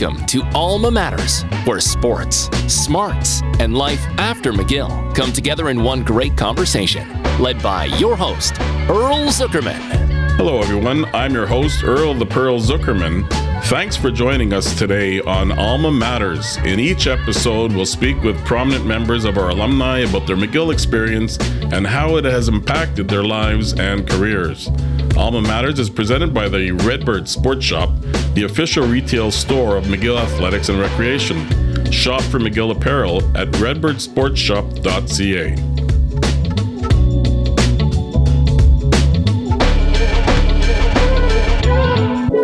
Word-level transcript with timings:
Welcome 0.00 0.26
to 0.26 0.44
Alma 0.54 0.92
Matters, 0.92 1.42
where 1.64 1.80
sports, 1.80 2.48
smarts, 2.72 3.42
and 3.58 3.76
life 3.76 4.00
after 4.18 4.52
McGill 4.52 5.12
come 5.12 5.32
together 5.32 5.70
in 5.70 5.82
one 5.82 6.04
great 6.04 6.36
conversation. 6.36 7.20
Led 7.40 7.60
by 7.64 7.86
your 7.86 8.16
host, 8.16 8.60
Earl 8.88 9.26
Zuckerman. 9.26 9.80
Hello, 10.36 10.60
everyone. 10.60 11.04
I'm 11.06 11.32
your 11.32 11.46
host, 11.46 11.82
Earl 11.82 12.14
the 12.14 12.26
Pearl 12.26 12.60
Zuckerman. 12.60 13.28
Thanks 13.64 13.96
for 13.96 14.12
joining 14.12 14.52
us 14.52 14.78
today 14.78 15.20
on 15.20 15.50
Alma 15.50 15.90
Matters. 15.90 16.58
In 16.58 16.78
each 16.78 17.08
episode, 17.08 17.72
we'll 17.72 17.84
speak 17.84 18.22
with 18.22 18.38
prominent 18.44 18.86
members 18.86 19.24
of 19.24 19.36
our 19.36 19.48
alumni 19.48 20.00
about 20.00 20.28
their 20.28 20.36
McGill 20.36 20.72
experience 20.72 21.38
and 21.72 21.84
how 21.84 22.18
it 22.18 22.24
has 22.24 22.46
impacted 22.46 23.08
their 23.08 23.24
lives 23.24 23.72
and 23.72 24.08
careers. 24.08 24.68
Alma 25.16 25.40
Matters 25.42 25.78
is 25.78 25.90
presented 25.90 26.34
by 26.34 26.48
the 26.48 26.72
Redbird 26.72 27.28
Sports 27.28 27.64
Shop, 27.64 27.90
the 28.34 28.44
official 28.44 28.86
retail 28.86 29.30
store 29.30 29.76
of 29.76 29.84
McGill 29.84 30.20
Athletics 30.20 30.68
and 30.68 30.78
Recreation. 30.78 31.46
Shop 31.90 32.20
for 32.22 32.38
McGill 32.38 32.70
apparel 32.70 33.18
at 33.36 33.48
redbirdsportshop.ca. 33.52 35.56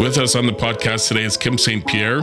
With 0.01 0.19
us 0.19 0.35
on 0.35 0.47
the 0.47 0.53
podcast 0.53 1.09
today 1.09 1.25
is 1.25 1.37
Kim 1.37 1.57
St. 1.57 1.87
Pierre, 1.87 2.19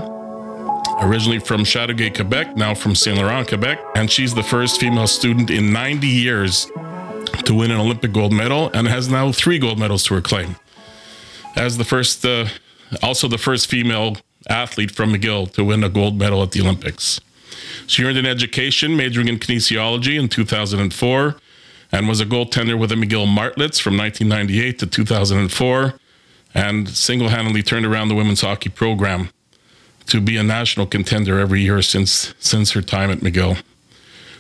originally 1.02 1.40
from 1.40 1.64
Chateauguay, 1.64 2.16
Quebec, 2.16 2.56
now 2.56 2.76
from 2.76 2.96
Saint 2.96 3.18
Laurent, 3.18 3.48
Quebec, 3.48 3.80
and 3.96 4.10
she's 4.10 4.34
the 4.34 4.44
first 4.44 4.80
female 4.80 5.08
student 5.08 5.50
in 5.50 5.74
90 5.74 6.08
years 6.08 6.70
to 7.46 7.54
win 7.54 7.72
an 7.72 7.80
Olympic 7.80 8.12
gold 8.12 8.34
medal 8.34 8.70
and 8.74 8.88
has 8.88 9.10
now 9.10 9.32
three 9.32 9.60
gold 9.60 9.80
medals 9.80 10.04
to 10.06 10.14
her 10.16 10.22
claim. 10.22 10.56
As 11.56 11.78
the 11.78 11.84
first, 11.84 12.26
uh, 12.26 12.46
also 13.02 13.28
the 13.28 13.38
first 13.38 13.68
female 13.68 14.18
athlete 14.50 14.92
from 14.92 15.14
McGill 15.14 15.52
to 15.54 15.64
win 15.64 15.84
a 15.84 15.90
gold 15.90 16.18
medal 16.18 16.42
at 16.44 16.52
the 16.52 16.62
Olympics. 16.62 17.20
She 17.88 18.04
earned 18.04 18.18
an 18.18 18.26
education 18.26 18.96
majoring 18.96 19.28
in 19.28 19.38
kinesiology 19.40 20.20
in 20.20 20.30
2004 20.30 21.36
and 21.92 22.08
was 22.08 22.22
a 22.22 22.26
goaltender 22.26 22.80
with 22.80 22.90
the 22.90 22.96
McGill 22.96 23.28
Martlets 23.28 23.80
from 23.80 23.98
1998 23.98 24.80
to 24.80 24.88
2004 24.88 25.94
and 26.54 26.90
single 26.90 27.30
handedly 27.30 27.64
turned 27.64 27.86
around 27.86 28.10
the 28.10 28.16
women's 28.16 28.42
hockey 28.42 28.70
program 28.70 29.30
to 30.08 30.20
be 30.20 30.38
a 30.38 30.44
national 30.44 30.86
contender 30.86 31.40
every 31.40 31.62
year 31.62 31.82
since, 31.82 32.34
since 32.40 32.72
her 32.72 32.82
time 32.82 33.10
at 33.10 33.20
McGill. 33.20 33.62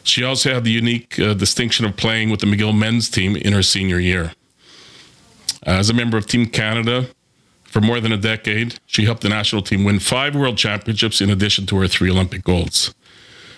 She 0.03 0.23
also 0.23 0.53
had 0.53 0.63
the 0.63 0.71
unique 0.71 1.19
uh, 1.19 1.33
distinction 1.33 1.85
of 1.85 1.95
playing 1.95 2.29
with 2.29 2.39
the 2.39 2.47
McGill 2.47 2.77
men's 2.77 3.09
team 3.09 3.35
in 3.35 3.53
her 3.53 3.63
senior 3.63 3.99
year. 3.99 4.33
As 5.63 5.89
a 5.89 5.93
member 5.93 6.17
of 6.17 6.25
Team 6.25 6.47
Canada 6.47 7.07
for 7.63 7.81
more 7.81 7.99
than 7.99 8.11
a 8.11 8.17
decade, 8.17 8.79
she 8.87 9.05
helped 9.05 9.21
the 9.21 9.29
national 9.29 9.61
team 9.61 9.83
win 9.83 9.99
five 9.99 10.35
world 10.35 10.57
championships 10.57 11.21
in 11.21 11.29
addition 11.29 11.65
to 11.67 11.77
her 11.77 11.87
three 11.87 12.09
Olympic 12.09 12.43
golds. 12.43 12.93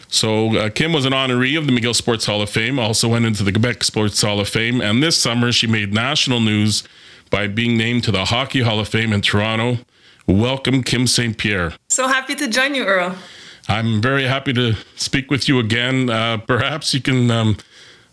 So, 0.10 0.56
uh, 0.56 0.70
Kim 0.70 0.94
was 0.94 1.06
an 1.06 1.14
honoree 1.14 1.58
of 1.58 1.66
the 1.66 1.72
McGill 1.72 1.96
Sports 1.96 2.28
Hall 2.28 2.40
of 2.42 2.50
Fame, 2.50 2.78
also 2.78 3.08
went 3.08 3.26
into 3.26 3.42
the 3.42 3.52
Quebec 3.52 3.84
Sports 3.84 4.22
Hall 4.22 4.40
of 4.40 4.48
Fame, 4.48 4.80
and 4.80 5.02
this 5.02 5.18
summer 5.18 5.52
she 5.52 5.66
made 5.66 5.92
national 5.92 6.40
news 6.40 6.84
by 7.32 7.48
being 7.48 7.78
named 7.78 8.04
to 8.04 8.12
the 8.12 8.26
Hockey 8.26 8.62
Hall 8.62 8.80
of 8.80 8.88
Fame 8.88 9.12
in 9.12 9.22
Toronto. 9.22 9.80
Welcome, 10.28 10.84
Kim 10.84 11.08
St. 11.08 11.36
Pierre. 11.36 11.74
So 11.90 12.08
happy 12.08 12.36
to 12.36 12.48
join 12.48 12.76
you, 12.76 12.84
Earl. 12.84 13.16
I'm 13.68 14.02
very 14.02 14.26
happy 14.26 14.54
to 14.54 14.74
speak 14.96 15.32
with 15.32 15.48
you 15.48 15.60
again. 15.60 16.10
Uh, 16.10 16.38
perhaps 16.38 16.94
you 16.94 17.02
can 17.02 17.32
um, 17.32 17.58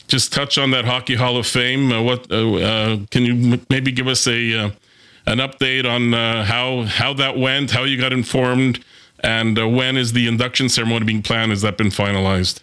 just 0.07 0.33
touch 0.33 0.59
on 0.59 0.71
that 0.71 0.85
Hockey 0.85 1.17
Hall 1.17 1.37
of 1.37 1.47
Fame. 1.47 1.93
Uh, 1.93 2.03
what 2.03 2.31
uh, 2.31 2.55
uh 2.55 2.99
can 3.11 3.25
you 3.25 3.53
m- 3.53 3.67
maybe 3.69 3.91
give 3.91 4.07
us 4.07 4.27
a 4.27 4.55
uh, 4.55 4.71
an 5.27 5.39
update 5.39 5.85
on 5.85 6.15
uh, 6.15 6.45
how 6.45 6.85
how 6.85 7.13
that 7.15 7.37
went, 7.37 7.73
how 7.73 7.85
you 7.85 8.01
got 8.01 8.13
informed, 8.13 8.85
and 9.21 9.59
when 9.77 9.97
is 9.97 10.13
the 10.13 10.29
induction 10.29 10.69
ceremony 10.69 11.05
being 11.05 11.23
planned? 11.23 11.51
Has 11.51 11.63
that 11.63 11.77
been 11.77 11.91
finalized? 11.91 12.61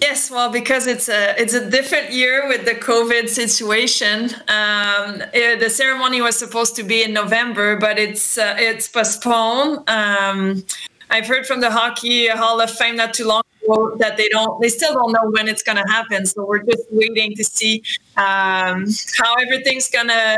Yes, 0.00 0.30
well, 0.30 0.50
because 0.50 0.86
it's 0.86 1.08
a 1.08 1.34
it's 1.40 1.54
a 1.54 1.68
different 1.68 2.12
year 2.12 2.46
with 2.46 2.66
the 2.66 2.74
COVID 2.74 3.28
situation. 3.28 4.30
Um, 4.48 5.22
it, 5.32 5.60
the 5.60 5.70
ceremony 5.70 6.20
was 6.20 6.36
supposed 6.38 6.76
to 6.76 6.82
be 6.84 7.02
in 7.02 7.12
November, 7.12 7.76
but 7.76 7.98
it's 7.98 8.38
it's 8.38 8.86
postponed. 8.86 9.88
Um, 9.88 10.64
I've 11.10 11.26
heard 11.26 11.46
from 11.46 11.60
the 11.60 11.70
Hockey 11.70 12.28
Hall 12.28 12.60
of 12.60 12.70
Fame 12.70 12.96
not 12.96 13.14
too 13.14 13.26
long 13.26 13.42
ago 13.62 13.96
that 13.96 14.16
they 14.16 14.28
don't, 14.28 14.60
they 14.60 14.68
still 14.68 14.92
don't 14.94 15.12
know 15.12 15.30
when 15.30 15.48
it's 15.48 15.62
going 15.62 15.76
to 15.76 15.90
happen. 15.90 16.26
So 16.26 16.44
we're 16.44 16.62
just 16.62 16.84
waiting 16.90 17.34
to 17.36 17.44
see 17.44 17.82
um, 18.16 18.86
how 19.16 19.34
everything's 19.40 19.88
going 19.88 20.08
to 20.08 20.36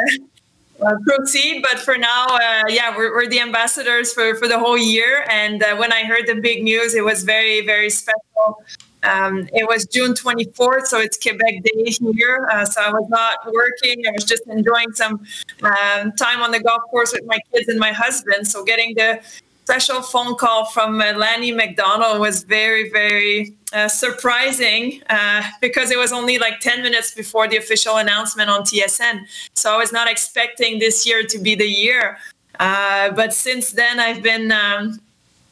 uh, 0.83 0.95
proceed. 1.07 1.63
But 1.63 1.81
for 1.81 1.99
now, 1.99 2.27
uh, 2.27 2.65
yeah, 2.69 2.97
we're, 2.97 3.13
we're, 3.15 3.29
the 3.29 3.41
ambassadors 3.41 4.13
for, 4.13 4.35
for 4.37 4.49
the 4.49 4.59
whole 4.59 4.79
year. 4.79 5.25
And 5.29 5.63
uh, 5.63 5.77
when 5.77 5.93
I 5.93 6.05
heard 6.05 6.27
the 6.27 6.37
big 6.37 6.63
news, 6.63 6.95
it 6.95 7.05
was 7.05 7.25
very, 7.25 7.65
very 7.67 7.91
special. 7.91 8.63
Um, 9.03 9.49
it 9.53 9.67
was 9.67 9.87
June 9.87 10.13
24th, 10.13 10.87
so 10.87 11.01
it's 11.01 11.19
Quebec 11.19 11.63
Day 11.63 11.91
here. 12.15 12.49
Uh, 12.53 12.67
so 12.67 12.83
I 12.83 12.91
was 12.91 13.09
not 13.09 13.39
working. 13.47 14.07
I 14.07 14.11
was 14.13 14.25
just 14.25 14.47
enjoying 14.47 14.93
some 14.93 15.25
um, 15.63 16.13
time 16.13 16.43
on 16.43 16.51
the 16.51 16.61
golf 16.61 16.83
course 16.91 17.13
with 17.13 17.25
my 17.25 17.39
kids 17.53 17.69
and 17.69 17.79
my 17.79 17.93
husband. 17.93 18.47
So 18.47 18.63
getting 18.63 18.95
the 18.95 19.21
special 19.65 20.03
phone 20.03 20.35
call 20.37 20.65
from 20.67 21.01
uh, 21.01 21.13
Lanny 21.13 21.53
McDonald 21.53 22.21
was 22.21 22.43
very, 22.43 22.91
very 22.91 23.55
uh, 23.73 23.89
surprising 23.89 25.03
uh, 25.09 25.43
because 25.61 25.91
it 25.91 25.99
was 25.99 26.13
only 26.13 26.39
like 26.39 26.61
10 26.61 26.83
minutes 26.83 27.15
before 27.15 27.47
the 27.47 27.57
official 27.57 27.99
announcement 27.99 28.51
on 28.51 28.63
TSN. 28.63 29.21
So 29.55 29.73
I 29.73 29.77
was 29.77 29.93
not 29.93 30.11
expecting 30.11 30.81
this 30.81 31.07
year 31.07 31.23
to 31.25 31.39
be 31.39 31.55
the 31.55 31.69
year. 31.69 32.19
Uh, 32.59 33.11
but 33.13 33.33
since 33.33 33.73
then, 33.73 34.01
I've 34.01 34.23
been 34.23 34.51
um, 34.51 35.01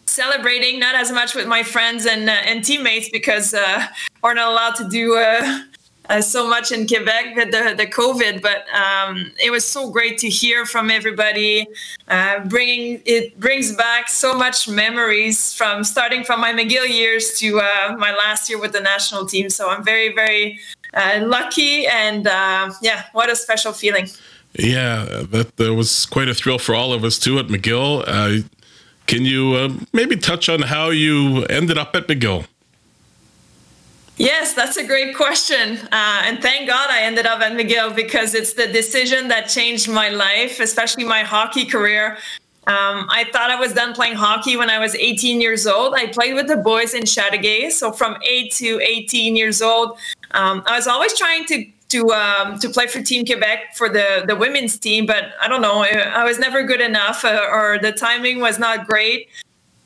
celebrating 0.06 0.80
not 0.80 0.94
as 0.94 1.12
much 1.12 1.34
with 1.34 1.46
my 1.46 1.62
friends 1.62 2.06
and, 2.06 2.28
uh, 2.28 2.32
and 2.32 2.64
teammates 2.64 3.08
because 3.10 3.54
uh, 3.54 3.86
we're 4.22 4.34
not 4.34 4.50
allowed 4.50 4.74
to 4.76 4.88
do 4.88 5.14
uh, 6.08 6.20
so 6.20 6.48
much 6.48 6.72
in 6.72 6.86
Quebec 6.86 7.36
with 7.36 7.50
the, 7.50 7.74
the 7.76 7.86
COVID, 7.86 8.40
but 8.40 8.66
um, 8.74 9.30
it 9.42 9.50
was 9.50 9.64
so 9.64 9.90
great 9.90 10.18
to 10.18 10.28
hear 10.28 10.64
from 10.64 10.90
everybody. 10.90 11.66
Uh, 12.08 12.40
bringing 12.46 13.02
it 13.04 13.38
brings 13.38 13.74
back 13.74 14.08
so 14.08 14.34
much 14.34 14.68
memories 14.68 15.52
from 15.52 15.84
starting 15.84 16.24
from 16.24 16.40
my 16.40 16.52
McGill 16.52 16.88
years 16.88 17.32
to 17.38 17.60
uh, 17.60 17.96
my 17.98 18.12
last 18.14 18.48
year 18.48 18.58
with 18.58 18.72
the 18.72 18.80
national 18.80 19.26
team. 19.26 19.50
So 19.50 19.68
I'm 19.68 19.84
very 19.84 20.14
very 20.14 20.58
uh, 20.94 21.20
lucky, 21.22 21.86
and 21.86 22.26
uh, 22.26 22.72
yeah, 22.80 23.04
what 23.12 23.30
a 23.30 23.36
special 23.36 23.72
feeling. 23.72 24.08
Yeah, 24.54 25.24
that, 25.30 25.56
that 25.56 25.74
was 25.74 26.06
quite 26.06 26.28
a 26.28 26.34
thrill 26.34 26.58
for 26.58 26.74
all 26.74 26.94
of 26.94 27.04
us 27.04 27.18
too 27.18 27.38
at 27.38 27.48
McGill. 27.48 28.02
Uh, 28.06 28.48
can 29.06 29.24
you 29.24 29.78
maybe 29.92 30.16
touch 30.16 30.48
on 30.48 30.62
how 30.62 30.88
you 30.90 31.44
ended 31.44 31.76
up 31.78 31.94
at 31.94 32.08
McGill? 32.08 32.46
Yes, 34.18 34.52
that's 34.52 34.76
a 34.76 34.84
great 34.84 35.14
question. 35.16 35.78
Uh, 35.92 36.22
and 36.24 36.42
thank 36.42 36.68
God 36.68 36.90
I 36.90 37.02
ended 37.02 37.24
up 37.24 37.40
at 37.40 37.52
McGill 37.52 37.94
because 37.94 38.34
it's 38.34 38.52
the 38.52 38.66
decision 38.66 39.28
that 39.28 39.48
changed 39.48 39.88
my 39.88 40.08
life, 40.08 40.58
especially 40.58 41.04
my 41.04 41.22
hockey 41.22 41.64
career. 41.64 42.18
Um, 42.66 43.06
I 43.08 43.26
thought 43.32 43.50
I 43.50 43.58
was 43.58 43.72
done 43.72 43.94
playing 43.94 44.16
hockey 44.16 44.56
when 44.56 44.70
I 44.70 44.80
was 44.80 44.96
18 44.96 45.40
years 45.40 45.68
old. 45.68 45.94
I 45.94 46.08
played 46.08 46.34
with 46.34 46.48
the 46.48 46.56
boys 46.56 46.94
in 46.94 47.04
Chateauguay. 47.04 47.70
So 47.70 47.92
from 47.92 48.16
8 48.22 48.52
to 48.54 48.80
18 48.82 49.36
years 49.36 49.62
old, 49.62 49.96
um, 50.32 50.64
I 50.66 50.76
was 50.76 50.88
always 50.88 51.16
trying 51.16 51.44
to 51.46 51.64
to 51.90 52.12
um, 52.12 52.58
to 52.58 52.68
play 52.68 52.86
for 52.86 53.00
Team 53.00 53.24
Quebec 53.24 53.74
for 53.74 53.88
the 53.88 54.24
the 54.26 54.36
women's 54.36 54.78
team, 54.78 55.06
but 55.06 55.32
I 55.40 55.48
don't 55.48 55.62
know, 55.62 55.82
I 55.82 56.22
was 56.24 56.38
never 56.38 56.62
good 56.62 56.82
enough, 56.82 57.24
uh, 57.24 57.48
or 57.50 57.78
the 57.80 57.92
timing 57.92 58.40
was 58.40 58.58
not 58.58 58.86
great. 58.86 59.28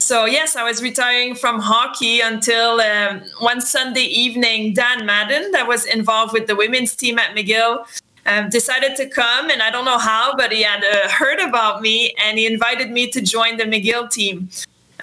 So 0.03 0.25
yes, 0.25 0.57
I 0.57 0.65
was 0.65 0.83
retiring 0.83 1.37
from 1.37 1.61
hockey 1.61 2.21
until 2.21 2.81
um, 2.81 3.23
one 3.39 3.61
Sunday 3.61 4.01
evening. 4.01 4.75
Dan 4.75 5.07
Madden, 5.07 5.53
that 5.53 5.69
was 5.69 5.87
involved 5.87 6.33
with 6.33 6.49
the 6.49 6.57
women's 6.57 6.97
team 6.97 7.21
at 7.21 7.37
McGill, 7.37 7.87
um, 8.27 8.51
decided 8.51 8.97
to 8.97 9.09
come, 9.09 9.49
and 9.49 9.63
I 9.63 9.71
don't 9.71 9.85
know 9.85 9.99
how, 9.99 10.35
but 10.37 10.51
he 10.51 10.63
had 10.63 10.85
uh, 10.85 11.09
heard 11.09 11.39
about 11.39 11.83
me, 11.83 12.15
and 12.23 12.37
he 12.37 12.47
invited 12.47 12.91
me 12.91 13.11
to 13.11 13.21
join 13.21 13.59
the 13.59 13.65
McGill 13.65 14.11
team. 14.11 14.51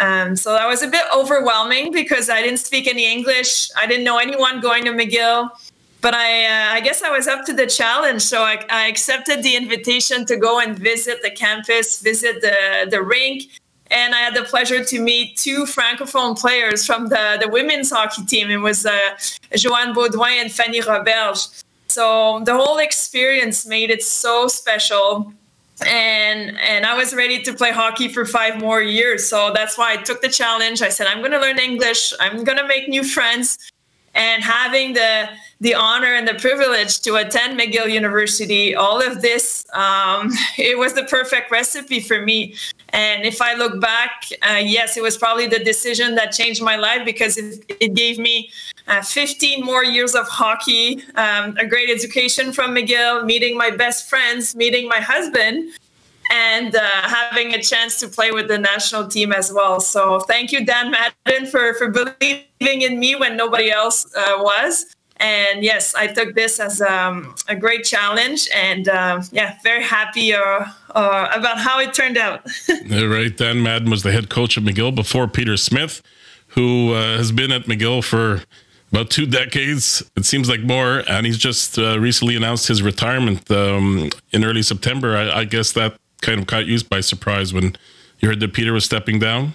Um, 0.02 0.36
so 0.36 0.52
that 0.52 0.68
was 0.68 0.84
a 0.84 0.88
bit 0.88 1.06
overwhelming 1.16 1.94
because 1.94 2.30
I 2.30 2.42
didn't 2.42 2.60
speak 2.60 2.88
any 2.88 3.10
English. 3.10 3.70
I 3.78 3.86
didn't 3.88 4.04
know 4.04 4.18
anyone 4.18 4.60
going 4.60 4.84
to 4.84 4.92
McGill, 4.92 5.50
but 6.02 6.14
I, 6.14 6.46
uh, 6.46 6.74
I 6.74 6.82
guess 6.82 7.04
I 7.04 7.10
was 7.10 7.26
up 7.26 7.46
to 7.46 7.54
the 7.54 7.68
challenge. 7.68 8.22
So 8.22 8.42
I, 8.42 8.66
I 8.70 8.88
accepted 8.88 9.44
the 9.44 9.56
invitation 9.56 10.26
to 10.26 10.36
go 10.36 10.60
and 10.60 10.78
visit 10.78 11.20
the 11.22 11.32
campus, 11.32 12.02
visit 12.02 12.42
the 12.42 12.88
the 12.90 13.02
rink 13.02 13.44
and 13.92 14.14
I 14.14 14.20
had 14.20 14.36
the 14.36 14.44
pleasure 14.44 14.84
to 14.84 15.02
meet 15.02 15.38
two 15.38 15.66
francophone 15.66 16.40
players 16.40 16.86
from 16.86 17.08
the, 17.08 17.38
the 17.42 17.48
women's 17.48 17.90
hockey 17.90 18.24
team. 18.24 18.50
It 18.50 18.58
was 18.58 18.86
uh, 18.86 19.18
Joanne 19.56 19.94
Baudouin 19.94 20.42
and 20.42 20.52
Fanny 20.52 20.82
Roberge. 20.82 21.64
So 21.88 22.42
the 22.46 22.54
whole 22.54 22.78
experience 22.78 23.66
made 23.66 23.90
it 23.90 24.04
so 24.04 24.48
special. 24.48 25.34
And 25.86 26.60
and 26.60 26.86
I 26.86 26.96
was 26.98 27.16
ready 27.16 27.42
to 27.44 27.54
play 27.54 27.72
hockey 27.72 28.10
for 28.10 28.26
five 28.26 28.60
more 28.60 28.82
years. 28.82 29.28
So 29.28 29.52
that's 29.56 29.78
why 29.78 29.94
I 29.94 29.98
took 29.98 30.22
the 30.22 30.28
challenge. 30.28 30.82
I 30.82 30.90
said, 30.90 31.08
I'm 31.08 31.20
going 31.20 31.32
to 31.32 31.40
learn 31.40 31.58
English. 31.58 32.14
I'm 32.20 32.44
going 32.44 32.58
to 32.58 32.68
make 32.68 32.90
new 32.90 33.04
friends. 33.04 33.58
And 34.16 34.44
having 34.44 34.94
the 34.94 35.30
the 35.62 35.74
honor 35.74 36.14
and 36.14 36.26
the 36.26 36.36
privilege 36.36 37.02
to 37.02 37.16
attend 37.16 37.60
McGill 37.60 37.92
University, 37.92 38.74
all 38.76 39.02
of 39.06 39.22
this, 39.22 39.66
um, 39.74 40.32
it 40.58 40.78
was 40.78 40.94
the 40.94 41.04
perfect 41.04 41.52
recipe 41.52 42.00
for 42.00 42.22
me. 42.22 42.56
And 42.90 43.26
if 43.26 43.42
I 43.42 43.56
look 43.56 43.82
back, 43.82 44.24
uh, 44.42 44.54
yes, 44.54 44.96
it 44.96 45.04
was 45.04 45.18
probably 45.18 45.48
the 45.48 45.60
decision 45.60 46.16
that 46.16 46.32
changed 46.32 46.62
my 46.62 46.78
life 46.78 47.04
because 47.04 47.38
it, 47.38 47.66
it 47.82 47.94
gave 47.94 48.18
me 48.18 48.50
uh, 48.88 49.02
15 49.02 49.64
more 49.64 49.84
years 49.84 50.16
of 50.16 50.28
hockey, 50.28 51.04
um, 51.16 51.56
a 51.58 51.66
great 51.68 51.90
education 51.90 52.52
from 52.54 52.74
McGill, 52.74 53.26
meeting 53.26 53.58
my 53.58 53.70
best 53.70 54.10
friends, 54.10 54.56
meeting 54.56 54.88
my 54.88 55.00
husband, 55.00 55.72
and 56.30 56.76
uh, 56.76 56.82
having 56.82 57.54
a 57.54 57.62
chance 57.62 58.00
to 58.00 58.08
play 58.08 58.32
with 58.32 58.48
the 58.48 58.58
national 58.58 59.08
team 59.08 59.32
as 59.32 59.52
well. 59.52 59.80
So 59.80 60.20
thank 60.22 60.52
you, 60.52 60.66
Dan 60.66 60.92
Madden, 60.92 61.48
for, 61.48 61.74
for 61.76 61.90
believing 61.90 62.46
in 62.82 63.00
me 63.00 63.16
when 63.16 63.36
nobody 63.36 63.72
else 63.72 64.06
uh, 64.16 64.36
was. 64.38 64.86
And 65.18 65.64
yes, 65.64 65.96
I 65.96 66.08
took 66.08 66.34
this 66.34 66.60
as 66.60 66.82
um, 66.82 67.36
a 67.50 67.56
great 67.56 67.84
challenge, 67.84 68.48
and 68.56 68.88
uh, 68.88 69.22
yeah, 69.34 69.58
very 69.64 69.84
happy 69.84 70.34
uh, 70.34 70.66
uh, 70.96 71.28
about 71.34 71.58
how 71.58 71.80
it 71.82 71.94
turned 71.94 72.18
out. 72.18 72.48
right, 72.90 73.36
Dan 73.36 73.62
Madden 73.62 73.90
was 73.90 74.04
the 74.04 74.14
head 74.14 74.30
coach 74.30 74.56
of 74.56 74.64
McGill 74.64 74.96
before 74.96 75.28
Peter 75.28 75.58
Smith, 75.58 76.02
who 76.48 76.94
uh, 76.94 77.18
has 77.18 77.34
been 77.34 77.52
at 77.52 77.64
McGill 77.64 78.02
for 78.02 78.44
about 78.94 79.10
two 79.10 79.26
decades. 79.26 80.10
It 80.16 80.24
seems 80.24 80.50
like 80.50 80.62
more, 80.62 81.04
and 81.10 81.26
he's 81.26 81.38
just 81.38 81.78
uh, 81.78 82.00
recently 82.00 82.38
announced 82.38 82.70
his 82.70 82.82
retirement 82.82 83.52
um, 83.52 84.10
in 84.32 84.46
early 84.46 84.64
September. 84.64 85.18
I, 85.18 85.40
I 85.40 85.44
guess 85.44 85.74
that 85.74 85.99
kind 86.22 86.40
of 86.40 86.48
caught 86.48 86.66
you 86.66 86.80
by 86.84 87.02
surprise 87.02 87.54
when 87.54 87.76
you 88.20 88.30
heard 88.30 88.40
that 88.40 88.54
Peter 88.54 88.74
was 88.74 88.86
stepping 88.86 89.20
down. 89.20 89.54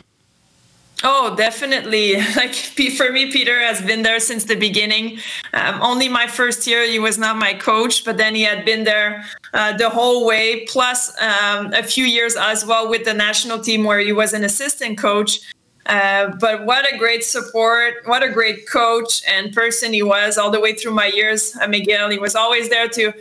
Oh, 1.03 1.35
definitely. 1.37 2.17
Like 2.37 2.55
for 2.55 3.13
me, 3.13 3.31
Peter 3.31 3.61
has 3.61 3.81
been 3.83 4.03
there 4.03 4.21
since 4.21 4.45
the 4.45 4.55
beginning. 4.55 5.19
Um, 5.53 5.81
only 5.83 6.09
my 6.09 6.27
first 6.27 6.67
year, 6.67 6.87
he 6.87 6.99
was 6.99 7.19
not 7.19 7.37
my 7.37 7.55
coach, 7.55 8.05
but 8.05 8.17
then 8.17 8.35
he 8.35 8.43
had 8.43 8.65
been 8.65 8.85
there 8.85 9.25
uh, 9.53 9.77
the 9.77 9.91
whole 9.91 10.27
way, 10.27 10.65
plus 10.67 11.11
um, 11.21 11.73
a 11.73 11.83
few 11.83 12.05
years 12.05 12.37
as 12.37 12.65
well 12.65 12.89
with 12.89 13.05
the 13.05 13.15
national 13.15 13.61
team 13.61 13.85
where 13.85 13.99
he 13.99 14.13
was 14.13 14.33
an 14.33 14.45
assistant 14.45 14.99
coach. 14.99 15.41
Uh, 15.87 16.29
but 16.41 16.65
what 16.65 16.91
a 16.91 16.97
great 16.97 17.25
support, 17.25 17.95
what 18.07 18.23
a 18.23 18.31
great 18.31 18.67
coach 18.67 19.23
and 19.29 19.53
person 19.53 19.93
he 19.93 20.03
was 20.03 20.39
all 20.39 20.51
the 20.51 20.61
way 20.61 20.75
through 20.75 20.93
my 20.93 21.09
years 21.09 21.55
at 21.57 21.69
McGill. 21.69 22.11
He 22.11 22.19
was 22.19 22.35
always 22.35 22.71
there 22.71 22.89
to 22.89 23.13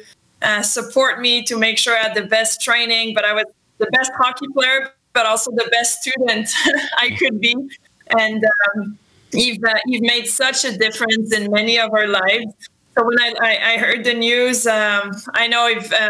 uh, 0.43 0.61
support 0.61 1.21
me, 1.21 1.43
to 1.43 1.57
make 1.57 1.77
sure 1.77 1.95
I 1.97 2.03
had 2.03 2.15
the 2.15 2.27
best 2.27 2.61
training, 2.61 3.13
but 3.13 3.25
I 3.25 3.33
was 3.33 3.45
the 3.77 3.87
best 3.91 4.11
hockey 4.17 4.47
player, 4.53 4.91
but 5.13 5.25
also 5.25 5.51
the 5.51 5.69
best 5.71 6.01
student 6.01 6.49
I 6.97 7.15
could 7.17 7.39
be. 7.39 7.55
And 8.17 8.43
um, 8.75 8.97
you've, 9.31 9.63
uh, 9.63 9.73
you've 9.85 10.03
made 10.03 10.27
such 10.27 10.65
a 10.65 10.77
difference 10.77 11.33
in 11.33 11.51
many 11.51 11.79
of 11.79 11.93
our 11.93 12.07
lives. 12.07 12.53
So 12.95 13.05
when 13.05 13.19
I, 13.19 13.33
I, 13.41 13.73
I 13.73 13.77
heard 13.77 14.03
the 14.03 14.13
news, 14.13 14.67
um, 14.67 15.11
I 15.33 15.47
know 15.47 15.67
you've, 15.67 15.91
uh, 15.91 16.09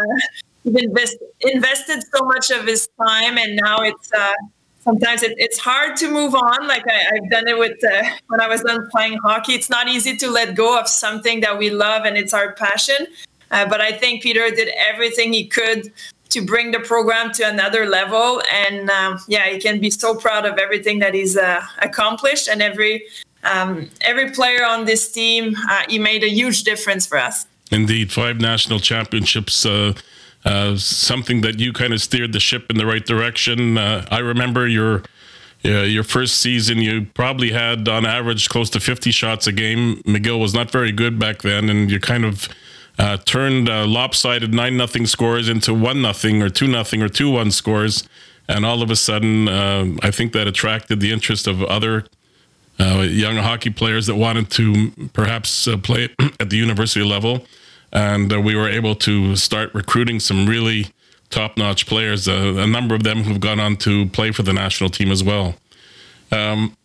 invest, 0.64 1.16
invested 1.40 2.02
so 2.14 2.24
much 2.24 2.50
of 2.50 2.66
his 2.66 2.88
time, 3.00 3.38
and 3.38 3.56
now 3.62 3.78
it's 3.78 4.12
uh, 4.12 4.32
sometimes 4.84 5.22
it, 5.22 5.34
it's 5.38 5.58
hard 5.58 5.96
to 5.96 6.10
move 6.10 6.34
on. 6.34 6.66
Like 6.66 6.84
I, 6.88 7.10
have 7.14 7.30
done 7.30 7.48
it 7.48 7.58
with 7.58 7.82
uh, 7.84 8.02
when 8.28 8.40
I 8.40 8.48
was 8.48 8.62
done 8.62 8.88
playing 8.90 9.18
hockey. 9.24 9.54
It's 9.54 9.70
not 9.70 9.88
easy 9.88 10.16
to 10.16 10.30
let 10.30 10.54
go 10.54 10.78
of 10.78 10.88
something 10.88 11.40
that 11.40 11.58
we 11.58 11.70
love 11.70 12.04
and 12.04 12.16
it's 12.16 12.34
our 12.34 12.52
passion. 12.52 13.06
Uh, 13.50 13.68
but 13.68 13.80
I 13.80 13.92
think 13.92 14.22
Peter 14.22 14.48
did 14.50 14.68
everything 14.76 15.32
he 15.32 15.46
could 15.46 15.92
to 16.30 16.44
bring 16.44 16.72
the 16.72 16.80
program 16.80 17.32
to 17.32 17.48
another 17.48 17.86
level. 17.86 18.42
And 18.52 18.90
um, 18.90 19.20
yeah, 19.28 19.46
he 19.46 19.58
can 19.60 19.80
be 19.80 19.90
so 19.90 20.16
proud 20.16 20.44
of 20.44 20.58
everything 20.58 20.98
that 20.98 21.14
he's 21.14 21.36
uh, 21.36 21.64
accomplished. 21.78 22.48
And 22.48 22.60
every 22.60 23.06
um, 23.44 23.90
every 24.00 24.30
player 24.30 24.64
on 24.64 24.84
this 24.84 25.12
team, 25.12 25.54
uh, 25.68 25.82
he 25.88 25.98
made 25.98 26.24
a 26.24 26.28
huge 26.28 26.64
difference 26.64 27.06
for 27.06 27.18
us. 27.18 27.46
Indeed, 27.70 28.10
five 28.12 28.40
national 28.40 28.80
championships. 28.80 29.64
Uh, 29.64 29.94
uh 30.44 30.76
something 30.76 31.40
that 31.40 31.58
you 31.58 31.72
kind 31.72 31.94
of 31.94 32.02
steered 32.02 32.32
the 32.34 32.40
ship 32.40 32.66
in 32.68 32.76
the 32.76 32.84
right 32.84 33.06
direction. 33.06 33.78
Uh, 33.78 34.06
I 34.10 34.18
remember 34.18 34.68
your 34.68 35.02
your 35.64 36.04
first 36.04 36.42
season, 36.42 36.76
you 36.78 37.06
probably 37.14 37.50
had 37.50 37.88
on 37.88 38.04
average 38.04 38.50
close 38.50 38.68
to 38.68 38.80
50 38.80 39.10
shots 39.10 39.46
a 39.46 39.52
game. 39.52 40.02
McGill 40.02 40.38
was 40.38 40.52
not 40.52 40.70
very 40.70 40.92
good 40.92 41.18
back 41.18 41.40
then, 41.40 41.70
and 41.70 41.90
you 41.90 41.98
kind 41.98 42.26
of 42.26 42.48
uh, 42.98 43.16
turned 43.18 43.68
uh, 43.68 43.86
lopsided 43.86 44.54
nine 44.54 44.76
nothing 44.76 45.06
scores 45.06 45.48
into 45.48 45.74
one 45.74 46.00
nothing 46.00 46.42
or 46.42 46.48
two 46.48 46.68
nothing 46.68 47.02
or 47.02 47.08
two 47.08 47.30
one 47.30 47.50
scores, 47.50 48.08
and 48.48 48.64
all 48.64 48.82
of 48.82 48.90
a 48.90 48.96
sudden, 48.96 49.48
uh, 49.48 49.86
I 50.02 50.10
think 50.10 50.32
that 50.32 50.46
attracted 50.46 51.00
the 51.00 51.12
interest 51.12 51.46
of 51.46 51.62
other 51.62 52.04
uh, 52.78 53.06
young 53.08 53.36
hockey 53.36 53.70
players 53.70 54.06
that 54.06 54.16
wanted 54.16 54.50
to 54.50 54.92
perhaps 55.12 55.66
uh, 55.66 55.76
play 55.76 56.08
at 56.40 56.50
the 56.50 56.56
university 56.56 57.04
level, 57.04 57.46
and 57.92 58.32
uh, 58.32 58.40
we 58.40 58.54
were 58.54 58.68
able 58.68 58.94
to 58.96 59.36
start 59.36 59.74
recruiting 59.74 60.20
some 60.20 60.46
really 60.46 60.86
top 61.30 61.56
notch 61.56 61.86
players. 61.86 62.28
a 62.28 62.66
number 62.66 62.94
of 62.94 63.02
them 63.02 63.24
who've 63.24 63.40
gone 63.40 63.58
on 63.58 63.76
to 63.76 64.06
play 64.10 64.30
for 64.30 64.42
the 64.42 64.52
national 64.52 64.88
team 64.88 65.10
as 65.10 65.24
well. 65.24 65.54
Um, 66.30 66.76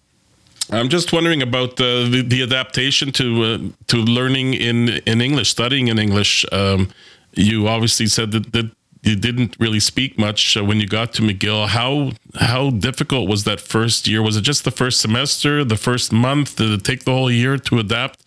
I'm 0.72 0.90
just 0.90 1.12
wondering 1.12 1.42
about 1.42 1.78
the 1.78 2.08
the, 2.10 2.22
the 2.22 2.44
adaptation 2.44 3.12
to 3.14 3.44
uh, 3.44 3.58
to 3.88 3.98
learning 3.98 4.54
in 4.54 4.90
in 5.06 5.22
English, 5.22 5.50
studying 5.50 5.88
in 5.88 5.98
English. 5.98 6.46
Um, 6.52 6.90
you 7.34 7.68
obviously 7.68 8.08
said 8.08 8.32
that, 8.32 8.52
that 8.54 8.72
you 9.02 9.16
didn't 9.16 9.56
really 9.60 9.80
speak 9.80 10.18
much 10.18 10.58
uh, 10.58 10.64
when 10.64 10.80
you 10.80 10.88
got 10.88 11.14
to 11.14 11.22
McGill. 11.22 11.68
How 11.68 12.12
how 12.36 12.70
difficult 12.70 13.28
was 13.28 13.44
that 13.46 13.60
first 13.60 14.08
year? 14.08 14.22
Was 14.22 14.38
it 14.38 14.42
just 14.42 14.64
the 14.64 14.72
first 14.72 15.02
semester, 15.02 15.64
the 15.64 15.78
first 15.78 16.12
month? 16.12 16.58
Did 16.58 16.72
it 16.72 16.84
take 16.84 17.04
the 17.04 17.12
whole 17.12 17.32
year 17.32 17.58
to 17.58 17.80
adapt? 17.80 18.22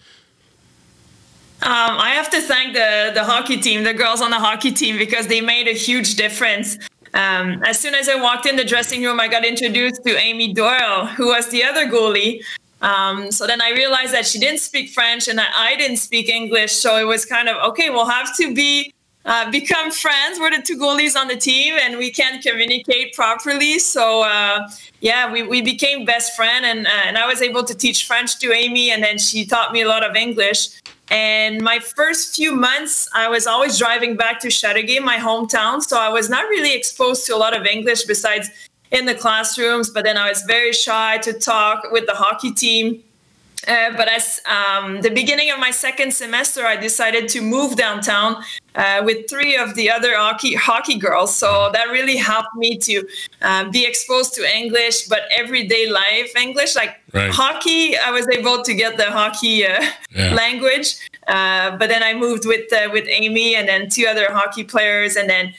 Um, 1.63 1.71
I 1.71 2.11
have 2.17 2.29
to 2.31 2.41
thank 2.41 2.75
the 2.75 3.13
the 3.15 3.25
hockey 3.25 3.59
team, 3.59 3.85
the 3.85 3.95
girls 3.95 4.21
on 4.21 4.31
the 4.31 4.41
hockey 4.41 4.73
team, 4.73 4.99
because 4.99 5.29
they 5.29 5.41
made 5.41 5.69
a 5.69 5.75
huge 5.75 6.17
difference. 6.17 6.79
Um, 7.15 7.63
as 7.65 7.79
soon 7.79 7.95
as 7.95 8.09
I 8.09 8.15
walked 8.15 8.47
in 8.47 8.57
the 8.57 8.65
dressing 8.65 9.03
room, 9.03 9.21
I 9.21 9.29
got 9.29 9.45
introduced 9.45 10.03
to 10.05 10.17
Amy 10.17 10.53
Doyle, 10.53 11.07
who 11.07 11.27
was 11.27 11.49
the 11.51 11.63
other 11.63 11.87
goalie. 11.87 12.43
Um, 12.81 13.31
so 13.31 13.47
then 13.47 13.61
I 13.61 13.71
realized 13.71 14.13
that 14.13 14.27
she 14.27 14.39
didn't 14.39 14.61
speak 14.61 14.91
French 14.91 15.29
and 15.29 15.39
that 15.39 15.53
I 15.57 15.77
didn't 15.77 15.99
speak 15.99 16.29
English. 16.29 16.73
So 16.73 16.97
it 16.97 17.05
was 17.05 17.25
kind 17.25 17.49
of 17.49 17.57
okay. 17.71 17.91
We'll 17.91 18.09
have 18.09 18.37
to 18.39 18.55
be 18.55 18.93
uh, 19.25 19.51
become 19.51 19.93
friends. 19.93 20.41
We're 20.41 20.51
the 20.51 20.63
two 20.63 20.77
goalies 20.77 21.15
on 21.15 21.29
the 21.29 21.37
team, 21.37 21.75
and 21.81 21.97
we 21.97 22.11
can't 22.11 22.43
communicate 22.43 23.15
properly. 23.15 23.79
So 23.79 24.23
uh, 24.23 24.69
yeah, 25.01 25.33
we, 25.33 25.43
we 25.43 25.63
became 25.63 26.05
best 26.05 26.35
friend, 26.35 26.65
and 26.65 26.87
uh, 26.87 26.91
and 27.07 27.17
I 27.17 27.27
was 27.27 27.41
able 27.41 27.63
to 27.65 27.75
teach 27.75 28.07
French 28.07 28.39
to 28.41 28.53
Amy, 28.53 28.91
and 28.91 29.03
then 29.03 29.19
she 29.19 29.47
taught 29.47 29.73
me 29.73 29.83
a 29.83 29.89
lot 29.89 30.05
of 30.05 30.17
English. 30.17 30.71
And 31.13 31.61
my 31.61 31.79
first 31.79 32.35
few 32.35 32.57
months, 32.57 33.07
I 33.13 33.29
was 33.29 33.47
always 33.47 33.79
driving 33.79 34.17
back 34.17 34.41
to 34.41 34.49
Chateauguay, 34.49 35.05
my 35.05 35.19
hometown. 35.19 35.83
So 35.83 35.99
I 35.99 36.09
was 36.09 36.31
not 36.31 36.49
really 36.49 36.75
exposed 36.75 37.27
to 37.27 37.37
a 37.37 37.37
lot 37.37 37.55
of 37.55 37.67
English 37.67 38.05
besides 38.05 38.49
in 38.91 39.05
the 39.05 39.15
classrooms. 39.15 39.91
But 39.91 40.05
then 40.05 40.17
I 40.17 40.31
was 40.31 40.41
very 40.45 40.73
shy 40.73 41.19
to 41.19 41.35
talk 41.35 41.93
with 41.93 42.07
the 42.07 42.15
hockey 42.15 42.51
team. 42.51 43.05
Uh, 43.69 43.97
but 43.97 44.09
as 44.09 44.41
um, 44.47 45.01
the 45.03 45.11
beginning 45.11 45.51
of 45.51 45.59
my 45.59 45.71
second 45.71 46.13
semester, 46.13 46.67
I 46.67 46.77
decided 46.77 47.29
to 47.31 47.41
move 47.41 47.77
downtown 47.77 48.43
uh, 48.75 49.03
with 49.05 49.29
three 49.31 49.57
of 49.57 49.75
the 49.75 49.91
other 49.91 50.17
hockey 50.17 50.55
hockey 50.55 50.99
girls. 50.99 51.35
So 51.37 51.71
that 51.73 51.89
really 51.91 52.17
helped 52.17 52.55
me 52.57 52.77
to 52.79 53.07
uh, 53.43 53.71
be 53.71 53.87
exposed 53.87 54.35
to 54.35 54.57
English, 54.57 55.09
but 55.09 55.21
everyday 55.37 55.91
life 55.91 56.35
English. 56.37 56.75
Like 56.75 57.01
right. 57.13 57.31
hockey, 57.31 57.97
I 57.97 58.11
was 58.11 58.27
able 58.29 58.63
to 58.63 58.75
get 58.75 58.97
the 58.97 59.11
hockey 59.11 59.67
uh, 59.67 59.85
yeah. 60.15 60.35
language. 60.35 60.97
Uh, 61.29 61.77
but 61.77 61.89
then 61.89 62.03
I 62.03 62.15
moved 62.15 62.47
with 62.47 62.73
uh, 62.73 62.89
with 62.93 63.07
Amy 63.09 63.55
and 63.55 63.69
then 63.69 63.89
two 63.89 64.07
other 64.09 64.33
hockey 64.33 64.65
players, 64.65 65.17
and 65.17 65.31
then 65.31 65.55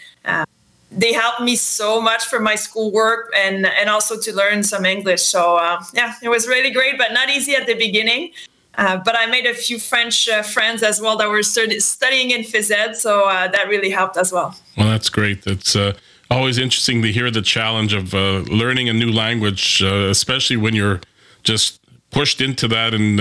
they 0.96 1.14
helped 1.14 1.42
me 1.42 1.56
so 1.56 2.02
much 2.02 2.26
for 2.26 2.40
my 2.40 2.56
schoolwork 2.56 3.32
and 3.36 3.66
and 3.66 3.90
also 3.90 4.20
to 4.20 4.34
learn 4.34 4.64
some 4.64 4.86
English. 4.86 5.24
So 5.24 5.56
uh, 5.58 5.84
yeah, 5.94 6.16
it 6.22 6.30
was 6.30 6.48
really 6.48 6.72
great, 6.72 6.98
but 6.98 7.14
not 7.14 7.30
easy 7.30 7.56
at 7.56 7.66
the 7.66 7.76
beginning. 7.76 8.32
Uh, 8.76 8.98
but 8.98 9.16
I 9.16 9.28
made 9.28 9.46
a 9.46 9.54
few 9.54 9.78
French 9.78 10.28
uh, 10.28 10.42
friends 10.42 10.82
as 10.82 11.00
well 11.00 11.16
that 11.18 11.30
were 11.30 11.44
studying 11.44 12.32
in 12.32 12.42
phys 12.42 12.72
ed, 12.72 12.96
so 12.96 13.30
uh, 13.30 13.48
that 13.50 13.68
really 13.68 13.92
helped 13.92 14.18
as 14.18 14.32
well. 14.32 14.56
Well, 14.76 14.88
that's 14.88 15.10
great. 15.10 15.46
It's 15.46 15.76
uh, 15.76 15.94
always 16.32 16.58
interesting 16.58 17.04
to 17.04 17.12
hear 17.12 17.30
the 17.30 17.44
challenge 17.44 17.94
of 17.94 18.16
uh, 18.16 18.40
learning 18.50 18.90
a 18.90 18.94
new 18.94 19.12
language, 19.12 19.82
especially 19.82 20.58
when 20.58 20.74
you're 20.74 21.02
just 21.44 21.80
pushed 22.10 22.42
into 22.42 22.68
that, 22.70 22.96
and 22.96 23.20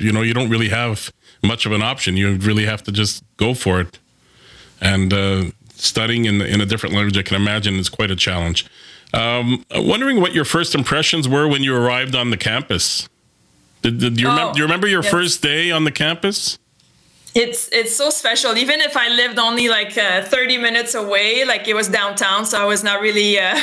you 0.00 0.10
know 0.10 0.22
you 0.22 0.32
don't 0.32 0.48
really 0.48 0.70
have 0.70 1.12
much 1.42 1.66
of 1.66 1.72
an 1.72 1.82
option. 1.82 2.16
You 2.16 2.36
really 2.36 2.64
have 2.64 2.82
to 2.84 2.92
just 2.92 3.22
go 3.36 3.52
for 3.52 3.80
it. 3.80 3.98
And 4.80 5.12
studying 5.84 6.24
in, 6.24 6.40
in 6.40 6.60
a 6.60 6.66
different 6.66 6.94
language, 6.94 7.16
I 7.16 7.22
can 7.22 7.36
imagine 7.36 7.74
is 7.74 7.88
quite 7.88 8.10
a 8.10 8.16
challenge. 8.16 8.66
Um, 9.12 9.64
wondering 9.74 10.20
what 10.20 10.34
your 10.34 10.44
first 10.44 10.74
impressions 10.74 11.28
were 11.28 11.46
when 11.46 11.62
you 11.62 11.76
arrived 11.76 12.16
on 12.16 12.30
the 12.30 12.36
campus. 12.36 13.08
Did, 13.82 13.98
did 13.98 14.20
you, 14.20 14.26
oh, 14.26 14.30
remember, 14.30 14.52
do 14.54 14.58
you 14.58 14.64
remember 14.64 14.86
your 14.88 15.02
yes. 15.02 15.10
first 15.10 15.42
day 15.42 15.70
on 15.70 15.84
the 15.84 15.92
campus? 15.92 16.58
It's 17.34 17.68
it's 17.72 17.94
so 17.94 18.10
special. 18.10 18.56
Even 18.56 18.80
if 18.80 18.96
I 18.96 19.08
lived 19.08 19.38
only 19.38 19.68
like 19.68 19.98
uh, 19.98 20.22
30 20.22 20.58
minutes 20.58 20.94
away, 20.94 21.44
like 21.44 21.66
it 21.66 21.74
was 21.74 21.88
downtown, 21.88 22.46
so 22.46 22.60
I 22.60 22.64
was 22.64 22.84
not 22.84 23.00
really 23.00 23.38
uh, 23.38 23.58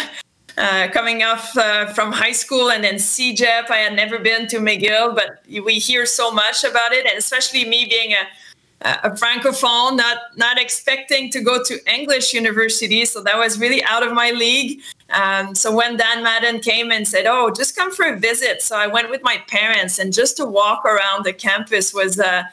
uh, 0.58 0.90
coming 0.92 1.24
off 1.24 1.56
uh, 1.58 1.88
from 1.94 2.12
high 2.12 2.34
school 2.34 2.70
and 2.70 2.84
then 2.84 2.96
CEGEP. 2.96 3.72
I 3.72 3.78
had 3.78 3.96
never 3.96 4.20
been 4.20 4.48
to 4.48 4.58
McGill, 4.58 5.16
but 5.16 5.44
we 5.64 5.80
hear 5.80 6.06
so 6.06 6.32
much 6.32 6.64
about 6.66 6.92
it, 6.92 7.06
and 7.06 7.18
especially 7.18 7.64
me 7.64 7.86
being 7.86 8.12
a 8.12 8.28
a 8.82 9.12
francophone, 9.12 9.96
not 9.96 10.18
not 10.36 10.60
expecting 10.60 11.30
to 11.32 11.42
go 11.42 11.64
to 11.64 11.94
English 11.94 12.34
university, 12.34 13.06
so 13.06 13.22
that 13.22 13.38
was 13.38 13.60
really 13.60 13.84
out 13.84 14.06
of 14.06 14.14
my 14.14 14.32
league. 14.32 14.82
Um, 15.10 15.56
so 15.56 15.76
when 15.76 15.98
Dan 15.98 16.24
Madden 16.24 16.60
came 16.62 16.92
and 16.92 17.08
said, 17.08 17.26
"Oh, 17.28 17.52
just 17.52 17.76
come 17.76 17.92
for 17.92 18.06
a 18.06 18.18
visit," 18.18 18.62
so 18.62 18.76
I 18.76 18.88
went 18.88 19.10
with 19.10 19.22
my 19.24 19.38
parents, 19.48 20.00
and 20.00 20.12
just 20.12 20.38
to 20.38 20.46
walk 20.46 20.86
around 20.86 21.26
the 21.26 21.34
campus 21.34 21.94
was. 21.94 22.20
Uh, 22.20 22.44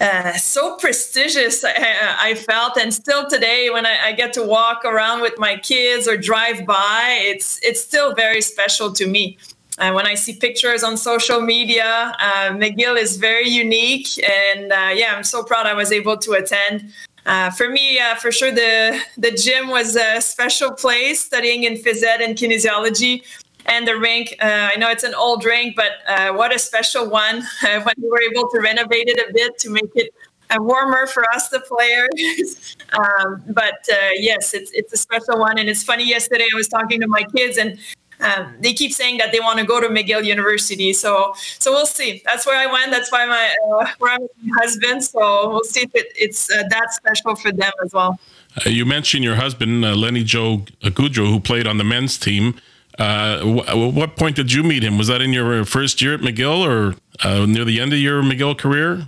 uh, 0.00 0.32
so 0.32 0.76
prestigious 0.78 1.62
I, 1.62 2.16
I, 2.18 2.34
felt 2.34 2.76
and 2.76 2.92
still 2.92 3.28
today 3.28 3.70
when 3.70 3.86
I, 3.86 4.06
I, 4.06 4.12
get 4.12 4.32
to 4.32 4.42
walk 4.42 4.84
around 4.84 5.20
with 5.20 5.34
my 5.38 5.56
kids 5.58 6.08
or 6.08 6.16
drive 6.16 6.66
by 6.66 7.20
it's 7.20 7.60
it's 7.62 7.80
still 7.80 8.12
very 8.12 8.40
special 8.40 8.92
to 8.94 9.06
me 9.06 9.38
uh, 9.78 9.92
when 9.92 10.06
I 10.06 10.14
see 10.14 10.34
pictures 10.34 10.82
on 10.82 10.96
social 10.96 11.40
media, 11.40 12.12
uh, 12.20 12.50
McGill 12.50 13.00
is 13.00 13.16
very 13.16 13.48
unique, 13.48 14.08
and 14.28 14.70
uh, 14.70 14.90
yeah, 14.94 15.14
I'm 15.16 15.24
so 15.24 15.42
proud 15.42 15.66
I 15.66 15.74
was 15.74 15.90
able 15.92 16.16
to 16.18 16.32
attend. 16.32 16.92
Uh, 17.24 17.50
for 17.50 17.68
me, 17.68 17.98
uh, 17.98 18.14
for 18.16 18.30
sure, 18.30 18.50
the 18.50 19.00
the 19.16 19.30
gym 19.30 19.68
was 19.68 19.96
a 19.96 20.20
special 20.20 20.72
place. 20.72 21.24
Studying 21.24 21.64
in 21.64 21.74
phys 21.74 22.02
ed 22.02 22.20
and 22.20 22.36
kinesiology, 22.36 23.22
and 23.66 23.88
the 23.88 23.96
rink. 23.96 24.36
Uh, 24.42 24.70
I 24.72 24.76
know 24.76 24.90
it's 24.90 25.04
an 25.04 25.14
old 25.14 25.44
rink, 25.44 25.74
but 25.74 25.92
what 26.36 26.54
a 26.54 26.58
special 26.58 27.08
one! 27.08 27.42
when 27.62 27.94
we 27.96 28.08
were 28.10 28.22
able 28.22 28.50
to 28.50 28.60
renovate 28.60 29.08
it 29.08 29.18
a 29.26 29.32
bit 29.32 29.56
to 29.58 29.70
make 29.70 29.90
it 29.94 30.12
warmer 30.56 31.06
for 31.06 31.24
us, 31.30 31.48
the 31.48 31.60
players. 31.60 32.76
um, 32.92 33.42
but 33.48 33.88
yes, 34.16 34.52
it's 34.52 34.70
it's 34.74 34.92
a 34.92 34.98
special 34.98 35.38
one, 35.38 35.58
and 35.58 35.70
it's 35.70 35.82
funny. 35.82 36.06
Yesterday, 36.06 36.46
I 36.52 36.56
was 36.56 36.68
talking 36.68 37.00
to 37.00 37.06
my 37.06 37.22
kids, 37.34 37.56
and 37.56 37.78
um, 38.22 38.54
they 38.60 38.72
keep 38.72 38.92
saying 38.92 39.18
that 39.18 39.32
they 39.32 39.40
want 39.40 39.58
to 39.58 39.66
go 39.66 39.80
to 39.80 39.88
McGill 39.88 40.24
University. 40.24 40.92
So 40.92 41.34
so 41.58 41.72
we'll 41.72 41.86
see. 41.86 42.22
That's 42.24 42.46
where 42.46 42.58
I 42.58 42.70
went. 42.72 42.90
That's 42.90 43.10
why 43.10 43.26
my 43.26 43.54
uh, 43.70 43.86
where 43.98 44.12
I'm 44.12 44.22
my 44.42 44.56
husband. 44.60 45.04
So 45.04 45.48
we'll 45.50 45.64
see 45.64 45.82
if 45.82 45.94
it, 45.94 46.06
it's 46.16 46.50
uh, 46.50 46.62
that 46.70 46.92
special 46.92 47.34
for 47.36 47.52
them 47.52 47.72
as 47.84 47.92
well. 47.92 48.18
Uh, 48.64 48.70
you 48.70 48.84
mentioned 48.84 49.24
your 49.24 49.36
husband, 49.36 49.84
uh, 49.84 49.94
Lenny 49.94 50.24
Joe 50.24 50.64
Goudreau, 50.82 51.28
who 51.28 51.40
played 51.40 51.66
on 51.66 51.78
the 51.78 51.84
men's 51.84 52.18
team. 52.18 52.54
Uh, 52.98 53.40
wh- 53.40 53.96
what 53.96 54.16
point 54.16 54.36
did 54.36 54.52
you 54.52 54.62
meet 54.62 54.84
him? 54.84 54.98
Was 54.98 55.08
that 55.08 55.22
in 55.22 55.32
your 55.32 55.64
first 55.64 56.02
year 56.02 56.14
at 56.14 56.20
McGill 56.20 56.66
or 56.66 56.94
uh, 57.26 57.46
near 57.46 57.64
the 57.64 57.80
end 57.80 57.92
of 57.92 57.98
your 57.98 58.22
McGill 58.22 58.56
career? 58.56 59.06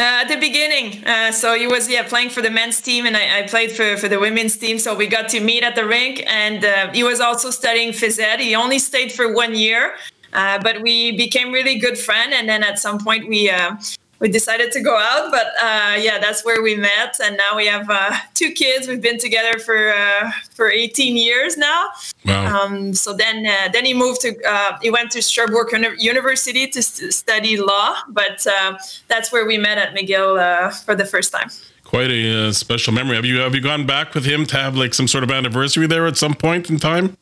Uh, 0.00 0.22
at 0.22 0.28
the 0.28 0.36
beginning, 0.36 1.04
uh, 1.06 1.32
so 1.32 1.54
he 1.54 1.66
was 1.66 1.88
yeah 1.88 2.04
playing 2.06 2.30
for 2.30 2.40
the 2.40 2.50
men's 2.50 2.80
team, 2.80 3.04
and 3.04 3.16
I, 3.16 3.40
I, 3.40 3.42
played 3.48 3.72
for, 3.72 3.96
for 3.96 4.08
the 4.08 4.20
women's 4.20 4.56
team. 4.56 4.78
So 4.78 4.94
we 4.94 5.08
got 5.08 5.28
to 5.30 5.40
meet 5.40 5.64
at 5.64 5.74
the 5.74 5.84
rink, 5.84 6.22
and 6.24 6.64
uh, 6.64 6.92
he 6.92 7.02
was 7.02 7.18
also 7.18 7.50
studying 7.50 7.90
phys 7.90 8.20
ed. 8.20 8.38
He 8.38 8.54
only 8.54 8.78
stayed 8.78 9.10
for 9.10 9.34
one 9.34 9.56
year, 9.56 9.96
uh, 10.32 10.62
but 10.62 10.82
we 10.82 11.16
became 11.16 11.50
really 11.50 11.80
good 11.80 11.98
friends. 11.98 12.32
And 12.36 12.48
then 12.48 12.62
at 12.62 12.78
some 12.78 13.00
point, 13.00 13.28
we 13.28 13.50
uh, 13.50 13.74
we 14.20 14.28
decided 14.28 14.72
to 14.72 14.80
go 14.80 14.96
out. 14.96 15.30
But 15.30 15.46
uh, 15.60 15.96
yeah, 15.98 16.18
that's 16.18 16.44
where 16.44 16.62
we 16.62 16.76
met, 16.76 17.18
and 17.22 17.36
now 17.36 17.56
we 17.56 17.66
have 17.66 17.88
uh, 17.88 18.16
two 18.34 18.50
kids. 18.50 18.88
We've 18.88 19.00
been 19.00 19.18
together 19.18 19.58
for 19.58 19.90
uh, 19.90 20.32
for 20.54 20.70
18 20.70 21.16
years 21.16 21.56
now. 21.56 21.88
Wow. 22.24 22.64
Um, 22.64 22.94
so 22.94 23.14
then 23.14 23.46
uh, 23.46 23.68
then 23.72 23.84
he 23.84 23.94
moved 23.94 24.20
to 24.22 24.36
uh, 24.46 24.78
he 24.82 24.90
went 24.90 25.10
to 25.12 25.22
Sherbrooke 25.22 25.72
University 25.98 26.66
to 26.68 26.82
st- 26.82 27.12
study 27.12 27.56
law, 27.56 27.96
but 28.08 28.46
uh, 28.46 28.78
that's 29.08 29.32
where 29.32 29.46
we 29.46 29.58
met 29.58 29.78
at 29.78 29.94
McGill 29.94 30.72
for 30.84 30.94
the 30.94 31.04
first 31.04 31.32
time. 31.32 31.50
Quite 31.84 32.10
a 32.10 32.52
special 32.52 32.92
memory. 32.92 33.16
Have 33.16 33.24
you 33.24 33.38
have 33.38 33.54
you 33.54 33.62
gone 33.62 33.86
back 33.86 34.14
with 34.14 34.26
him 34.26 34.44
to 34.46 34.56
have 34.56 34.76
like 34.76 34.94
some 34.94 35.08
sort 35.08 35.24
of 35.24 35.30
anniversary 35.30 35.86
there 35.86 36.06
at 36.06 36.16
some 36.16 36.34
point 36.34 36.68
in 36.68 36.78
time? 36.78 37.16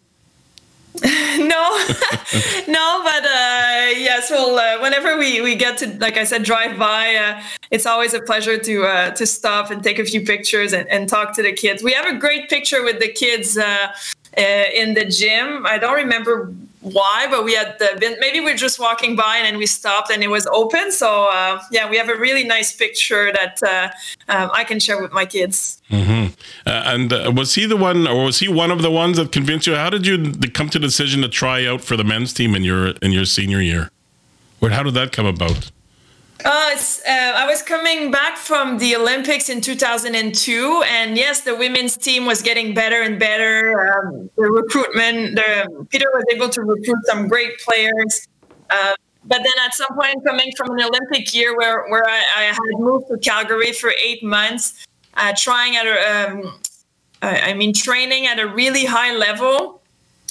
no, 1.02 1.42
no, 2.68 3.02
but 3.04 3.24
uh, 3.24 3.92
yes, 3.96 4.30
well, 4.30 4.58
uh, 4.58 4.80
whenever 4.80 5.18
we, 5.18 5.40
we 5.42 5.54
get 5.54 5.76
to, 5.78 5.88
like 5.98 6.16
I 6.16 6.24
said, 6.24 6.42
drive 6.42 6.78
by, 6.78 7.14
uh, 7.16 7.42
it's 7.70 7.84
always 7.84 8.14
a 8.14 8.20
pleasure 8.20 8.56
to 8.56 8.84
uh, 8.84 9.10
to 9.10 9.26
stop 9.26 9.70
and 9.70 9.82
take 9.82 9.98
a 9.98 10.04
few 10.04 10.22
pictures 10.22 10.72
and, 10.72 10.88
and 10.88 11.08
talk 11.08 11.34
to 11.36 11.42
the 11.42 11.52
kids. 11.52 11.82
We 11.82 11.92
have 11.92 12.06
a 12.06 12.16
great 12.16 12.48
picture 12.48 12.82
with 12.82 12.98
the 13.00 13.08
kids 13.08 13.58
uh, 13.58 13.88
uh, 14.38 14.40
in 14.74 14.94
the 14.94 15.04
gym. 15.04 15.66
I 15.66 15.76
don't 15.78 15.96
remember 15.96 16.52
why, 16.92 17.26
but 17.28 17.44
we 17.44 17.54
had 17.54 17.78
been 17.98 18.16
maybe 18.20 18.40
we're 18.40 18.56
just 18.56 18.78
walking 18.78 19.16
by 19.16 19.38
and 19.38 19.46
then 19.46 19.58
we 19.58 19.66
stopped 19.66 20.10
and 20.10 20.22
it 20.22 20.28
was 20.28 20.46
open. 20.46 20.92
So 20.92 21.28
uh, 21.28 21.60
yeah, 21.72 21.90
we 21.90 21.96
have 21.96 22.08
a 22.08 22.16
really 22.16 22.44
nice 22.44 22.72
picture 22.72 23.32
that 23.32 23.60
uh, 23.62 23.90
um, 24.28 24.50
I 24.52 24.62
can 24.62 24.78
share 24.78 25.00
with 25.02 25.12
my 25.12 25.26
kids. 25.26 25.82
Mm-hmm. 25.90 26.34
Uh, 26.66 26.82
and 26.86 27.12
uh, 27.12 27.32
was 27.34 27.54
he 27.54 27.66
the 27.66 27.76
one, 27.76 28.06
or 28.06 28.24
was 28.24 28.38
he 28.38 28.48
one 28.48 28.70
of 28.70 28.82
the 28.82 28.90
ones 28.90 29.16
that 29.16 29.32
convinced 29.32 29.66
you? 29.66 29.74
How 29.74 29.90
did 29.90 30.06
you 30.06 30.32
come 30.54 30.68
to 30.70 30.78
the 30.78 30.86
decision 30.86 31.22
to 31.22 31.28
try 31.28 31.66
out 31.66 31.80
for 31.80 31.96
the 31.96 32.04
men's 32.04 32.32
team 32.32 32.54
in 32.54 32.62
your 32.62 32.90
in 33.02 33.10
your 33.10 33.24
senior 33.24 33.60
year? 33.60 33.90
Or 34.60 34.70
how 34.70 34.82
did 34.84 34.94
that 34.94 35.12
come 35.12 35.26
about? 35.26 35.70
Uh, 36.44 36.48
uh, 36.48 36.76
I 37.08 37.46
was 37.46 37.62
coming 37.62 38.10
back 38.10 38.36
from 38.36 38.78
the 38.78 38.94
Olympics 38.94 39.48
in 39.48 39.60
2002, 39.60 40.82
and 40.86 41.16
yes, 41.16 41.40
the 41.40 41.56
women's 41.56 41.96
team 41.96 42.26
was 42.26 42.42
getting 42.42 42.74
better 42.74 43.02
and 43.02 43.18
better. 43.18 43.88
Um, 43.88 44.30
the 44.36 44.42
recruitment, 44.42 45.36
the, 45.36 45.86
Peter 45.88 46.06
was 46.12 46.24
able 46.32 46.48
to 46.50 46.62
recruit 46.62 47.04
some 47.06 47.26
great 47.26 47.58
players. 47.60 48.28
Uh, 48.68 48.92
but 49.24 49.38
then 49.38 49.64
at 49.64 49.74
some 49.74 49.88
point, 49.98 50.24
coming 50.24 50.52
from 50.56 50.78
an 50.78 50.84
Olympic 50.84 51.34
year 51.34 51.56
where, 51.56 51.88
where 51.88 52.06
I, 52.06 52.22
I 52.36 52.42
had 52.42 52.78
moved 52.78 53.06
to 53.08 53.18
Calgary 53.18 53.72
for 53.72 53.90
eight 53.90 54.22
months, 54.22 54.86
uh, 55.14 55.32
trying 55.36 55.76
at 55.76 55.86
a, 55.86 56.30
um, 56.30 56.60
I 57.22 57.54
mean, 57.54 57.72
training 57.72 58.26
at 58.26 58.38
a 58.38 58.46
really 58.46 58.84
high 58.84 59.16
level, 59.16 59.75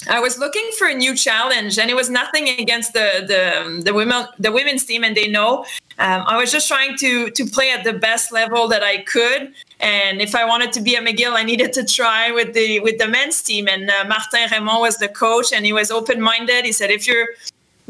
I 0.08 0.20
was 0.20 0.38
looking 0.38 0.70
for 0.78 0.86
a 0.86 0.94
new 0.94 1.16
challenge, 1.16 1.78
and 1.78 1.90
it 1.90 1.94
was 1.94 2.08
nothing 2.10 2.48
against 2.48 2.92
the 2.92 3.24
the 3.26 3.82
the 3.82 3.94
women 3.94 4.26
the 4.38 4.52
women's 4.52 4.84
team, 4.84 5.04
and 5.04 5.16
they 5.16 5.28
know. 5.28 5.64
Um, 5.98 6.22
I 6.26 6.36
was 6.36 6.52
just 6.52 6.68
trying 6.68 6.96
to 6.98 7.30
to 7.30 7.46
play 7.46 7.70
at 7.70 7.82
the 7.82 7.92
best 7.92 8.30
level 8.30 8.68
that 8.68 8.82
I 8.82 9.02
could, 9.02 9.52
and 9.80 10.20
if 10.20 10.34
I 10.34 10.44
wanted 10.44 10.72
to 10.74 10.80
be 10.80 10.96
at 10.96 11.02
McGill, 11.02 11.32
I 11.32 11.42
needed 11.42 11.72
to 11.74 11.84
try 11.84 12.30
with 12.30 12.52
the 12.54 12.80
with 12.80 12.98
the 12.98 13.08
men's 13.08 13.42
team. 13.42 13.68
And 13.68 13.90
uh, 13.90 14.04
Martin 14.06 14.48
Raymond 14.50 14.80
was 14.80 14.98
the 14.98 15.08
coach, 15.08 15.52
and 15.52 15.64
he 15.64 15.72
was 15.72 15.90
open 15.90 16.20
minded. 16.20 16.64
He 16.64 16.72
said, 16.72 16.90
if 16.90 17.06
you're 17.06 17.28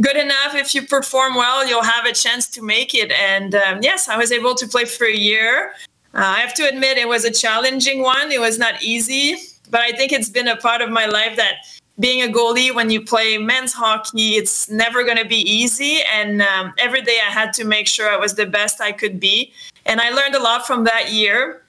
good 0.00 0.16
enough, 0.16 0.54
if 0.54 0.74
you 0.74 0.82
perform 0.82 1.34
well, 1.34 1.66
you'll 1.66 1.82
have 1.82 2.06
a 2.06 2.12
chance 2.12 2.48
to 2.48 2.62
make 2.62 2.94
it. 2.94 3.10
And 3.12 3.54
um, 3.54 3.80
yes, 3.82 4.08
I 4.08 4.16
was 4.16 4.30
able 4.30 4.54
to 4.54 4.66
play 4.66 4.84
for 4.84 5.06
a 5.06 5.16
year. 5.16 5.72
Uh, 6.14 6.18
I 6.18 6.38
have 6.38 6.54
to 6.54 6.68
admit, 6.68 6.98
it 6.98 7.08
was 7.08 7.24
a 7.24 7.30
challenging 7.30 8.02
one. 8.02 8.32
It 8.32 8.40
was 8.40 8.58
not 8.58 8.82
easy, 8.82 9.36
but 9.70 9.80
I 9.80 9.92
think 9.92 10.12
it's 10.12 10.30
been 10.30 10.48
a 10.48 10.56
part 10.56 10.80
of 10.80 10.90
my 10.90 11.06
life 11.06 11.36
that 11.36 11.56
being 11.98 12.22
a 12.22 12.32
goalie 12.32 12.74
when 12.74 12.90
you 12.90 13.00
play 13.00 13.38
men's 13.38 13.72
hockey 13.72 14.36
it's 14.36 14.68
never 14.68 15.04
going 15.04 15.16
to 15.16 15.24
be 15.24 15.40
easy. 15.50 16.00
And 16.12 16.42
um, 16.42 16.74
every 16.78 17.02
day 17.02 17.18
i 17.26 17.30
had 17.30 17.52
to 17.54 17.64
make 17.64 17.86
sure 17.86 18.08
i 18.10 18.16
was 18.16 18.34
the 18.34 18.46
best 18.46 18.80
i 18.80 18.92
could 18.92 19.18
be. 19.20 19.52
And 19.84 20.00
i 20.00 20.10
learned 20.10 20.34
a 20.34 20.42
lot 20.42 20.66
from 20.66 20.84
that 20.84 21.12
year. 21.12 21.62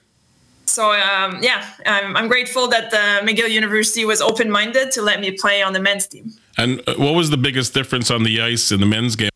So 0.66 0.92
um, 0.92 1.42
yeah 1.42 1.70
I'm, 1.86 2.16
I'm, 2.16 2.28
grateful 2.28 2.68
that 2.68 2.92
uh, 2.92 3.26
mcgill 3.26 3.50
university 3.50 4.04
was 4.04 4.20
open-minded 4.20 4.92
to 4.92 5.02
let 5.02 5.20
me 5.20 5.30
play 5.32 5.62
on 5.62 5.72
the 5.72 5.80
men's 5.80 6.06
team. 6.06 6.32
And 6.56 6.82
uh, 6.86 6.94
what 6.96 7.14
was 7.14 7.30
the 7.30 7.38
biggest 7.38 7.72
difference 7.72 8.10
on 8.10 8.22
the 8.22 8.40
ice 8.40 8.70
in 8.70 8.80
the 8.80 8.86
men's 8.86 9.16
game 9.16 9.30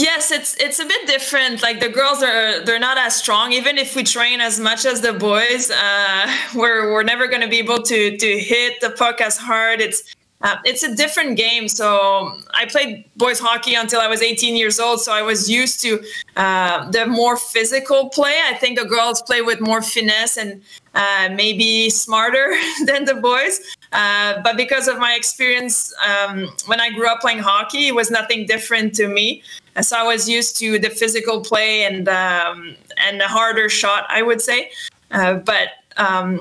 Yes, 0.00 0.30
it's 0.30 0.56
it's 0.58 0.78
a 0.78 0.86
bit 0.86 1.06
different. 1.06 1.60
Like 1.62 1.78
the 1.80 1.90
girls 1.90 2.22
are 2.22 2.64
they're 2.64 2.78
not 2.78 2.96
as 2.96 3.14
strong. 3.14 3.52
Even 3.52 3.76
if 3.76 3.94
we 3.94 4.02
train 4.02 4.40
as 4.40 4.58
much 4.58 4.86
as 4.86 5.02
the 5.02 5.12
boys, 5.12 5.70
uh, 5.70 6.34
we're 6.54 6.90
we're 6.90 7.02
never 7.02 7.26
going 7.26 7.42
to 7.42 7.48
be 7.48 7.58
able 7.58 7.82
to 7.82 8.16
to 8.16 8.38
hit 8.38 8.80
the 8.80 8.90
puck 8.90 9.20
as 9.20 9.36
hard. 9.36 9.82
It's 9.82 10.02
uh, 10.42 10.56
it's 10.64 10.82
a 10.82 10.94
different 10.94 11.36
game. 11.36 11.68
So 11.68 12.38
I 12.54 12.64
played 12.64 13.04
boys 13.16 13.38
hockey 13.38 13.74
until 13.74 14.00
I 14.00 14.06
was 14.06 14.22
18 14.22 14.56
years 14.56 14.80
old. 14.80 15.00
So 15.02 15.12
I 15.12 15.20
was 15.20 15.50
used 15.50 15.82
to 15.82 16.02
uh, 16.36 16.90
the 16.90 17.04
more 17.06 17.36
physical 17.36 18.08
play. 18.08 18.40
I 18.46 18.54
think 18.54 18.78
the 18.78 18.86
girls 18.86 19.20
play 19.20 19.42
with 19.42 19.60
more 19.60 19.82
finesse 19.82 20.38
and 20.38 20.62
uh, 20.94 21.28
maybe 21.34 21.90
smarter 21.90 22.54
than 22.86 23.04
the 23.04 23.16
boys. 23.16 23.60
Uh, 23.92 24.40
but 24.42 24.56
because 24.56 24.88
of 24.88 24.98
my 24.98 25.14
experience 25.14 25.92
um, 26.08 26.48
when 26.66 26.80
I 26.80 26.88
grew 26.90 27.06
up 27.06 27.20
playing 27.20 27.40
hockey, 27.40 27.88
it 27.88 27.94
was 27.94 28.10
nothing 28.10 28.46
different 28.46 28.94
to 28.94 29.08
me. 29.08 29.42
So 29.82 29.96
I 29.96 30.02
was 30.02 30.28
used 30.28 30.58
to 30.58 30.78
the 30.78 30.90
physical 30.90 31.40
play 31.40 31.84
and 31.84 32.08
um, 32.08 32.76
and 32.98 33.20
the 33.20 33.28
harder 33.28 33.68
shot, 33.68 34.06
I 34.08 34.22
would 34.22 34.40
say. 34.40 34.70
Uh, 35.10 35.34
but 35.34 35.68
um, 35.96 36.40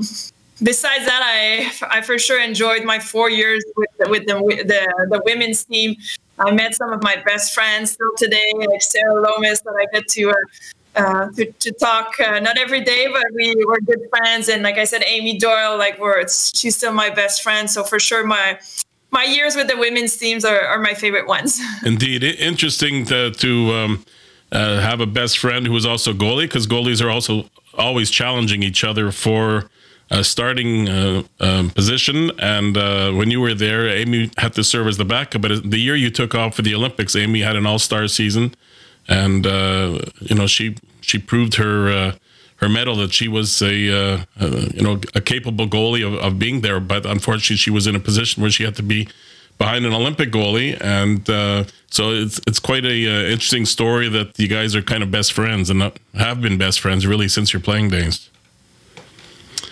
besides 0.61 1.05
that, 1.05 1.21
I 1.23 1.99
I 1.99 2.01
for 2.01 2.17
sure 2.17 2.41
enjoyed 2.41 2.83
my 2.83 2.99
four 2.99 3.29
years 3.29 3.63
with 3.75 3.89
the, 3.97 4.09
with 4.09 4.25
the, 4.27 4.35
the 4.65 5.07
the 5.09 5.21
women's 5.25 5.63
team. 5.63 5.95
I 6.37 6.51
met 6.51 6.75
some 6.75 6.91
of 6.93 7.03
my 7.03 7.17
best 7.25 7.53
friends 7.53 7.91
still 7.91 8.11
today, 8.17 8.51
like 8.55 8.81
Sarah 8.81 9.21
Lomas, 9.21 9.61
that 9.61 9.75
I 9.77 9.85
get 9.93 10.07
to. 10.09 10.29
Uh, 10.29 10.33
uh, 10.95 11.29
to, 11.31 11.45
to 11.59 11.71
talk 11.73 12.19
uh, 12.19 12.39
not 12.39 12.57
every 12.57 12.81
day 12.81 13.07
but 13.11 13.23
we 13.35 13.55
were 13.63 13.79
good 13.81 14.01
friends 14.09 14.49
and 14.49 14.63
like 14.63 14.79
i 14.79 14.83
said 14.83 15.03
amy 15.05 15.37
doyle 15.37 15.77
like 15.77 15.99
we're 15.99 16.27
she's 16.27 16.75
still 16.75 16.91
my 16.91 17.11
best 17.11 17.43
friend 17.43 17.69
so 17.69 17.83
for 17.83 17.99
sure 17.99 18.25
my 18.25 18.59
my 19.11 19.23
years 19.23 19.55
with 19.55 19.67
the 19.67 19.77
women's 19.77 20.15
teams 20.17 20.45
are, 20.45 20.61
are 20.61 20.79
my 20.79 20.93
favorite 20.93 21.27
ones 21.27 21.59
indeed 21.85 22.23
interesting 22.23 23.05
to, 23.05 23.31
to 23.31 23.71
um, 23.73 24.05
uh, 24.51 24.79
have 24.79 24.99
a 24.99 25.05
best 25.05 25.37
friend 25.37 25.67
who 25.67 25.75
is 25.75 25.85
also 25.85 26.13
goalie 26.13 26.43
because 26.43 26.67
goalies 26.67 27.03
are 27.03 27.09
also 27.09 27.49
always 27.77 28.09
challenging 28.09 28.63
each 28.63 28.83
other 28.83 29.11
for 29.11 29.69
a 30.11 30.23
starting 30.23 30.89
uh, 30.89 31.23
um, 31.39 31.69
position. 31.69 32.31
And 32.39 32.77
uh, 32.77 33.11
when 33.11 33.29
you 33.31 33.39
were 33.39 33.53
there, 33.53 33.87
Amy 33.87 34.31
had 34.37 34.53
to 34.53 34.63
serve 34.63 34.87
as 34.87 34.97
the 34.97 35.05
backup. 35.05 35.41
But 35.41 35.69
the 35.69 35.77
year 35.77 35.95
you 35.95 36.09
took 36.09 36.33
off 36.33 36.55
for 36.55 36.61
the 36.61 36.73
Olympics, 36.73 37.15
Amy 37.15 37.41
had 37.41 37.55
an 37.55 37.65
All 37.65 37.79
Star 37.79 38.07
season, 38.07 38.55
and 39.07 39.45
uh, 39.45 39.99
you 40.19 40.35
know 40.35 40.47
she 40.47 40.75
she 41.01 41.19
proved 41.19 41.55
her 41.55 41.89
uh, 41.89 42.11
her 42.59 42.69
medal 42.69 42.95
that 42.97 43.13
she 43.13 43.27
was 43.27 43.61
a 43.61 43.67
uh, 43.67 44.23
you 44.73 44.81
know 44.81 44.99
a 45.15 45.21
capable 45.21 45.67
goalie 45.67 46.05
of, 46.05 46.13
of 46.15 46.39
being 46.39 46.61
there. 46.61 46.79
But 46.79 47.05
unfortunately, 47.05 47.57
she 47.57 47.71
was 47.71 47.87
in 47.87 47.95
a 47.95 47.99
position 47.99 48.41
where 48.41 48.51
she 48.51 48.63
had 48.63 48.75
to 48.75 48.83
be 48.83 49.07
behind 49.57 49.85
an 49.85 49.93
Olympic 49.93 50.31
goalie, 50.31 50.77
and 50.81 51.29
uh, 51.29 51.63
so 51.89 52.11
it's 52.11 52.39
it's 52.47 52.59
quite 52.59 52.85
a 52.85 53.07
uh, 53.07 53.29
interesting 53.29 53.65
story 53.65 54.09
that 54.09 54.37
you 54.37 54.47
guys 54.47 54.75
are 54.75 54.81
kind 54.81 55.03
of 55.03 55.11
best 55.11 55.33
friends 55.33 55.69
and 55.69 55.91
have 56.13 56.41
been 56.41 56.57
best 56.57 56.79
friends 56.79 57.07
really 57.07 57.27
since 57.27 57.53
your 57.53 57.61
playing 57.61 57.89
days. 57.89 58.29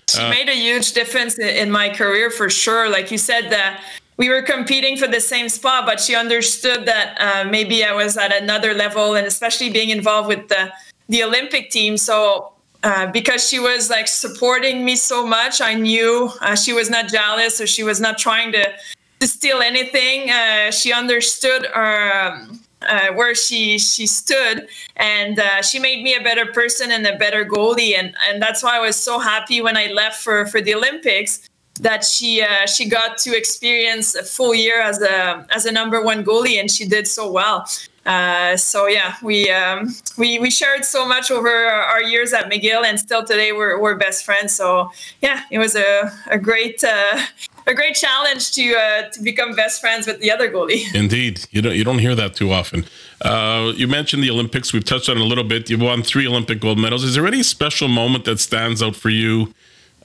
She 0.09 0.21
uh, 0.21 0.29
made 0.29 0.47
a 0.47 0.55
huge 0.55 0.93
difference 0.93 1.37
in 1.37 1.69
my 1.69 1.89
career 1.89 2.29
for 2.29 2.49
sure. 2.49 2.89
Like 2.89 3.11
you 3.11 3.17
said, 3.17 3.49
that 3.49 3.81
we 4.15 4.29
were 4.29 4.41
competing 4.41 4.95
for 4.95 5.07
the 5.07 5.19
same 5.19 5.49
spot, 5.49 5.85
but 5.85 5.99
she 5.99 6.15
understood 6.15 6.85
that 6.85 7.17
uh, 7.19 7.49
maybe 7.49 7.83
I 7.83 7.91
was 7.91 8.15
at 8.15 8.33
another 8.33 8.73
level, 8.73 9.15
and 9.15 9.27
especially 9.27 9.69
being 9.69 9.89
involved 9.89 10.29
with 10.29 10.47
the 10.47 10.71
the 11.09 11.23
Olympic 11.23 11.69
team. 11.69 11.97
So 11.97 12.53
uh, 12.83 13.07
because 13.11 13.47
she 13.47 13.59
was 13.59 13.89
like 13.89 14.07
supporting 14.07 14.85
me 14.85 14.95
so 14.95 15.25
much, 15.25 15.61
I 15.61 15.73
knew 15.73 16.31
uh, 16.41 16.55
she 16.55 16.73
was 16.73 16.89
not 16.89 17.07
jealous 17.07 17.59
or 17.59 17.67
she 17.67 17.83
was 17.83 17.99
not 17.99 18.17
trying 18.17 18.51
to 18.51 18.73
to 19.19 19.27
steal 19.27 19.61
anything. 19.61 20.29
Uh, 20.29 20.69
she 20.69 20.93
understood 20.93 21.65
um, 21.73 22.59
uh, 22.83 23.07
where 23.13 23.33
she 23.33 23.79
she 23.79 24.05
stood, 24.05 24.67
and 24.95 25.39
uh, 25.39 25.61
she 25.63 25.79
made 25.79 26.03
me 26.03 26.15
a 26.15 26.21
better 26.21 26.45
person 26.45 26.91
and 26.91 27.05
a 27.07 27.17
better 27.17 27.43
goalie. 27.43 27.97
And 27.97 28.15
and 28.29 28.41
that's 28.41 28.61
why 28.61 28.77
I 28.77 28.79
was 28.79 28.95
so 28.95 29.17
happy 29.17 29.59
when 29.59 29.75
I 29.75 29.87
left 29.87 30.21
for 30.21 30.45
for 30.45 30.61
the 30.61 30.75
Olympics 30.75 31.49
that 31.79 32.03
she 32.03 32.45
she 32.67 32.87
got 32.87 33.17
to 33.19 33.35
experience 33.35 34.13
a 34.13 34.23
full 34.23 34.53
year 34.53 34.81
as 34.81 35.01
a 35.01 35.47
as 35.49 35.65
a 35.65 35.71
number 35.71 36.03
one 36.03 36.23
goalie, 36.23 36.59
and 36.59 36.69
she 36.69 36.87
did 36.87 37.07
so 37.07 37.31
well. 37.31 37.67
Uh, 38.07 38.55
so 38.55 38.87
yeah, 38.87 39.15
we 39.21 39.51
um, 39.51 39.93
we 40.17 40.39
we 40.39 40.49
shared 40.49 40.85
so 40.85 41.05
much 41.05 41.29
over 41.29 41.49
our 41.49 42.01
years 42.01 42.31
at 42.31 42.49
McGill, 42.49 42.85
and 42.85 42.97
still 42.97 43.25
today 43.25 43.51
we're 43.51 43.77
we're 43.81 43.95
best 43.95 44.23
friends. 44.23 44.55
So 44.55 44.91
yeah, 45.21 45.41
it 45.51 45.59
was 45.59 45.75
a 45.75 46.09
a 46.27 46.39
great 46.39 46.81
uh, 46.85 47.19
a 47.67 47.73
great 47.73 47.95
challenge 47.95 48.53
to 48.53 48.75
uh, 48.75 49.09
to 49.09 49.21
become 49.21 49.55
best 49.55 49.81
friends 49.81 50.07
with 50.07 50.21
the 50.21 50.31
other 50.31 50.49
goalie. 50.49 50.83
Indeed, 50.95 51.45
you 51.51 51.61
don't 51.61 51.75
you 51.75 51.83
don't 51.83 51.99
hear 51.99 52.15
that 52.15 52.33
too 52.33 52.49
often. 52.53 52.85
Uh, 53.21 53.73
you 53.75 53.89
mentioned 53.89 54.23
the 54.23 54.31
Olympics. 54.31 54.71
We've 54.71 54.85
touched 54.85 55.09
on 55.09 55.17
a 55.17 55.25
little 55.25 55.43
bit. 55.43 55.69
You've 55.69 55.81
won 55.81 56.01
three 56.01 56.25
Olympic 56.25 56.61
gold 56.61 56.79
medals. 56.79 57.03
Is 57.03 57.15
there 57.15 57.27
any 57.27 57.43
special 57.43 57.89
moment 57.89 58.23
that 58.23 58.39
stands 58.39 58.81
out 58.81 58.95
for 58.95 59.09
you? 59.09 59.53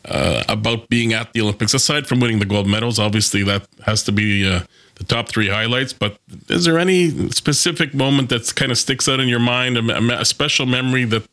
Uh, 0.05 0.43
about 0.49 0.89
being 0.89 1.13
at 1.13 1.33
the 1.33 1.41
Olympics, 1.41 1.73
aside 1.75 2.09
from 2.09 2.19
winning 2.19 2.41
the 2.41 2.45
gold 2.45 2.67
medals, 2.67 2.99
obviously 2.99 3.45
that 3.45 3.69
has 3.87 4.03
to 4.03 4.11
be 4.11 4.45
uh, 4.45 4.63
the 4.97 5.05
top 5.05 5.29
three 5.29 5.49
highlights. 5.49 5.93
But 5.93 6.19
is 6.49 6.65
there 6.65 6.79
any 6.79 7.31
specific 7.31 7.95
moment 7.95 8.29
that 8.31 8.55
kind 8.55 8.71
of 8.71 8.79
sticks 8.79 9.09
out 9.09 9.21
in 9.21 9.29
your 9.29 9.41
mind, 9.41 9.77
a, 9.77 10.21
a, 10.21 10.25
special 10.25 10.67
memory 10.67 11.05
that 11.05 11.29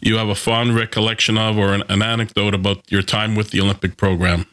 you 0.00 0.16
have 0.16 0.28
a 0.28 0.34
fond 0.34 0.76
recollection 0.76 1.36
of, 1.38 1.58
or 1.58 1.72
an, 1.74 1.82
an 1.88 2.02
anecdote 2.02 2.54
about 2.54 2.90
your 2.90 3.02
time 3.02 3.34
with 3.34 3.50
the 3.50 3.60
Olympic 3.60 3.96
program? 3.96 4.46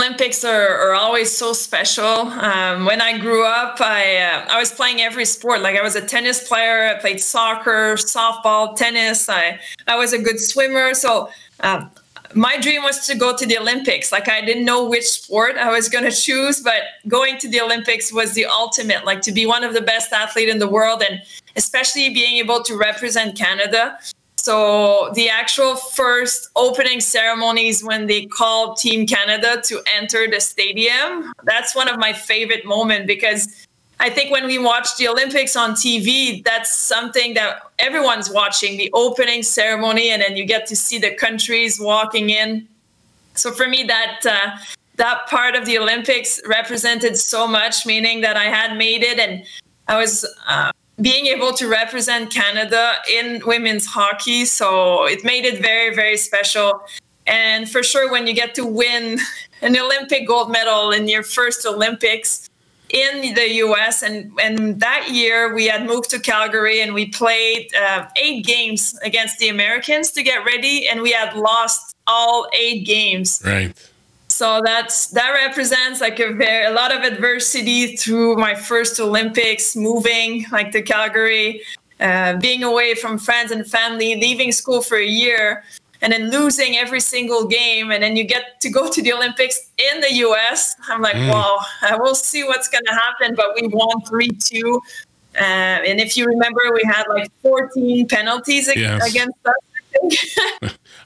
Olympics 0.00 0.44
are, 0.44 0.90
are 0.90 0.94
always 0.94 1.36
so 1.36 1.52
special. 1.52 2.04
Um, 2.04 2.84
when 2.84 3.00
I 3.00 3.18
grew 3.18 3.44
up, 3.44 3.80
I 3.80 4.16
uh, 4.16 4.46
I 4.48 4.58
was 4.58 4.70
playing 4.70 5.00
every 5.00 5.24
sport. 5.24 5.60
Like 5.60 5.76
I 5.76 5.82
was 5.82 5.96
a 5.96 6.00
tennis 6.00 6.46
player. 6.46 6.86
I 6.86 7.00
played 7.00 7.20
soccer, 7.20 7.94
softball, 7.94 8.76
tennis. 8.76 9.28
I 9.28 9.58
I 9.88 9.96
was 9.96 10.12
a 10.12 10.18
good 10.18 10.38
swimmer. 10.38 10.94
So 10.94 11.30
uh, 11.60 11.86
my 12.34 12.58
dream 12.58 12.82
was 12.82 13.06
to 13.06 13.14
go 13.14 13.36
to 13.36 13.46
the 13.46 13.58
Olympics. 13.58 14.12
Like 14.12 14.28
I 14.28 14.40
didn't 14.40 14.64
know 14.64 14.84
which 14.84 15.04
sport 15.04 15.56
I 15.56 15.70
was 15.70 15.88
going 15.88 16.04
to 16.04 16.10
choose, 16.10 16.60
but 16.60 16.82
going 17.06 17.38
to 17.38 17.48
the 17.48 17.60
Olympics 17.60 18.12
was 18.12 18.34
the 18.34 18.46
ultimate. 18.46 19.04
Like 19.04 19.22
to 19.22 19.32
be 19.32 19.46
one 19.46 19.64
of 19.64 19.74
the 19.74 19.80
best 19.80 20.12
athlete 20.12 20.48
in 20.48 20.58
the 20.58 20.68
world, 20.68 21.02
and 21.02 21.22
especially 21.56 22.10
being 22.10 22.36
able 22.36 22.62
to 22.64 22.76
represent 22.76 23.36
Canada. 23.36 23.98
So 24.36 25.10
the 25.14 25.28
actual 25.28 25.74
first 25.74 26.48
opening 26.54 27.00
ceremonies 27.00 27.82
when 27.82 28.06
they 28.06 28.26
called 28.26 28.78
Team 28.78 29.06
Canada 29.06 29.60
to 29.64 29.82
enter 29.94 30.28
the 30.28 30.40
stadium, 30.40 31.32
that's 31.44 31.74
one 31.74 31.88
of 31.88 31.98
my 31.98 32.12
favorite 32.12 32.64
moments 32.64 33.06
because 33.06 33.66
I 34.00 34.10
think 34.10 34.30
when 34.30 34.46
we 34.46 34.58
watch 34.58 34.96
the 34.96 35.08
Olympics 35.08 35.56
on 35.56 35.72
TV, 35.72 36.44
that's 36.44 36.72
something 36.72 37.34
that 37.34 37.62
everyone's 37.78 38.30
watching 38.30 38.76
the 38.76 38.90
opening 38.92 39.42
ceremony, 39.42 40.10
and 40.10 40.22
then 40.22 40.36
you 40.36 40.44
get 40.44 40.66
to 40.66 40.76
see 40.76 40.98
the 40.98 41.14
countries 41.14 41.80
walking 41.80 42.30
in. 42.30 42.68
So 43.34 43.50
for 43.52 43.66
me, 43.66 43.82
that 43.84 44.20
uh, 44.24 44.56
that 44.96 45.26
part 45.28 45.56
of 45.56 45.66
the 45.66 45.78
Olympics 45.78 46.40
represented 46.46 47.16
so 47.16 47.48
much, 47.48 47.86
meaning 47.86 48.20
that 48.20 48.36
I 48.36 48.44
had 48.44 48.76
made 48.76 49.02
it, 49.02 49.18
and 49.18 49.44
I 49.88 49.96
was 49.96 50.24
uh, 50.46 50.70
being 51.00 51.26
able 51.26 51.52
to 51.54 51.68
represent 51.68 52.32
Canada 52.32 52.94
in 53.12 53.42
women's 53.46 53.86
hockey. 53.86 54.44
So 54.44 55.06
it 55.06 55.24
made 55.24 55.44
it 55.44 55.60
very, 55.60 55.94
very 55.94 56.16
special. 56.16 56.82
And 57.26 57.70
for 57.70 57.82
sure, 57.82 58.10
when 58.10 58.26
you 58.26 58.32
get 58.32 58.54
to 58.56 58.64
win 58.64 59.18
an 59.62 59.76
Olympic 59.76 60.26
gold 60.26 60.50
medal 60.50 60.92
in 60.92 61.08
your 61.08 61.22
first 61.24 61.66
Olympics 61.66 62.48
in 62.90 63.34
the 63.34 63.48
US, 63.64 64.02
and, 64.02 64.32
and 64.42 64.80
that 64.80 65.10
year 65.10 65.54
we 65.54 65.66
had 65.66 65.86
moved 65.86 66.10
to 66.10 66.18
Calgary 66.18 66.80
and 66.80 66.94
we 66.94 67.06
played 67.06 67.74
uh, 67.74 68.06
eight 68.16 68.44
games 68.44 68.98
against 69.02 69.38
the 69.38 69.48
Americans 69.48 70.10
to 70.12 70.22
get 70.22 70.44
ready, 70.44 70.88
and 70.88 71.02
we 71.02 71.12
had 71.12 71.36
lost 71.36 71.94
all 72.06 72.48
eight 72.52 72.86
games. 72.86 73.42
Right 73.44 73.74
so 74.38 74.62
that's 74.64 75.08
that 75.08 75.30
represents 75.30 76.00
like 76.00 76.20
a 76.20 76.32
very 76.32 76.66
a 76.66 76.70
lot 76.70 76.94
of 76.94 77.02
adversity 77.02 77.96
through 77.96 78.36
my 78.36 78.54
first 78.54 79.00
olympics 79.00 79.74
moving 79.74 80.44
like 80.52 80.70
to 80.70 80.80
calgary 80.80 81.60
uh, 82.00 82.36
being 82.36 82.62
away 82.62 82.94
from 82.94 83.18
friends 83.18 83.50
and 83.50 83.66
family 83.66 84.14
leaving 84.14 84.52
school 84.52 84.80
for 84.80 84.96
a 84.96 85.06
year 85.06 85.64
and 86.00 86.12
then 86.12 86.30
losing 86.30 86.76
every 86.76 87.00
single 87.00 87.46
game 87.46 87.90
and 87.90 88.02
then 88.02 88.16
you 88.16 88.24
get 88.24 88.60
to 88.60 88.70
go 88.70 88.90
to 88.90 89.02
the 89.02 89.12
olympics 89.12 89.70
in 89.78 90.00
the 90.00 90.08
us 90.08 90.74
i'm 90.88 91.02
like 91.02 91.14
mm. 91.14 91.30
wow 91.30 91.58
we'll 91.98 92.14
see 92.14 92.44
what's 92.44 92.68
going 92.68 92.84
to 92.84 92.94
happen 92.94 93.34
but 93.34 93.54
we 93.54 93.66
won 93.68 94.00
3-2 94.02 94.80
uh, 95.36 95.40
and 95.40 96.00
if 96.00 96.16
you 96.16 96.26
remember 96.26 96.60
we 96.72 96.82
had 96.84 97.04
like 97.08 97.30
14 97.42 98.08
penalties 98.08 98.70
yes. 98.74 99.08
against 99.10 99.36
us 99.46 99.54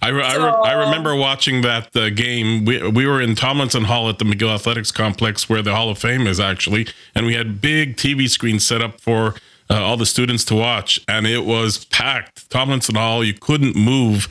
I, 0.03 0.09
re- 0.09 0.31
so, 0.31 0.31
I, 0.31 0.37
re- 0.37 0.71
I, 0.71 0.73
remember 0.73 1.15
watching 1.15 1.63
that 1.63 1.95
uh, 1.97 2.11
game. 2.11 2.65
We, 2.65 2.87
we 2.89 3.07
were 3.07 3.21
in 3.21 3.35
Tomlinson 3.35 3.85
Hall 3.85 4.09
at 4.09 4.19
the 4.19 4.25
McGill 4.25 4.55
Athletics 4.55 4.91
Complex, 4.91 5.49
where 5.49 5.63
the 5.63 5.75
Hall 5.75 5.89
of 5.89 5.99
Fame 5.99 6.27
is 6.27 6.41
actually, 6.41 6.87
and 7.15 7.27
we 7.27 7.35
had 7.35 7.61
big 7.61 7.97
TV 7.97 8.29
screens 8.29 8.67
set 8.67 8.83
up 8.83 9.01
for 9.01 9.35
uh, 9.71 9.81
all 9.81 9.97
the 9.97 10.07
students 10.07 10.45
to 10.47 10.55
watch, 10.55 11.01
and 11.09 11.27
it 11.27 11.45
was 11.45 11.85
packed. 11.87 12.51
Tomlinson 12.51 12.95
Hall, 12.95 13.25
you 13.25 13.35
couldn't 13.35 13.77
move, 13.77 14.29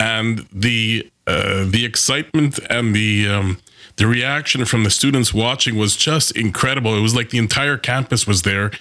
and 0.00 0.48
the 0.50 1.08
uh, 1.26 1.64
the 1.68 1.84
excitement 1.84 2.58
and 2.68 2.96
the 2.96 3.28
um, 3.28 3.58
the 3.96 4.06
reaction 4.06 4.64
from 4.64 4.82
the 4.82 4.90
students 4.90 5.32
watching 5.32 5.76
was 5.76 5.94
just 5.94 6.32
incredible. 6.32 6.96
It 6.96 7.02
was 7.02 7.14
like 7.14 7.30
the 7.30 7.38
entire 7.38 7.76
campus 7.76 8.26
was 8.26 8.42
there. 8.42 8.72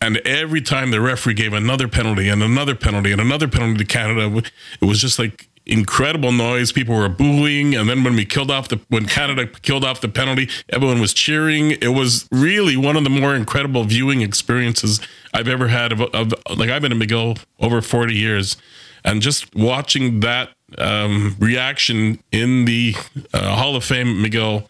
And 0.00 0.18
every 0.18 0.62
time 0.62 0.92
the 0.92 1.00
referee 1.00 1.34
gave 1.34 1.52
another 1.52 1.88
penalty 1.88 2.28
and 2.28 2.40
another 2.40 2.76
penalty 2.76 3.10
and 3.10 3.20
another 3.20 3.48
penalty 3.48 3.78
to 3.78 3.84
Canada, 3.84 4.42
it 4.80 4.84
was 4.84 5.00
just 5.00 5.18
like 5.18 5.48
incredible 5.66 6.30
noise. 6.30 6.70
People 6.70 6.96
were 6.96 7.08
booing, 7.08 7.74
and 7.74 7.88
then 7.88 8.04
when 8.04 8.14
we 8.14 8.24
killed 8.24 8.52
off 8.52 8.68
the 8.68 8.80
when 8.88 9.06
Canada 9.06 9.48
killed 9.48 9.84
off 9.84 10.00
the 10.00 10.08
penalty, 10.08 10.48
everyone 10.70 11.00
was 11.00 11.12
cheering. 11.12 11.72
It 11.72 11.92
was 11.94 12.28
really 12.30 12.76
one 12.76 12.96
of 12.96 13.02
the 13.02 13.10
more 13.10 13.34
incredible 13.34 13.82
viewing 13.82 14.20
experiences 14.20 15.00
I've 15.34 15.48
ever 15.48 15.66
had. 15.66 15.90
Of, 15.90 16.00
of 16.00 16.32
like 16.56 16.70
I've 16.70 16.82
been 16.82 16.92
in 16.92 17.00
McGill 17.00 17.44
over 17.58 17.82
forty 17.82 18.14
years, 18.14 18.56
and 19.04 19.20
just 19.20 19.52
watching 19.56 20.20
that 20.20 20.50
um, 20.76 21.36
reaction 21.38 22.18
in 22.30 22.64
the 22.66 22.94
uh, 23.32 23.54
Hall 23.56 23.76
of 23.76 23.84
Fame 23.84 24.22
McGill, 24.22 24.68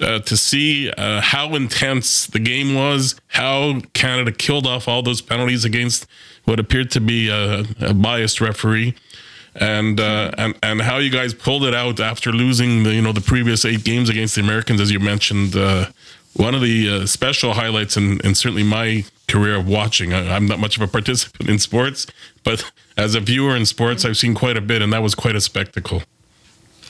Uh, 0.00 0.18
to 0.18 0.36
see 0.36 0.90
uh, 0.90 1.20
how 1.20 1.54
intense 1.54 2.26
the 2.26 2.40
game 2.40 2.74
was, 2.74 3.14
how 3.28 3.80
Canada 3.92 4.32
killed 4.32 4.66
off 4.66 4.88
all 4.88 5.04
those 5.04 5.22
penalties 5.22 5.64
against 5.64 6.06
what 6.46 6.58
appeared 6.58 6.90
to 6.90 7.00
be 7.00 7.30
a, 7.30 7.62
a 7.78 7.94
biased 7.94 8.40
referee, 8.40 8.92
and 9.54 10.00
uh, 10.00 10.32
and 10.36 10.54
and 10.62 10.82
how 10.82 10.98
you 10.98 11.10
guys 11.10 11.32
pulled 11.32 11.62
it 11.62 11.74
out 11.74 12.00
after 12.00 12.32
losing 12.32 12.82
the 12.82 12.92
you 12.92 13.02
know 13.02 13.12
the 13.12 13.20
previous 13.20 13.64
eight 13.64 13.84
games 13.84 14.08
against 14.10 14.34
the 14.34 14.40
Americans, 14.40 14.80
as 14.80 14.90
you 14.90 14.98
mentioned. 14.98 15.54
Uh, 15.54 15.86
one 16.36 16.56
of 16.56 16.60
the 16.60 16.88
uh, 16.90 17.06
special 17.06 17.52
highlights, 17.54 17.96
and, 17.96 18.24
and 18.24 18.36
certainly 18.36 18.64
my 18.64 19.04
career 19.28 19.56
of 19.56 19.68
watching. 19.68 20.12
I, 20.12 20.36
am 20.36 20.46
not 20.46 20.58
much 20.58 20.76
of 20.76 20.82
a 20.82 20.86
participant 20.86 21.48
in 21.48 21.58
sports, 21.58 22.06
but 22.42 22.70
as 22.96 23.14
a 23.14 23.20
viewer 23.20 23.56
in 23.56 23.66
sports, 23.66 24.04
I've 24.04 24.16
seen 24.16 24.34
quite 24.34 24.56
a 24.56 24.60
bit, 24.60 24.82
and 24.82 24.92
that 24.92 25.02
was 25.02 25.14
quite 25.14 25.36
a 25.36 25.40
spectacle. 25.40 26.02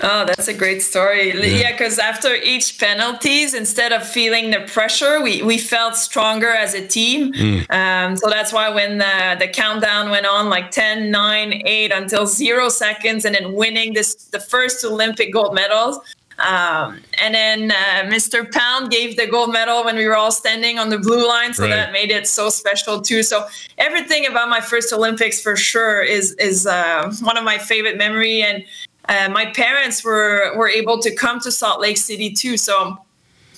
Oh, 0.00 0.24
that's 0.24 0.48
a 0.48 0.54
great 0.54 0.82
story. 0.82 1.28
Yeah, 1.28 1.70
because 1.70 1.98
yeah, 1.98 2.04
after 2.04 2.34
each 2.34 2.78
penalties, 2.78 3.54
instead 3.54 3.92
of 3.92 4.06
feeling 4.06 4.50
the 4.50 4.60
pressure, 4.60 5.22
we, 5.22 5.42
we 5.42 5.56
felt 5.56 5.96
stronger 5.96 6.48
as 6.50 6.74
a 6.74 6.86
team. 6.86 7.32
Mm. 7.32 7.70
Um, 7.70 8.16
so 8.16 8.28
that's 8.28 8.52
why 8.52 8.70
when 8.70 8.98
the, 8.98 9.36
the 9.38 9.48
countdown 9.48 10.10
went 10.10 10.26
on, 10.26 10.48
like 10.48 10.70
10, 10.70 11.10
9, 11.10 11.62
8 11.64 11.92
until 11.92 12.26
zero 12.26 12.68
seconds, 12.68 13.24
and 13.24 13.34
then 13.34 13.52
winning 13.52 13.94
this 13.94 14.14
the 14.14 14.40
first 14.40 14.84
Olympic 14.84 15.32
gold 15.32 15.54
medals. 15.54 15.98
Um, 16.38 17.00
and 17.20 17.34
then 17.34 17.70
uh, 17.70 18.04
Mr. 18.04 18.50
Pound 18.50 18.90
gave 18.90 19.16
the 19.16 19.26
gold 19.26 19.52
medal 19.52 19.84
when 19.84 19.96
we 19.96 20.06
were 20.06 20.16
all 20.16 20.32
standing 20.32 20.78
on 20.78 20.88
the 20.88 20.98
blue 20.98 21.26
line, 21.26 21.54
so 21.54 21.62
right. 21.62 21.70
that 21.70 21.92
made 21.92 22.10
it 22.10 22.26
so 22.26 22.48
special 22.48 23.00
too. 23.00 23.22
So 23.22 23.46
everything 23.78 24.26
about 24.26 24.48
my 24.48 24.60
first 24.60 24.92
Olympics 24.92 25.40
for 25.40 25.56
sure 25.56 26.02
is 26.02 26.32
is 26.34 26.66
uh, 26.66 27.12
one 27.20 27.36
of 27.36 27.44
my 27.44 27.58
favorite 27.58 27.96
memory 27.96 28.42
and 28.42 28.64
uh, 29.08 29.28
my 29.28 29.46
parents 29.46 30.04
were 30.04 30.52
were 30.56 30.68
able 30.68 30.98
to 31.02 31.14
come 31.14 31.38
to 31.40 31.52
Salt 31.52 31.80
Lake 31.80 31.98
City 31.98 32.32
too. 32.32 32.56
So 32.56 32.98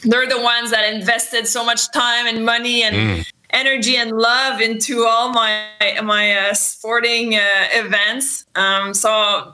they're 0.02 0.28
the 0.28 0.40
ones 0.40 0.70
that 0.70 0.92
invested 0.92 1.46
so 1.46 1.64
much 1.64 1.90
time 1.92 2.26
and 2.26 2.44
money 2.44 2.82
and 2.82 2.96
mm. 2.96 3.32
Energy 3.56 3.96
and 3.96 4.12
love 4.12 4.60
into 4.60 5.04
all 5.06 5.32
my 5.32 5.64
my 6.02 6.24
uh, 6.36 6.54
sporting 6.54 7.34
uh, 7.34 7.40
events. 7.72 8.46
Um, 8.54 8.92
so 8.92 9.10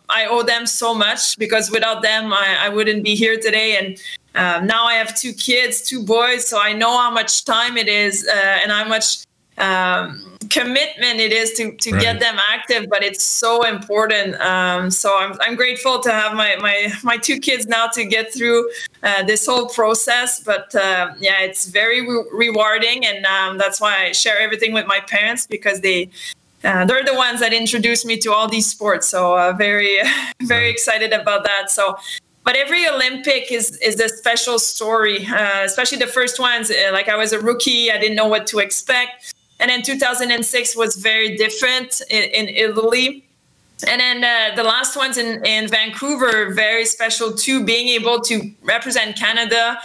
I 0.09 0.27
owe 0.27 0.43
them 0.43 0.67
so 0.67 0.93
much 0.95 1.39
because 1.39 1.71
without 1.71 2.03
them, 2.03 2.33
I, 2.33 2.57
I 2.67 2.69
wouldn't 2.69 3.05
be 3.05 3.15
here 3.15 3.39
today. 3.39 3.77
And 3.79 3.99
um, 4.35 4.67
now 4.67 4.85
I 4.85 4.95
have 4.95 5.17
two 5.17 5.33
kids, 5.33 5.83
two 5.83 6.03
boys, 6.05 6.47
so 6.47 6.61
I 6.61 6.73
know 6.73 6.97
how 6.99 7.11
much 7.11 7.45
time 7.45 7.77
it 7.77 7.89
is 7.89 8.27
uh, 8.27 8.59
and 8.63 8.73
how 8.73 8.89
much 8.89 9.25
um, 9.59 10.32
commitment 10.51 11.21
it 11.21 11.33
is 11.33 11.53
to, 11.55 11.73
to 11.73 11.93
right. 11.93 12.01
get 12.01 12.21
them 12.21 12.39
active, 12.51 12.89
but 12.89 13.03
it's 13.03 13.23
so 13.23 13.65
important. 13.65 14.41
Um, 14.41 14.91
so 14.91 15.17
I'm, 15.19 15.37
I'm 15.41 15.57
grateful 15.57 16.01
to 16.01 16.11
have 16.11 16.35
my, 16.35 16.57
my, 16.57 16.93
my 17.03 17.17
two 17.17 17.39
kids 17.39 17.67
now 17.67 17.89
to 17.89 18.05
get 18.05 18.33
through 18.33 18.71
uh, 19.03 19.23
this 19.25 19.47
whole 19.47 19.69
process. 19.69 20.41
But 20.41 20.75
uh, 20.75 21.15
yeah, 21.19 21.41
it's 21.41 21.67
very 21.67 22.01
re- 22.01 22.25
rewarding. 22.33 23.05
And 23.05 23.25
um, 23.27 23.59
that's 23.59 23.81
why 23.81 24.07
I 24.07 24.13
share 24.13 24.39
everything 24.39 24.73
with 24.73 24.87
my 24.87 25.01
parents 25.01 25.47
because 25.47 25.81
they, 25.81 26.11
uh, 26.65 26.85
they're 26.85 27.05
the 27.05 27.15
ones 27.15 27.41
that 27.41 27.53
introduced 27.53 28.07
me 28.07 28.17
to 28.19 28.33
all 28.33 28.49
these 28.49 28.67
sports. 28.67 29.09
So 29.09 29.37
uh, 29.37 29.53
very, 29.53 29.99
very 30.43 30.71
excited 30.71 31.13
about 31.13 31.45
that. 31.45 31.71
So 31.71 31.97
but 32.45 32.57
every 32.57 32.89
Olympic 32.89 33.53
is 33.53 33.77
is 33.77 34.01
a 34.01 34.09
special 34.09 34.59
story, 34.59 35.25
uh, 35.29 35.63
especially 35.63 35.99
the 35.99 36.09
first 36.09 36.41
ones. 36.41 36.73
Uh, 36.73 36.91
like 36.93 37.09
I 37.09 37.15
was 37.15 37.33
a 37.33 37.39
rookie, 37.39 37.93
I 37.93 37.99
didn't 37.99 38.17
know 38.17 38.27
what 38.27 38.49
to 38.49 38.59
expect 38.59 39.33
and 39.63 39.71
then 39.71 39.81
2006 39.81 40.77
was 40.77 40.97
very 40.97 41.37
different 41.37 42.03
in, 42.11 42.25
in 42.31 42.49
Italy. 42.49 43.25
And 43.89 44.01
then 44.01 44.25
uh, 44.25 44.57
the 44.57 44.65
last 44.65 44.97
ones 44.97 45.17
in, 45.17 45.45
in 45.47 45.69
Vancouver, 45.69 46.53
very 46.53 46.85
special 46.85 47.33
too, 47.33 47.65
being 47.65 47.89
able 47.89 48.21
to 48.23 48.51
represent 48.65 49.17
Canada 49.17 49.79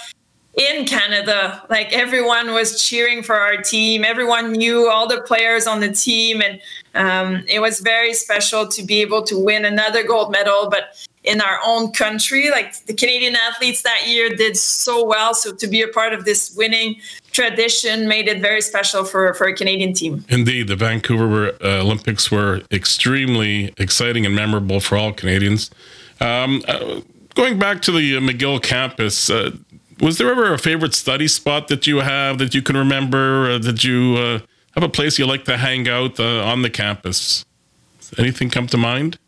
in 0.58 0.86
Canada. 0.86 1.64
Like 1.70 1.94
everyone 1.94 2.54
was 2.54 2.84
cheering 2.84 3.22
for 3.22 3.36
our 3.36 3.58
team, 3.58 4.04
everyone 4.04 4.52
knew 4.52 4.90
all 4.90 5.08
the 5.08 5.22
players 5.22 5.68
on 5.68 5.80
the 5.80 5.92
team, 5.92 6.42
and 6.42 6.60
um, 6.96 7.44
it 7.48 7.60
was 7.60 7.80
very 7.80 8.14
special 8.16 8.68
to 8.70 8.84
be 8.84 9.02
able 9.02 9.24
to 9.24 9.38
win 9.38 9.64
another 9.64 10.02
gold 10.04 10.32
medal. 10.32 10.70
But 10.72 11.06
in 11.28 11.42
our 11.42 11.60
own 11.66 11.92
country. 11.92 12.50
Like 12.50 12.86
the 12.86 12.94
Canadian 12.94 13.36
athletes 13.36 13.84
that 13.84 14.08
year 14.08 14.30
did 14.30 14.58
so 14.58 15.06
well. 15.06 15.34
So 15.34 15.54
to 15.54 15.68
be 15.68 15.82
a 15.82 15.88
part 15.88 16.14
of 16.14 16.26
this 16.26 16.54
winning 16.56 17.00
tradition 17.32 18.08
made 18.08 18.28
it 18.28 18.42
very 18.42 18.62
special 18.62 19.04
for, 19.04 19.34
for 19.36 19.48
a 19.48 19.54
Canadian 19.54 19.94
team. 19.94 20.26
Indeed, 20.30 20.68
the 20.68 20.76
Vancouver 20.76 21.50
uh, 21.62 21.82
Olympics 21.82 22.32
were 22.32 22.62
extremely 22.72 23.74
exciting 23.78 24.26
and 24.26 24.34
memorable 24.34 24.80
for 24.80 24.98
all 24.98 25.14
Canadians. 25.14 25.70
Um, 26.20 26.64
uh, 26.68 27.02
going 27.36 27.60
back 27.60 27.82
to 27.84 27.92
the 27.92 28.18
uh, 28.18 28.20
McGill 28.20 28.62
campus, 28.62 29.30
uh, 29.30 29.52
was 30.02 30.18
there 30.18 30.32
ever 30.32 30.54
a 30.54 30.58
favorite 30.58 30.96
study 30.96 31.28
spot 31.28 31.68
that 31.68 31.86
you 31.86 31.98
have 31.98 32.38
that 32.40 32.56
you 32.56 32.62
can 32.62 32.76
remember? 32.76 33.52
Uh, 33.52 33.58
did 33.60 33.84
you 33.84 34.16
uh, 34.18 34.40
have 34.74 34.84
a 34.84 34.90
place 34.90 35.20
you 35.20 35.28
like 35.28 35.46
to 35.46 35.58
hang 35.58 35.88
out 35.88 36.20
on 36.20 36.62
the 36.62 36.70
campus? 36.70 37.46
Anything 38.18 38.50
come 38.50 38.68
to 38.68 38.78
mind? 38.78 39.20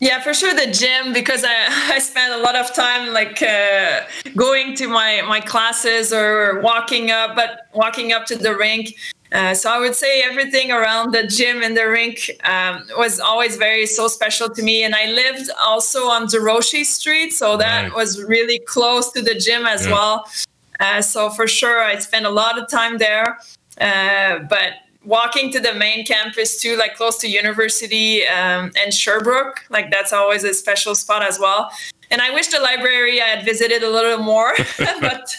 Yeah, 0.00 0.18
for 0.22 0.32
sure 0.32 0.54
the 0.54 0.72
gym 0.72 1.12
because 1.12 1.44
I, 1.44 1.66
I 1.94 1.98
spend 1.98 2.32
a 2.32 2.38
lot 2.38 2.56
of 2.56 2.74
time 2.74 3.12
like 3.12 3.42
uh, 3.42 4.00
going 4.34 4.74
to 4.76 4.88
my 4.88 5.22
my 5.28 5.40
classes 5.40 6.12
or 6.12 6.60
walking 6.62 7.10
up, 7.10 7.36
but 7.36 7.68
walking 7.74 8.12
up 8.12 8.24
to 8.26 8.36
the 8.36 8.56
rink. 8.56 8.94
Uh, 9.32 9.54
so 9.54 9.70
I 9.70 9.78
would 9.78 9.94
say 9.94 10.22
everything 10.22 10.72
around 10.72 11.12
the 11.12 11.24
gym 11.24 11.62
and 11.62 11.76
the 11.76 11.86
rink 11.86 12.30
um, 12.42 12.84
was 12.96 13.20
always 13.20 13.56
very 13.56 13.86
so 13.86 14.08
special 14.08 14.48
to 14.48 14.62
me. 14.62 14.82
And 14.82 14.92
I 14.92 15.06
lived 15.12 15.50
also 15.60 16.06
on 16.08 16.26
Durocher 16.26 16.84
Street, 16.84 17.30
so 17.30 17.56
that 17.58 17.82
right. 17.82 17.94
was 17.94 18.20
really 18.24 18.58
close 18.58 19.12
to 19.12 19.22
the 19.22 19.36
gym 19.36 19.66
as 19.66 19.86
yeah. 19.86 19.92
well. 19.92 20.28
Uh, 20.80 21.02
so 21.02 21.30
for 21.30 21.46
sure, 21.46 21.80
I 21.80 21.98
spent 21.98 22.26
a 22.26 22.30
lot 22.30 22.58
of 22.58 22.68
time 22.68 22.98
there. 22.98 23.38
Uh, 23.80 24.40
but 24.48 24.72
walking 25.04 25.50
to 25.52 25.60
the 25.60 25.74
main 25.74 26.04
campus 26.04 26.60
too, 26.60 26.76
like 26.76 26.94
close 26.94 27.18
to 27.18 27.28
university 27.28 28.26
um, 28.26 28.70
and 28.82 28.92
Sherbrooke, 28.92 29.64
like 29.70 29.90
that's 29.90 30.12
always 30.12 30.44
a 30.44 30.52
special 30.52 30.94
spot 30.94 31.22
as 31.22 31.38
well. 31.38 31.70
And 32.12 32.20
I 32.20 32.32
wish 32.32 32.48
the 32.48 32.60
library 32.60 33.22
I 33.22 33.26
had 33.26 33.44
visited 33.44 33.82
a 33.84 33.90
little 33.90 34.18
more, 34.18 34.52
but 34.78 35.34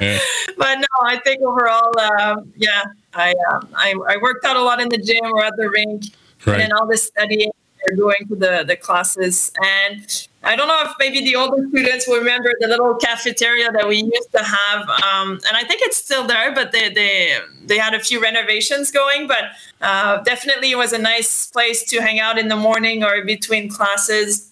yeah. 0.00 0.18
but 0.56 0.78
no, 0.78 0.86
I 1.02 1.20
think 1.24 1.42
overall, 1.42 1.92
um, 1.98 2.52
yeah, 2.56 2.82
I, 3.14 3.34
um, 3.50 3.68
I 3.74 3.94
I 4.08 4.16
worked 4.16 4.44
out 4.44 4.56
a 4.56 4.62
lot 4.62 4.80
in 4.80 4.88
the 4.88 4.98
gym 4.98 5.32
or 5.32 5.44
at 5.44 5.54
the 5.56 5.68
rink, 5.68 6.04
right. 6.46 6.60
and 6.60 6.72
all 6.72 6.86
the 6.86 6.96
studying 6.96 7.52
going 7.96 8.26
to 8.28 8.36
the, 8.36 8.64
the 8.66 8.76
classes. 8.76 9.52
And 9.62 10.28
I 10.44 10.56
don't 10.56 10.66
know 10.66 10.82
if 10.84 10.92
maybe 10.98 11.20
the 11.20 11.36
older 11.36 11.66
students 11.68 12.08
will 12.08 12.18
remember 12.18 12.52
the 12.58 12.66
little 12.66 12.94
cafeteria 12.96 13.70
that 13.70 13.86
we 13.86 13.98
used 13.98 14.32
to 14.32 14.42
have. 14.42 14.88
Um, 14.88 15.40
and 15.46 15.56
I 15.56 15.62
think 15.64 15.82
it's 15.82 15.96
still 15.96 16.26
there, 16.26 16.52
but 16.52 16.72
they, 16.72 16.88
they, 16.88 17.38
they 17.64 17.78
had 17.78 17.94
a 17.94 18.00
few 18.00 18.20
renovations 18.20 18.90
going. 18.90 19.28
But 19.28 19.44
uh, 19.80 20.20
definitely 20.22 20.72
it 20.72 20.76
was 20.76 20.92
a 20.92 20.98
nice 20.98 21.46
place 21.46 21.84
to 21.90 22.00
hang 22.00 22.18
out 22.18 22.38
in 22.38 22.48
the 22.48 22.56
morning 22.56 23.04
or 23.04 23.24
between 23.24 23.68
classes. 23.68 24.50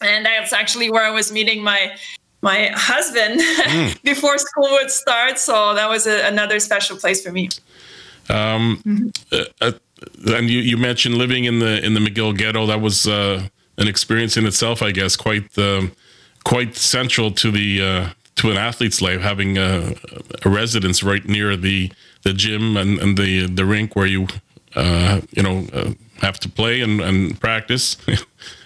And 0.00 0.26
that's 0.26 0.52
actually 0.52 0.90
where 0.90 1.02
I 1.04 1.10
was 1.10 1.32
meeting 1.32 1.62
my 1.62 1.96
my 2.44 2.70
husband 2.74 3.40
mm. 3.40 4.02
before 4.04 4.36
school 4.36 4.68
would 4.72 4.90
start. 4.90 5.38
So 5.38 5.74
that 5.74 5.88
was 5.88 6.06
a, 6.06 6.26
another 6.26 6.58
special 6.58 6.96
place 6.96 7.24
for 7.24 7.30
me. 7.30 7.48
Um, 8.28 8.82
mm-hmm. 8.84 9.08
uh, 9.32 9.44
uh 9.60 9.72
and 10.26 10.50
you, 10.50 10.58
you 10.58 10.76
mentioned 10.76 11.16
living 11.16 11.44
in 11.44 11.60
the 11.60 11.84
in 11.84 11.94
the 11.94 12.00
McGill 12.00 12.36
ghetto. 12.36 12.66
That 12.66 12.80
was 12.80 13.06
uh, 13.06 13.48
an 13.82 13.88
experience 13.88 14.36
in 14.38 14.46
itself, 14.46 14.80
I 14.80 14.92
guess, 14.92 15.16
quite 15.16 15.58
quite 16.44 16.76
central 16.76 17.30
to 17.32 17.50
the 17.50 17.82
uh, 17.82 18.08
to 18.36 18.50
an 18.50 18.56
athlete's 18.56 19.02
life, 19.02 19.20
having 19.20 19.58
a, 19.58 19.94
a, 20.44 20.48
residence 20.48 21.02
right 21.02 21.24
near 21.26 21.56
the 21.56 21.92
the 22.22 22.32
gym 22.32 22.76
and, 22.76 22.98
and 22.98 23.18
the 23.18 23.46
the 23.46 23.66
rink 23.66 23.94
where 23.94 24.06
you 24.06 24.28
uh, 24.74 25.20
you 25.32 25.42
know 25.42 25.66
uh, 25.72 25.92
have 26.20 26.38
to 26.40 26.48
play 26.48 26.80
and, 26.80 27.00
and 27.00 27.38
practice. 27.40 27.96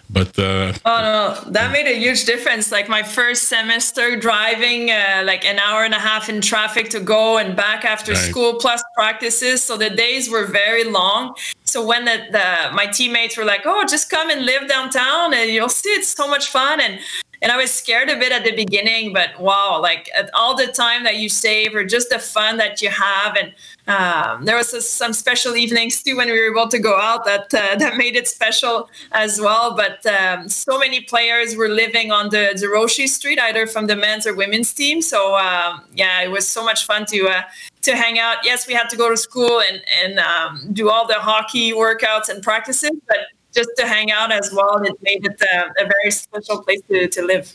but 0.09 0.39
uh, 0.39 0.73
oh 0.85 1.01
no 1.45 1.51
that 1.51 1.73
made 1.73 1.87
a 1.87 1.99
huge 1.99 2.25
difference. 2.25 2.71
Like 2.71 2.89
my 2.89 3.03
first 3.03 3.49
semester 3.49 4.17
driving 4.17 4.91
uh, 4.91 5.23
like 5.25 5.45
an 5.45 5.59
hour 5.59 5.85
and 5.85 5.95
a 5.95 5.99
half 5.99 6.29
in 6.29 6.41
traffic 6.41 6.91
to 6.91 7.01
go 7.01 7.39
and 7.39 7.57
back 7.57 7.85
after 7.85 8.13
right. 8.13 8.21
school 8.21 8.55
plus 8.55 8.83
practices. 8.95 9.63
So 9.63 9.77
the 9.77 9.91
days 9.91 10.31
were 10.31 10.47
very 10.47 10.85
long. 10.85 11.35
So 11.65 11.85
when 11.85 12.05
the, 12.05 12.19
the 12.31 12.73
my 12.75 12.87
teammates 12.87 13.37
were 13.37 13.45
like 13.45 13.63
oh 13.65 13.85
just 13.85 14.09
come 14.09 14.31
and 14.31 14.47
live 14.47 14.69
downtown 14.69 15.35
and 15.35 15.51
you'll 15.51 15.69
see 15.69 15.91
it's 15.91 16.09
so 16.09 16.29
much 16.29 16.49
fun. 16.49 16.81
And 16.81 17.01
and 17.43 17.53
I 17.53 17.57
was 17.57 17.71
scared 17.71 18.09
a 18.09 18.17
bit 18.17 18.33
at 18.33 18.45
the 18.45 18.55
beginning, 18.55 19.13
but 19.13 19.39
wow, 19.39 19.81
like 19.81 20.11
all 20.35 20.57
the 20.57 20.67
time 20.67 21.05
that 21.05 21.17
you 21.17 21.29
save 21.29 21.75
or 21.75 21.85
just 21.85 22.11
the 22.11 22.19
fun 22.19 22.57
that 22.57 22.81
you 22.81 22.89
have. 22.91 23.37
And 23.37 23.53
um, 23.87 24.45
there 24.45 24.57
was 24.57 24.73
a, 24.73 24.81
some 24.81 25.13
special 25.13 25.55
evenings 25.57 26.03
too 26.03 26.17
when 26.17 26.29
we 26.29 26.41
were 26.41 26.51
able 26.51 26.69
to 26.69 26.79
go 26.79 26.99
out 26.99 27.25
that 27.25 27.53
uh, 27.55 27.77
that 27.79 27.97
made 27.97 28.17
it 28.17 28.27
special 28.27 28.89
as 29.13 29.41
well. 29.41 29.77
But 29.77 30.05
um, 30.07 30.49
so 30.49 30.79
many 30.79 31.01
players 31.01 31.57
were 31.57 31.69
living 31.69 32.11
on 32.11 32.31
the, 32.31 32.47
Durocher 32.57 33.09
Street, 33.09 33.39
either 33.39 33.67
from 33.67 33.87
the 33.87 33.97
men's 33.97 34.27
or 34.27 34.35
women's 34.35 34.73
team. 34.73 35.03
So 35.03 35.37
um, 35.37 35.85
yeah, 35.95 36.23
it 36.23 36.31
was 36.31 36.49
so 36.49 36.65
much 36.65 36.87
fun 36.87 37.07
to 37.07 37.29
uh, 37.29 37.43
to 37.83 37.97
hang 37.97 38.19
out. 38.19 38.39
Yes, 38.45 38.67
we 38.67 38.75
had 38.75 38.89
to 38.91 38.97
go 38.97 39.11
to 39.11 39.17
school 39.17 39.61
and 39.61 39.83
and 40.03 40.19
um, 40.19 40.73
do 40.73 40.91
all 40.91 41.07
the 41.07 41.15
hockey 41.15 41.73
workouts 41.73 42.29
and 42.29 42.43
practices, 42.43 42.93
but 43.07 43.19
just 43.57 43.71
to 43.79 43.87
hang 43.87 44.13
out 44.13 44.31
as 44.31 44.53
well. 44.53 44.83
It 44.83 44.97
made 45.03 45.25
it 45.27 45.41
a, 45.41 45.83
a 45.83 45.87
very 45.95 46.11
special 46.11 46.63
place 46.63 46.83
to, 46.89 47.09
to 47.09 47.23
live. 47.23 47.53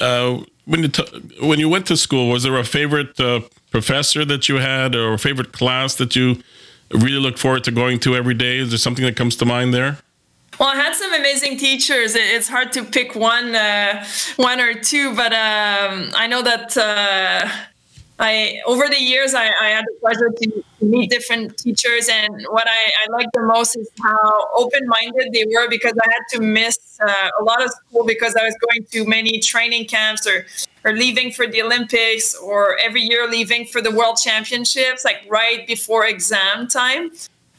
Uh, 0.00 0.44
when 0.64 0.80
you 0.82 0.88
t- 0.88 1.22
when 1.40 1.58
you 1.58 1.68
went 1.68 1.86
to 1.86 1.96
school, 1.96 2.28
was 2.28 2.42
there 2.44 2.56
a 2.58 2.64
favorite 2.64 3.18
uh, 3.20 3.40
professor 3.70 4.24
that 4.24 4.48
you 4.48 4.56
had, 4.56 4.94
or 4.94 5.14
a 5.14 5.18
favorite 5.18 5.52
class 5.52 5.96
that 5.96 6.16
you 6.16 6.42
really 6.90 7.20
look 7.20 7.36
forward 7.38 7.64
to 7.64 7.70
going 7.70 7.98
to 8.00 8.14
every 8.14 8.34
day? 8.34 8.58
Is 8.58 8.70
there 8.70 8.78
something 8.78 9.04
that 9.04 9.16
comes 9.16 9.36
to 9.36 9.44
mind 9.44 9.74
there? 9.74 9.98
Well, 10.58 10.68
I 10.68 10.76
had 10.76 10.94
some 10.94 11.12
amazing 11.12 11.58
teachers. 11.58 12.14
It's 12.14 12.48
hard 12.48 12.72
to 12.74 12.84
pick 12.84 13.16
one, 13.16 13.56
uh, 13.56 14.04
one 14.36 14.60
or 14.60 14.72
two, 14.74 15.14
but 15.16 15.32
um, 15.32 16.10
I 16.14 16.28
know 16.28 16.42
that 16.42 16.76
uh, 16.76 17.48
I 18.18 18.60
over 18.64 18.88
the 18.88 19.00
years 19.02 19.34
I, 19.34 19.46
I, 19.60 19.68
had 19.70 19.84
the 19.86 19.94
pleasure 20.00 20.30
to 20.30 20.64
meet 20.80 21.10
different 21.10 21.58
teachers 21.58 22.08
and 22.08 22.46
what 22.48 22.68
I, 22.68 22.92
I 23.02 23.10
liked 23.10 23.32
the 23.34 23.42
most 23.42 23.76
is 23.76 23.90
how 24.00 24.48
open-minded 24.56 25.32
they 25.32 25.44
were 25.52 25.68
because 25.68 25.94
I 26.00 26.06
had 26.06 26.38
to 26.38 26.40
miss 26.40 26.78
uh, 27.02 27.30
a 27.40 27.42
lot 27.42 27.64
of 27.64 27.70
school 27.70 28.06
because 28.06 28.36
I 28.36 28.44
was 28.44 28.54
going 28.60 28.86
to 28.92 29.04
many 29.08 29.40
training 29.40 29.86
camps 29.86 30.28
or 30.28 30.46
or 30.84 30.92
leaving 30.92 31.32
for 31.32 31.46
the 31.46 31.62
Olympics 31.62 32.34
or 32.36 32.78
every 32.78 33.00
year 33.00 33.28
leaving 33.28 33.66
for 33.66 33.80
the 33.80 33.90
World 33.90 34.18
Championships 34.22 35.04
like 35.04 35.26
right 35.28 35.66
before 35.66 36.06
exam 36.06 36.68
time. 36.68 37.10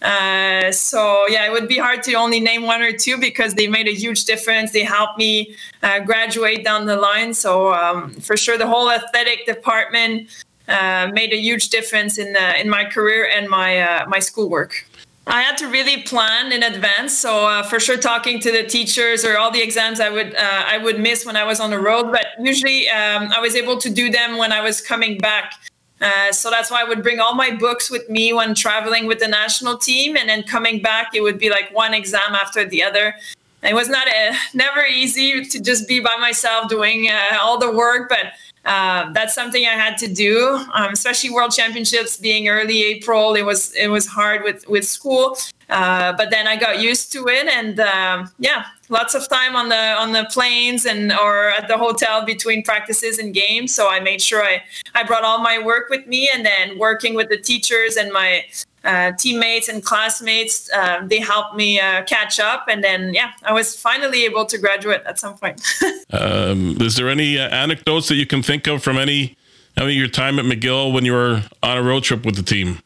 Uh, 0.05 0.71
so 0.71 1.27
yeah, 1.27 1.47
it 1.47 1.51
would 1.51 1.67
be 1.67 1.79
hard 1.79 2.03
to 2.03 2.13
only 2.13 2.39
name 2.39 2.61
one 2.61 2.83
or 2.83 2.91
two 2.91 3.17
because 3.17 3.55
they 3.55 3.67
made 3.67 3.87
a 3.87 3.93
huge 3.93 4.25
difference. 4.25 4.71
They 4.71 4.83
helped 4.83 5.17
me 5.17 5.55
uh, 5.81 5.99
graduate 6.01 6.63
down 6.63 6.85
the 6.85 6.95
line. 6.95 7.33
So 7.33 7.73
um, 7.73 8.11
for 8.11 8.37
sure, 8.37 8.55
the 8.55 8.67
whole 8.67 8.91
athletic 8.91 9.47
department 9.47 10.29
uh, 10.67 11.09
made 11.11 11.33
a 11.33 11.37
huge 11.37 11.69
difference 11.69 12.19
in 12.19 12.35
uh, 12.35 12.53
in 12.61 12.69
my 12.69 12.85
career 12.85 13.27
and 13.27 13.49
my 13.49 13.79
uh, 13.79 14.05
my 14.07 14.19
schoolwork. 14.19 14.85
I 15.27 15.41
had 15.41 15.57
to 15.57 15.67
really 15.67 16.03
plan 16.03 16.51
in 16.51 16.61
advance. 16.61 17.17
So 17.17 17.47
uh, 17.47 17.63
for 17.63 17.79
sure, 17.79 17.97
talking 17.97 18.39
to 18.41 18.51
the 18.51 18.63
teachers 18.63 19.25
or 19.25 19.39
all 19.39 19.49
the 19.49 19.61
exams 19.61 19.99
I 19.99 20.09
would 20.09 20.35
uh, 20.35 20.63
I 20.67 20.77
would 20.77 20.99
miss 20.99 21.25
when 21.25 21.35
I 21.35 21.43
was 21.43 21.59
on 21.59 21.71
the 21.71 21.79
road, 21.79 22.11
but 22.11 22.27
usually 22.39 22.87
um, 22.89 23.31
I 23.35 23.39
was 23.39 23.55
able 23.55 23.77
to 23.79 23.89
do 23.89 24.11
them 24.11 24.37
when 24.37 24.51
I 24.51 24.61
was 24.61 24.81
coming 24.81 25.17
back. 25.17 25.53
Uh, 26.01 26.31
so 26.31 26.49
that's 26.49 26.69
why 26.69 26.81
I 26.81 26.83
would 26.83 27.01
bring 27.01 27.19
all 27.19 27.35
my 27.35 27.51
books 27.55 27.89
with 27.89 28.09
me 28.09 28.33
when 28.33 28.53
traveling 28.53 29.05
with 29.05 29.19
the 29.19 29.27
national 29.27 29.77
team, 29.77 30.17
and 30.17 30.27
then 30.27 30.43
coming 30.43 30.81
back, 30.81 31.11
it 31.13 31.21
would 31.21 31.39
be 31.39 31.49
like 31.49 31.73
one 31.73 31.93
exam 31.93 32.35
after 32.35 32.65
the 32.65 32.83
other. 32.83 33.15
it 33.63 33.73
was 33.73 33.89
not 33.89 34.07
a, 34.07 34.35
never 34.53 34.85
easy 34.85 35.45
to 35.45 35.59
just 35.59 35.87
be 35.87 35.99
by 35.99 36.17
myself 36.19 36.69
doing 36.69 37.09
all 37.39 37.57
the 37.57 37.71
work, 37.71 38.09
but 38.09 38.33
uh, 38.65 39.11
that's 39.13 39.35
something 39.35 39.63
I 39.65 39.73
had 39.73 39.97
to 39.99 40.07
do, 40.11 40.65
um, 40.73 40.91
especially 40.91 41.29
World 41.29 41.51
Championships 41.51 42.17
being 42.17 42.47
early 42.47 42.83
April. 42.83 43.35
It 43.35 43.43
was 43.43 43.73
it 43.75 43.89
was 43.89 44.07
hard 44.07 44.43
with 44.43 44.67
with 44.67 44.85
school, 44.85 45.37
uh, 45.69 46.13
but 46.13 46.31
then 46.31 46.47
I 46.47 46.57
got 46.57 46.81
used 46.81 47.11
to 47.13 47.27
it, 47.27 47.47
and 47.47 47.79
um, 47.79 48.31
yeah, 48.39 48.65
lots 48.89 49.15
of 49.15 49.27
time 49.29 49.55
on 49.55 49.69
the 49.69 49.75
on 49.75 50.11
the 50.11 50.25
planes 50.31 50.85
and 50.85 51.11
or 51.11 51.49
at 51.49 51.67
the 51.67 51.77
hotel 51.77 52.25
between 52.25 52.63
practices 52.63 53.17
and 53.19 53.33
games. 53.33 53.73
So 53.73 53.89
I 53.89 53.99
made 53.99 54.21
sure 54.21 54.43
I 54.43 54.63
I 54.93 55.03
brought 55.03 55.23
all 55.23 55.39
my 55.39 55.59
work 55.59 55.89
with 55.89 56.07
me, 56.07 56.29
and 56.33 56.45
then 56.45 56.77
working 56.77 57.15
with 57.15 57.29
the 57.29 57.37
teachers 57.37 57.95
and 57.95 58.11
my 58.11 58.45
uh, 58.83 59.11
teammates 59.13 59.67
and 59.67 59.83
classmates. 59.83 60.71
Um, 60.73 61.07
they 61.07 61.19
helped 61.19 61.55
me 61.55 61.79
uh, 61.79 62.03
catch 62.03 62.39
up, 62.39 62.65
and 62.67 62.83
then 62.83 63.13
yeah, 63.13 63.31
I 63.43 63.53
was 63.53 63.75
finally 63.75 64.25
able 64.25 64.45
to 64.45 64.57
graduate 64.57 65.01
at 65.05 65.19
some 65.19 65.37
point. 65.37 65.61
um, 66.11 66.77
is 66.79 66.95
there 66.95 67.09
any 67.09 67.39
uh, 67.39 67.49
anecdotes 67.49 68.07
that 68.09 68.15
you 68.15 68.25
can 68.25 68.43
think 68.43 68.67
of 68.67 68.83
from 68.83 68.97
any, 68.97 69.35
I 69.77 69.85
mean, 69.85 69.97
your 69.97 70.07
time 70.07 70.39
at 70.39 70.45
McGill 70.45 70.93
when 70.93 71.03
you 71.05 71.13
were 71.13 71.43
on 71.63 71.77
a 71.77 71.83
road 71.83 72.03
trip 72.03 72.25
with 72.25 72.35
the 72.35 72.43
team? 72.43 72.79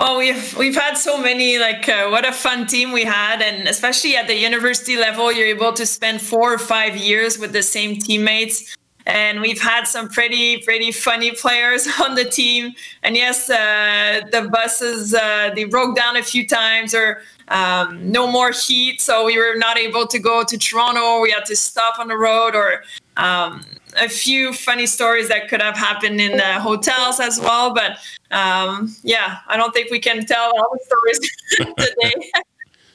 Well, 0.00 0.16
we've 0.16 0.56
we've 0.56 0.76
had 0.76 0.94
so 0.94 1.18
many 1.18 1.58
like 1.58 1.86
uh, 1.86 2.08
what 2.08 2.26
a 2.26 2.32
fun 2.32 2.66
team 2.66 2.90
we 2.90 3.04
had, 3.04 3.42
and 3.42 3.68
especially 3.68 4.16
at 4.16 4.28
the 4.28 4.34
university 4.34 4.96
level, 4.96 5.30
you're 5.30 5.46
able 5.46 5.74
to 5.74 5.84
spend 5.84 6.22
four 6.22 6.54
or 6.54 6.56
five 6.56 6.96
years 6.96 7.38
with 7.38 7.52
the 7.52 7.62
same 7.62 7.96
teammates. 7.96 8.74
And 9.04 9.42
we've 9.42 9.60
had 9.60 9.84
some 9.86 10.08
pretty 10.08 10.62
pretty 10.62 10.90
funny 10.90 11.32
players 11.32 11.86
on 12.00 12.14
the 12.14 12.24
team. 12.24 12.72
And 13.02 13.14
yes 13.14 13.50
uh, 13.50 14.22
the 14.32 14.48
buses 14.48 15.12
uh, 15.12 15.50
they 15.54 15.64
broke 15.64 15.96
down 15.96 16.16
a 16.16 16.22
few 16.22 16.48
times 16.48 16.94
or 16.94 17.20
um, 17.48 18.10
no 18.10 18.26
more 18.26 18.52
heat. 18.52 19.02
So 19.02 19.26
we 19.26 19.36
were 19.36 19.56
not 19.56 19.76
able 19.76 20.06
to 20.06 20.18
go 20.18 20.44
to 20.44 20.56
toronto. 20.56 21.20
We 21.20 21.30
had 21.30 21.44
to 21.44 21.56
stop 21.56 21.98
on 21.98 22.08
the 22.08 22.16
road 22.16 22.54
or 22.54 22.84
um, 23.18 23.66
a 23.96 24.08
few 24.08 24.52
funny 24.52 24.86
stories 24.86 25.28
that 25.28 25.48
could 25.48 25.60
have 25.60 25.76
happened 25.76 26.20
in 26.20 26.36
the 26.36 26.52
hotels 26.60 27.20
as 27.20 27.40
well 27.40 27.74
but 27.74 27.98
um, 28.30 28.94
yeah 29.02 29.38
i 29.48 29.56
don't 29.56 29.72
think 29.72 29.90
we 29.90 29.98
can 29.98 30.24
tell 30.26 30.52
all 30.58 30.70
the 30.72 30.84
stories 30.84 31.74
today 31.78 32.14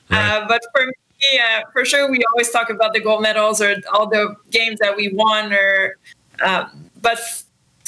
right. 0.10 0.42
uh, 0.42 0.46
but 0.48 0.62
for 0.74 0.86
me 0.86 0.94
yeah, 1.32 1.62
for 1.72 1.86
sure. 1.86 2.10
We 2.10 2.24
always 2.34 2.52
talk 2.52 2.70
about 2.70 2.94
the 2.94 3.00
gold 3.00 3.22
medals 3.22 3.62
or 3.62 3.76
all 3.94 4.08
the 4.08 4.36
games 4.52 4.80
that 4.80 4.96
we 4.96 5.14
won, 5.14 5.54
or 5.54 5.98
uh, 6.42 6.70
but 7.02 7.20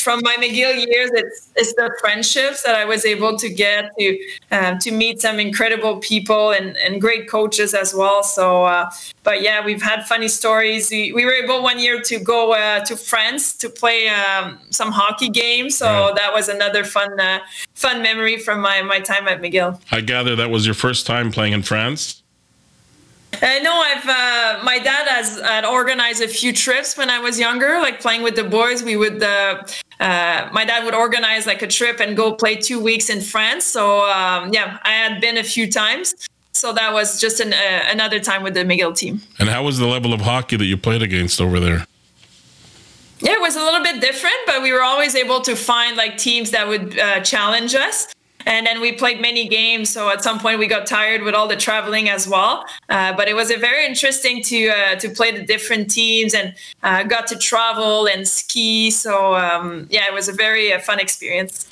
from 0.08 0.22
my 0.24 0.36
McGill 0.36 0.88
years, 0.88 1.12
it's 1.16 1.50
it's 1.58 1.74
the 1.74 1.94
friendships 2.00 2.64
that 2.64 2.76
I 2.76 2.86
was 2.86 3.06
able 3.06 3.38
to 3.44 3.50
get 3.50 3.92
to 4.00 4.18
um, 4.52 4.80
to 4.80 4.90
meet 4.90 5.20
some 5.20 5.38
incredible 5.38 5.98
people 5.98 6.52
and, 6.52 6.78
and 6.78 7.02
great 7.02 7.30
coaches 7.30 7.74
as 7.74 7.94
well. 7.94 8.24
So, 8.24 8.64
uh, 8.64 8.90
but 9.24 9.42
yeah, 9.42 9.66
we've 9.66 9.82
had 9.82 10.08
funny 10.08 10.30
stories. 10.30 10.90
We, 10.90 11.12
we 11.12 11.26
were 11.26 11.34
able 11.34 11.62
one 11.62 11.78
year 11.78 12.00
to 12.04 12.20
go 12.20 12.54
uh, 12.54 12.86
to 12.86 12.96
France 12.96 13.54
to 13.58 13.70
play 13.70 14.08
um, 14.08 14.60
some 14.70 14.94
hockey 14.94 15.28
games. 15.28 15.78
So 15.78 16.14
that 16.16 16.32
was 16.34 16.48
another 16.48 16.86
fun 16.86 17.20
uh, 17.20 17.40
fun 17.76 18.02
memory 18.02 18.38
from 18.38 18.62
my 18.62 18.82
my 18.84 19.02
time 19.02 19.28
at 19.28 19.42
McGill. 19.42 19.78
I 19.92 20.00
gather 20.00 20.38
that 20.38 20.50
was 20.50 20.66
your 20.66 20.76
first 20.76 21.06
time 21.06 21.34
playing 21.34 21.52
in 21.52 21.64
France. 21.64 22.24
Uh, 23.34 23.60
no, 23.62 23.74
I've 23.74 24.08
uh, 24.08 24.64
my 24.64 24.80
dad 24.80 25.08
has 25.08 25.40
had 25.42 25.66
organized 25.66 26.24
a 26.24 26.28
few 26.28 26.52
trips 26.54 26.98
when 26.98 27.10
I 27.10 27.20
was 27.20 27.40
younger, 27.40 27.80
like 27.80 28.02
playing 28.02 28.24
with 28.24 28.36
the 28.36 28.44
boys. 28.44 28.82
We 28.82 28.96
would 28.98 29.22
uh, 29.22 29.64
uh, 30.00 30.50
my 30.52 30.66
dad 30.66 30.86
would 30.86 30.96
organize 30.96 31.46
like 31.46 31.62
a 31.62 31.68
trip 31.68 32.00
and 32.00 32.18
go 32.18 32.34
play 32.34 32.56
two 32.56 32.80
weeks 32.80 33.10
in 33.10 33.22
France. 33.22 33.66
So 33.66 34.10
um, 34.10 34.54
yeah, 34.54 34.80
I 34.84 34.92
had 34.92 35.22
been 35.22 35.38
a 35.38 35.44
few 35.44 35.70
times. 35.70 36.16
So 36.54 36.74
that 36.74 36.92
was 36.92 37.22
just 37.22 37.40
an, 37.40 37.54
uh, 37.54 37.84
another 37.92 38.20
time 38.20 38.42
with 38.42 38.56
the 38.56 38.62
McGill 38.62 38.96
team. 38.96 39.22
And 39.38 39.48
how 39.48 39.64
was 39.64 39.78
the 39.78 39.86
level 39.86 40.12
of 40.12 40.22
hockey 40.22 40.58
that 40.58 40.66
you 40.66 40.76
played 40.76 41.04
against 41.04 41.40
over 41.40 41.60
there? 41.60 41.86
Yeah, 43.20 43.34
it 43.34 43.42
was 43.42 43.56
a 43.56 43.60
little 43.60 43.84
bit 43.84 44.02
different, 44.02 44.36
but 44.48 44.64
we 44.64 44.74
were 44.74 44.82
always 44.82 45.16
able 45.16 45.42
to 45.42 45.56
find 45.56 45.98
like 45.98 46.18
teams 46.18 46.50
that 46.52 46.68
would 46.68 46.98
uh, 46.98 47.22
challenge 47.22 47.76
us 47.76 48.08
and 48.46 48.66
then 48.66 48.80
we 48.80 48.92
played 48.92 49.20
many 49.22 49.48
games. 49.48 49.90
So 49.90 50.10
at 50.10 50.24
some 50.24 50.40
point 50.40 50.60
we 50.60 50.68
got 50.68 50.86
tired 50.86 51.22
with 51.24 51.34
all 51.34 51.48
the 51.48 51.56
traveling 51.56 52.10
as 52.10 52.28
well. 52.28 52.66
Uh, 52.90 53.14
but 53.14 53.28
it 53.28 53.36
was 53.36 53.52
a 53.52 53.58
very 53.58 53.86
interesting 53.86 54.42
to 54.44 54.70
uh, 54.70 54.96
to 54.96 55.10
play 55.10 55.32
the 55.32 55.46
different 55.46 55.90
teams 55.90 56.34
and 56.34 56.54
uh, 56.84 57.04
got 57.04 57.28
to 57.28 57.38
travel 57.38 58.08
and 58.08 58.28
ski. 58.28 58.92
So 58.92 59.36
um, 59.36 59.88
yeah, 59.90 60.06
it 60.08 60.14
was 60.14 60.30
a 60.30 60.34
very 60.34 60.74
uh, 60.74 60.80
fun 60.80 61.00
experience. 61.00 61.70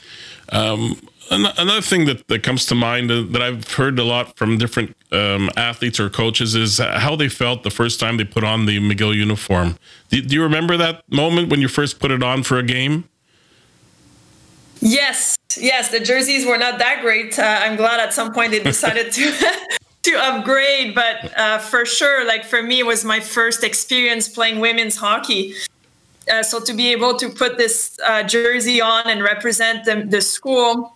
Um, 0.50 1.00
another 1.32 1.82
thing 1.82 2.06
that, 2.06 2.28
that 2.28 2.44
comes 2.44 2.66
to 2.68 2.76
mind 2.76 3.10
uh, 3.10 3.24
that 3.32 3.42
I've 3.42 3.74
heard 3.74 3.98
a 3.98 4.04
lot 4.04 4.38
from 4.38 4.58
different 4.58 4.96
um, 5.12 5.50
athletes 5.58 6.00
or 6.00 6.10
coaches 6.10 6.56
is 6.56 6.78
how 6.78 7.16
they 7.16 7.30
felt 7.30 7.64
the 7.64 7.72
first 7.72 8.00
time 8.00 8.18
they 8.18 8.26
put 8.26 8.44
on 8.44 8.66
the 8.66 8.80
McGill 8.80 9.16
uniform. 9.16 9.78
Do, 10.10 10.22
do 10.22 10.36
you 10.36 10.44
remember 10.44 10.78
that 10.78 11.04
moment 11.12 11.50
when 11.50 11.62
you 11.62 11.68
first 11.68 12.00
put 12.00 12.12
it 12.12 12.22
on 12.22 12.44
for 12.44 12.60
a 12.60 12.64
game? 12.64 13.06
Yes, 14.88 15.36
yes, 15.58 15.90
the 15.90 16.00
jerseys 16.00 16.46
were 16.46 16.60
not 16.60 16.78
that 16.78 17.02
great. 17.02 17.40
Uh, 17.40 17.60
I'm 17.64 17.76
glad 17.76 18.00
at 18.00 18.14
some 18.14 18.32
point 18.32 18.52
they 18.52 18.62
decided 18.62 19.12
to 19.14 19.34
to 20.04 20.12
upgrade, 20.16 20.94
but 20.94 21.36
uh, 21.36 21.58
for 21.58 21.88
sure, 21.88 22.24
like 22.24 22.46
for 22.46 22.62
me, 22.62 22.82
it 22.82 22.86
was 22.86 23.04
my 23.04 23.20
first 23.20 23.64
experience 23.64 24.30
playing 24.30 24.60
women's 24.60 24.96
hockey. 24.96 25.56
Uh, 26.32 26.44
so 26.44 26.60
to 26.60 26.72
be 26.74 26.92
able 26.92 27.18
to 27.18 27.30
put 27.30 27.58
this 27.58 27.98
uh, 28.06 28.22
jersey 28.22 28.80
on 28.80 29.08
and 29.08 29.24
represent 29.24 29.86
the, 29.86 30.06
the 30.08 30.22
school 30.22 30.95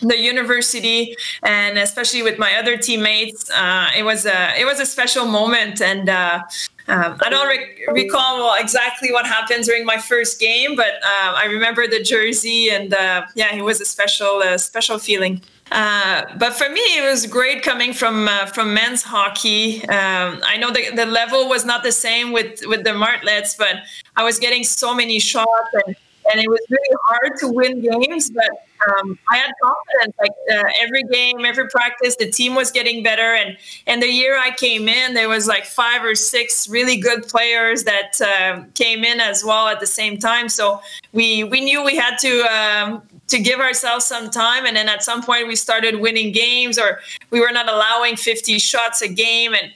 the 0.00 0.18
university 0.18 1.16
and 1.42 1.78
especially 1.78 2.22
with 2.22 2.38
my 2.38 2.56
other 2.56 2.76
teammates 2.76 3.50
uh, 3.50 3.88
it 3.96 4.04
was 4.04 4.26
a 4.26 4.60
it 4.60 4.64
was 4.64 4.80
a 4.80 4.86
special 4.86 5.26
moment 5.26 5.80
and 5.80 6.08
uh, 6.08 6.42
um, 6.88 7.18
I 7.20 7.28
don't 7.28 7.46
rec- 7.46 7.80
recall 7.92 8.54
exactly 8.58 9.12
what 9.12 9.26
happened 9.26 9.64
during 9.64 9.84
my 9.84 9.98
first 9.98 10.40
game, 10.40 10.74
but 10.74 10.94
uh, 11.04 11.34
I 11.36 11.44
remember 11.44 11.86
the 11.86 12.02
jersey, 12.02 12.70
and 12.70 12.94
uh, 12.94 13.26
yeah, 13.34 13.54
it 13.54 13.60
was 13.60 13.78
a 13.82 13.84
special, 13.84 14.40
uh, 14.42 14.56
special 14.56 14.98
feeling. 14.98 15.42
Uh, 15.70 16.24
but 16.38 16.54
for 16.54 16.68
me, 16.70 16.80
it 16.96 17.10
was 17.10 17.26
great 17.26 17.62
coming 17.62 17.92
from 17.92 18.26
uh, 18.26 18.46
from 18.46 18.72
men's 18.72 19.02
hockey. 19.02 19.82
Um, 19.88 20.40
I 20.42 20.56
know 20.58 20.70
the, 20.70 20.90
the 20.94 21.04
level 21.04 21.46
was 21.46 21.66
not 21.66 21.82
the 21.82 21.92
same 21.92 22.32
with 22.32 22.66
with 22.66 22.84
the 22.84 22.94
Martlets, 22.94 23.54
but 23.54 23.76
I 24.16 24.24
was 24.24 24.38
getting 24.38 24.64
so 24.64 24.94
many 24.94 25.18
shots 25.18 25.70
and 25.84 25.94
and 26.32 26.40
it 26.40 26.48
was 26.48 26.60
really 26.70 26.96
hard 27.06 27.38
to 27.40 27.48
win 27.48 27.82
games. 27.82 28.30
But 28.30 28.50
um, 28.86 29.18
I 29.30 29.36
had 29.36 29.50
confidence. 29.62 30.16
Like 30.18 30.30
uh, 30.52 30.70
every 30.80 31.02
game, 31.04 31.44
every 31.44 31.68
practice, 31.68 32.16
the 32.16 32.30
team 32.30 32.54
was 32.54 32.70
getting 32.70 33.02
better. 33.02 33.34
And 33.34 33.56
and 33.86 34.02
the 34.02 34.08
year 34.08 34.38
I 34.38 34.50
came 34.50 34.88
in, 34.88 35.14
there 35.14 35.28
was 35.28 35.46
like 35.46 35.64
five 35.64 36.04
or 36.04 36.14
six 36.14 36.68
really 36.68 36.96
good 36.96 37.26
players 37.28 37.84
that 37.84 38.20
uh, 38.20 38.64
came 38.74 39.04
in 39.04 39.20
as 39.20 39.44
well 39.44 39.68
at 39.68 39.80
the 39.80 39.86
same 39.86 40.18
time. 40.18 40.48
So 40.48 40.80
we 41.12 41.44
we 41.44 41.60
knew 41.60 41.84
we 41.84 41.96
had 41.96 42.16
to. 42.18 42.42
Um, 42.42 43.02
to 43.28 43.38
give 43.38 43.60
ourselves 43.60 44.06
some 44.06 44.30
time 44.30 44.64
and 44.64 44.74
then 44.74 44.88
at 44.88 45.02
some 45.02 45.22
point 45.22 45.46
we 45.46 45.54
started 45.54 46.00
winning 46.00 46.32
games 46.32 46.78
or 46.78 46.98
we 47.30 47.40
were 47.40 47.52
not 47.52 47.68
allowing 47.68 48.16
50 48.16 48.58
shots 48.58 49.02
a 49.02 49.08
game 49.08 49.52
and 49.52 49.70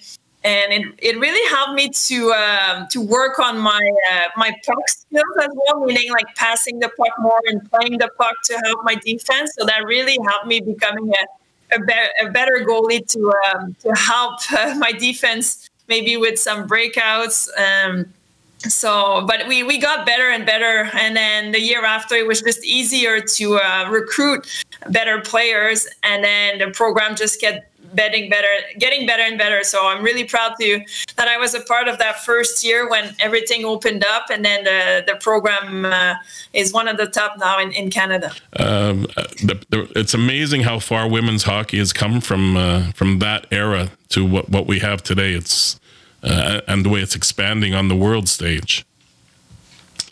and 0.45 0.73
it, 0.73 0.95
it 0.99 1.19
really 1.21 1.49
helped 1.55 1.75
me 1.75 1.89
to 1.89 2.33
um, 2.33 2.87
to 2.89 3.01
work 3.01 3.39
on 3.39 3.59
my 3.59 3.81
uh, 4.13 4.29
my 4.37 4.51
puck 4.67 4.89
skills 4.89 5.25
as 5.41 5.49
well, 5.55 5.85
meaning 5.85 6.11
like 6.11 6.35
passing 6.35 6.81
the 6.81 6.89
puck 6.89 7.13
more 7.21 7.41
and 7.47 7.71
playing 7.71 7.99
the 7.99 8.09
puck 8.19 8.35
to 8.45 8.61
help 8.65 8.81
my 8.85 8.97
defense. 8.97 9.53
So 9.59 9.65
that 9.67 9.85
really 9.85 10.19
helped 10.27 10.47
me 10.47 10.61
becoming 10.61 11.11
a 11.11 11.77
a, 11.77 11.81
be- 11.81 12.27
a 12.27 12.31
better 12.31 12.65
goalie 12.67 13.07
to 13.13 13.33
um, 13.47 13.77
to 13.81 13.93
help 13.95 14.41
uh, 14.53 14.75
my 14.79 14.93
defense 14.93 15.69
maybe 15.89 16.17
with 16.17 16.39
some 16.39 16.69
breakouts. 16.69 17.49
Um, 17.59 18.13
so 18.59 19.25
but 19.27 19.49
we 19.49 19.63
we 19.65 19.79
got 19.79 20.07
better 20.07 20.31
and 20.31 20.47
better 20.47 20.89
and 20.95 21.17
then 21.17 21.51
the 21.51 21.61
year 21.61 21.85
after 21.85 22.15
it 22.15 22.27
was 22.27 22.41
just 22.41 22.65
easier 22.65 23.21
to 23.21 23.57
uh, 23.57 23.89
recruit 23.91 24.47
better 24.91 25.21
players 25.21 25.87
and 26.05 26.23
then 26.23 26.59
the 26.59 26.71
program 26.71 27.17
just 27.17 27.41
get 27.41 27.72
getting 27.95 28.31
better 28.31 28.49
getting 28.79 29.07
better 29.07 29.23
and 29.23 29.39
better. 29.39 29.63
So 29.63 29.87
i'm 29.87 30.03
really 30.03 30.25
proud 30.25 30.55
to 30.61 30.81
that 31.17 31.29
i 31.29 31.37
was 31.37 31.55
a 31.55 31.61
part 31.61 31.89
of 31.89 31.99
that 31.99 32.25
first 32.25 32.65
year 32.65 32.89
when 32.89 33.15
everything 33.21 33.65
opened 33.65 34.05
up. 34.05 34.27
And 34.31 34.45
then 34.45 34.65
the, 34.65 35.05
the 35.07 35.17
program 35.17 35.85
uh, 35.85 36.15
is 36.53 36.73
one 36.73 36.89
of 36.89 36.97
the 36.97 37.07
top 37.07 37.39
now 37.39 37.59
in, 37.59 37.73
in 37.73 37.91
canada. 37.91 38.33
Um, 38.57 39.03
the, 39.43 39.65
the, 39.71 39.93
it's 39.97 40.15
amazing 40.15 40.63
how 40.63 40.79
far 40.79 41.09
women's 41.09 41.45
hockey 41.45 41.79
has 41.79 41.93
come 41.93 42.21
from 42.21 42.57
uh, 42.57 42.93
from 42.93 43.19
that 43.21 43.47
era 43.51 43.91
to 44.11 44.25
what, 44.25 44.49
what 44.49 44.67
we 44.67 44.79
have 44.81 45.03
today. 45.03 45.33
It's 45.33 45.81
uh, 46.23 46.61
and 46.69 46.85
the 46.85 46.89
way 46.89 47.01
it's 47.01 47.17
expanding 47.17 47.75
on 47.75 47.89
the 47.89 47.97
world 47.97 48.29
stage. 48.29 48.85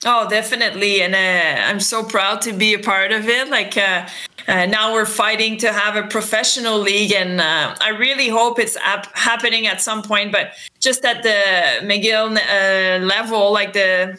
Oh, 0.05 0.29
definitely, 0.31 1.03
and 1.03 1.15
uh, 1.15 1.63
I'm 1.69 1.79
so 1.79 2.03
proud 2.03 2.41
to 2.43 2.53
be 2.53 2.73
a 2.73 2.79
part 2.79 3.13
of 3.13 3.29
it. 3.29 3.49
Like 3.49 3.77
uh, 3.77 4.09
uh, 4.49 4.67
now, 4.67 4.93
we're 4.93 5.07
fighting 5.07 5.57
to 5.59 5.73
have 5.73 5.97
a 5.97 6.07
professional 6.07 6.79
league, 6.79 7.13
and 7.13 7.41
uh, 7.41 7.75
I 7.81 7.91
really 7.91 8.29
hope 8.29 8.59
it's 8.59 8.77
ap- 8.77 9.15
happening 9.17 9.67
at 9.67 9.81
some 9.81 10.03
point. 10.03 10.33
But 10.33 10.53
just 10.81 11.05
at 11.05 11.23
the 11.23 11.87
McGill 11.87 12.37
uh, 12.37 13.05
level, 13.05 13.53
like 13.53 13.73
the 13.73 14.19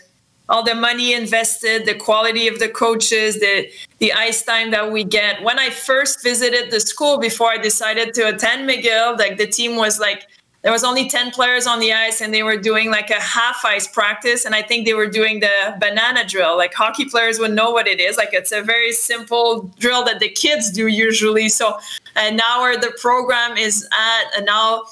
all 0.49 0.63
the 0.63 0.75
money 0.75 1.13
invested, 1.13 1.85
the 1.85 1.95
quality 1.95 2.47
of 2.47 2.59
the 2.59 2.67
coaches, 2.67 3.39
the 3.39 3.69
the 3.99 4.11
ice 4.13 4.43
time 4.43 4.71
that 4.71 4.91
we 4.91 5.03
get. 5.03 5.41
When 5.43 5.59
I 5.59 5.69
first 5.69 6.23
visited 6.23 6.71
the 6.71 6.79
school 6.79 7.17
before 7.19 7.49
I 7.49 7.57
decided 7.57 8.13
to 8.15 8.27
attend 8.27 8.69
McGill, 8.69 9.17
like 9.17 9.37
the 9.37 9.47
team 9.47 9.75
was 9.75 9.99
like 9.99 10.27
there 10.61 10.71
was 10.71 10.83
only 10.83 11.09
10 11.09 11.31
players 11.31 11.65
on 11.65 11.79
the 11.79 11.91
ice 11.91 12.21
and 12.21 12.33
they 12.33 12.43
were 12.43 12.57
doing 12.57 12.91
like 12.91 13.09
a 13.09 13.19
half 13.19 13.65
ice 13.65 13.87
practice. 13.87 14.45
And 14.45 14.53
i 14.53 14.61
think 14.61 14.85
they 14.85 14.93
were 14.93 15.07
doing 15.07 15.39
the 15.39 15.75
banana 15.79 16.25
drill. 16.25 16.55
Like 16.57 16.73
hockey 16.73 17.05
players 17.05 17.39
would 17.39 17.53
know 17.53 17.71
what 17.71 17.87
it 17.87 17.99
is. 17.99 18.17
Like 18.17 18.29
it's 18.33 18.51
a 18.51 18.61
very 18.61 18.91
simple 18.91 19.71
drill 19.79 20.03
that 20.05 20.19
the 20.19 20.29
kids 20.29 20.69
do 20.71 20.87
usually. 20.87 21.49
So 21.49 21.79
and 22.15 22.37
now 22.37 22.61
where 22.61 22.77
the 22.77 22.93
program 23.01 23.57
is 23.57 23.87
at 23.91 24.37
and 24.37 24.45
now 24.45 24.83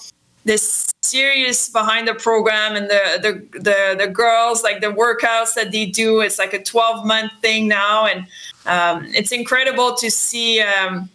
this 0.46 0.92
serious 1.04 1.70
behind 1.70 2.08
the 2.08 2.16
program 2.16 2.76
and 2.76 2.90
the 2.90 3.20
the 3.22 3.60
the, 3.60 3.96
the 4.06 4.08
girls 4.08 4.64
like 4.64 4.82
the 4.82 4.88
workouts 4.88 5.54
that 5.54 5.72
they 5.72 5.86
do 5.86 6.22
it's 6.22 6.40
like 6.40 6.54
a 6.54 6.64
12 6.64 7.06
month 7.06 7.32
thing 7.42 7.68
now. 7.68 8.08
And 8.08 8.26
um, 8.66 9.06
it's 9.14 9.32
incredible 9.32 9.94
to 9.96 10.10
see 10.10 10.62
um, 10.62 11.10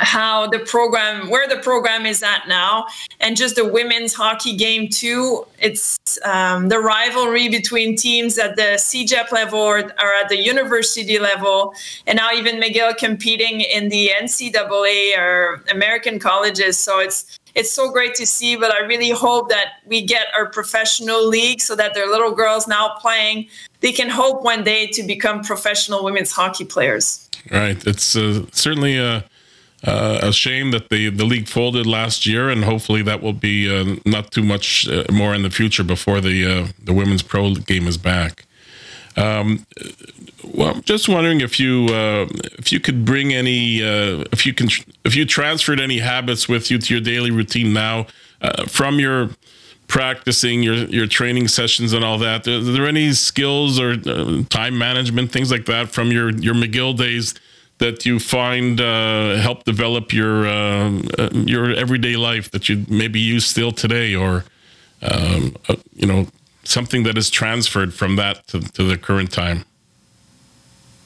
how 0.00 0.46
the 0.48 0.58
program 0.60 1.28
where 1.28 1.48
the 1.48 1.56
program 1.56 2.06
is 2.06 2.22
at 2.22 2.48
now. 2.48 2.86
And 3.20 3.36
just 3.36 3.56
the 3.56 3.64
women's 3.66 4.14
hockey 4.14 4.56
game 4.56 4.88
too. 4.88 5.46
It's 5.58 5.98
um, 6.24 6.68
the 6.68 6.78
rivalry 6.78 7.48
between 7.48 7.96
teams 7.96 8.38
at 8.38 8.56
the 8.56 8.76
cegep 8.76 9.32
level 9.32 9.58
or, 9.58 9.78
or, 9.78 10.14
at 10.20 10.28
the 10.28 10.42
university 10.42 11.18
level. 11.18 11.74
And 12.06 12.16
now 12.16 12.32
even 12.32 12.60
mcgill 12.60 12.96
competing 12.96 13.60
in 13.60 13.88
the 13.88 14.10
ncaa 14.20 15.18
or 15.18 15.62
american 15.70 16.18
colleges. 16.18 16.78
So 16.78 17.00
it's 17.00 17.38
it's 17.54 17.70
so 17.70 17.88
great 17.92 18.16
to 18.16 18.26
see 18.26 18.56
but 18.56 18.72
i 18.72 18.80
really 18.80 19.10
hope 19.10 19.48
that 19.48 19.74
we 19.86 20.02
get 20.02 20.26
our 20.36 20.48
professional 20.48 21.24
league 21.24 21.60
so 21.60 21.76
that 21.76 21.94
their 21.94 22.08
little 22.08 22.32
girls 22.32 22.66
now 22.66 22.88
playing 23.00 23.46
they 23.84 23.92
can 23.92 24.08
hope 24.08 24.42
one 24.42 24.64
day 24.64 24.86
to 24.86 25.02
become 25.02 25.42
professional 25.42 26.02
women's 26.02 26.32
hockey 26.32 26.64
players. 26.64 27.28
Right. 27.50 27.86
It's 27.86 28.16
uh, 28.16 28.46
certainly 28.50 28.96
a 28.96 29.22
uh, 29.86 30.18
a 30.22 30.32
shame 30.32 30.70
that 30.70 30.88
the, 30.88 31.10
the 31.10 31.24
league 31.24 31.46
folded 31.46 31.86
last 31.86 32.24
year, 32.24 32.48
and 32.48 32.64
hopefully 32.64 33.02
that 33.02 33.22
will 33.22 33.34
be 33.34 33.68
uh, 33.68 33.96
not 34.06 34.30
too 34.30 34.42
much 34.42 34.88
uh, 34.88 35.04
more 35.12 35.34
in 35.34 35.42
the 35.42 35.50
future 35.50 35.84
before 35.84 36.20
the 36.20 36.44
uh, 36.46 36.66
the 36.82 36.92
women's 36.92 37.22
pro 37.22 37.54
game 37.54 37.86
is 37.86 37.98
back. 37.98 38.46
Um, 39.16 39.66
well, 40.42 40.74
I'm 40.74 40.82
just 40.82 41.08
wondering 41.08 41.40
if 41.40 41.60
you 41.60 41.86
uh, 41.90 42.26
if 42.58 42.72
you 42.72 42.80
could 42.80 43.04
bring 43.04 43.34
any 43.34 43.82
uh, 43.82 44.24
if 44.32 44.46
you 44.46 44.54
can 44.54 44.68
if 45.04 45.14
you 45.14 45.26
transferred 45.26 45.80
any 45.80 45.98
habits 45.98 46.48
with 46.48 46.70
you 46.70 46.78
to 46.78 46.94
your 46.94 47.02
daily 47.02 47.30
routine 47.30 47.72
now 47.72 48.06
from 48.68 48.98
your 48.98 49.30
practicing 49.86 50.62
your 50.62 50.76
your 50.86 51.06
training 51.06 51.46
sessions 51.46 51.92
and 51.92 52.02
all 52.04 52.18
that. 52.18 52.48
Are 52.48 52.60
there 52.60 52.86
any 52.86 53.12
skills 53.12 53.78
or 53.78 53.96
time 54.44 54.78
management 54.78 55.30
things 55.30 55.50
like 55.50 55.66
that 55.66 55.90
from 55.90 56.10
your 56.10 56.30
your 56.30 56.54
McGill 56.54 56.96
days? 56.96 57.34
That 57.78 58.06
you 58.06 58.18
find 58.18 58.80
uh, 58.80 59.36
help 59.36 59.64
develop 59.64 60.12
your 60.12 60.46
uh, 60.46 61.02
uh, 61.18 61.28
your 61.32 61.72
everyday 61.72 62.16
life 62.16 62.50
that 62.50 62.68
you 62.68 62.84
maybe 62.88 63.20
use 63.20 63.46
still 63.46 63.72
today, 63.72 64.14
or 64.14 64.44
um, 65.02 65.56
uh, 65.68 65.76
you 65.94 66.06
know 66.06 66.26
something 66.62 67.02
that 67.04 67.18
is 67.18 67.30
transferred 67.30 67.92
from 67.92 68.16
that 68.16 68.46
to, 68.48 68.60
to 68.60 68.84
the 68.84 68.96
current 68.96 69.30
time? 69.30 69.64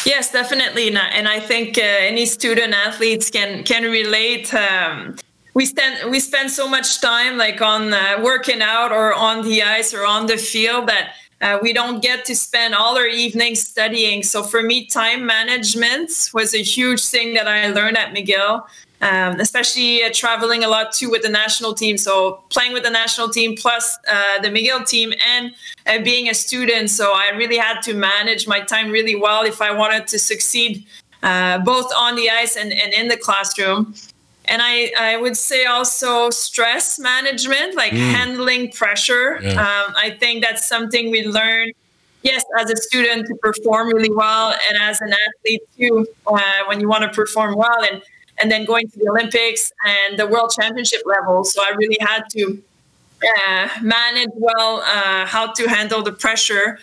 Yes, 0.05 0.31
definitely, 0.31 0.89
and 0.97 1.27
I 1.29 1.41
think 1.41 1.77
uh, 1.77 1.83
any 1.83 2.27
student 2.27 2.75
athletes 2.75 3.31
can 3.31 3.65
can 3.65 3.83
relate. 3.85 4.53
Um, 4.55 5.17
we 5.55 5.67
spend 5.67 6.11
we 6.11 6.21
spend 6.21 6.51
so 6.51 6.69
much 6.69 7.01
time 7.01 7.37
like 7.37 7.61
on 7.61 7.93
uh, 7.93 8.21
working 8.23 8.63
out 8.63 8.93
or 8.93 9.13
on 9.13 9.43
the 9.43 9.63
ice 9.63 9.93
or 9.93 10.07
on 10.07 10.27
the 10.27 10.37
field 10.37 10.89
that 10.89 11.15
uh, 11.41 11.59
we 11.63 11.73
don't 11.73 12.03
get 12.03 12.25
to 12.25 12.35
spend 12.35 12.75
all 12.75 12.97
our 12.97 13.07
evenings 13.07 13.61
studying. 13.61 14.23
So 14.23 14.43
for 14.43 14.63
me, 14.63 14.87
time 14.87 15.25
management 15.25 16.31
was 16.35 16.55
a 16.55 16.63
huge 16.63 17.05
thing 17.05 17.35
that 17.35 17.47
I 17.47 17.69
learned 17.69 17.97
at 17.97 18.13
McGill, 18.13 18.65
um, 19.01 19.39
especially 19.39 20.03
uh, 20.03 20.11
traveling 20.13 20.65
a 20.65 20.69
lot 20.69 20.93
too 20.93 21.11
with 21.11 21.23
the 21.23 21.29
national 21.29 21.75
team. 21.75 21.97
So 21.97 22.43
playing 22.49 22.73
with 22.73 22.83
the 22.83 22.91
national 22.91 23.29
team 23.29 23.55
plus 23.57 23.99
uh, 24.09 24.41
the 24.41 24.49
McGill 24.49 24.87
team 24.87 25.13
and 25.25 25.55
uh, 25.87 26.03
being 26.03 26.29
a 26.29 26.35
student. 26.35 26.91
So 26.91 27.13
I 27.15 27.31
really 27.37 27.59
had 27.59 27.81
to 27.83 27.95
manage 27.95 28.49
my 28.49 28.61
time 28.61 28.91
really 28.91 29.15
well 29.15 29.45
if 29.45 29.63
I 29.63 29.73
wanted 29.73 30.09
to 30.09 30.19
succeed 30.19 30.85
uh, 31.23 31.59
both 31.59 31.91
on 31.97 32.17
the 32.17 32.31
ice 32.31 32.57
and, 32.57 32.73
and 32.73 32.93
in 32.93 33.09
the 33.09 33.17
classroom 33.17 33.95
and 34.49 34.63
I, 34.63 34.93
I 34.99 35.17
would 35.17 35.37
say 35.37 35.67
also 35.67 36.31
stress 36.31 36.99
management 36.99 37.75
like 37.75 37.93
mm. 37.93 37.99
handling 37.99 38.73
pressure 38.73 39.41
yeah. 39.43 39.51
um, 39.53 39.95
i 39.97 40.17
think 40.19 40.43
that's 40.45 40.67
something 40.67 41.11
we 41.11 41.25
learn 41.27 41.73
yes 42.23 42.45
as 42.59 42.71
a 42.71 42.77
student 42.77 43.27
to 43.27 43.35
perform 43.37 43.89
really 43.89 44.11
well 44.11 44.55
and 44.69 44.83
as 44.83 45.01
an 45.01 45.13
athlete 45.13 45.63
too 45.77 46.07
uh, 46.27 46.41
when 46.67 46.81
you 46.81 46.89
want 46.89 47.03
to 47.03 47.11
perform 47.11 47.55
well 47.55 47.83
and 47.91 48.03
and 48.41 48.51
then 48.51 48.65
going 48.65 48.89
to 48.89 48.99
the 48.99 49.09
olympics 49.09 49.73
and 49.85 50.19
the 50.19 50.27
world 50.27 50.53
championship 50.59 51.03
level 51.05 51.45
so 51.45 51.63
i 51.63 51.71
really 51.77 51.99
had 52.01 52.25
to 52.31 52.61
uh, 53.25 53.69
manage 53.83 54.31
well 54.35 54.81
uh, 54.81 55.27
how 55.27 55.53
to 55.53 55.69
handle 55.69 56.03
the 56.03 56.13
pressure 56.13 56.79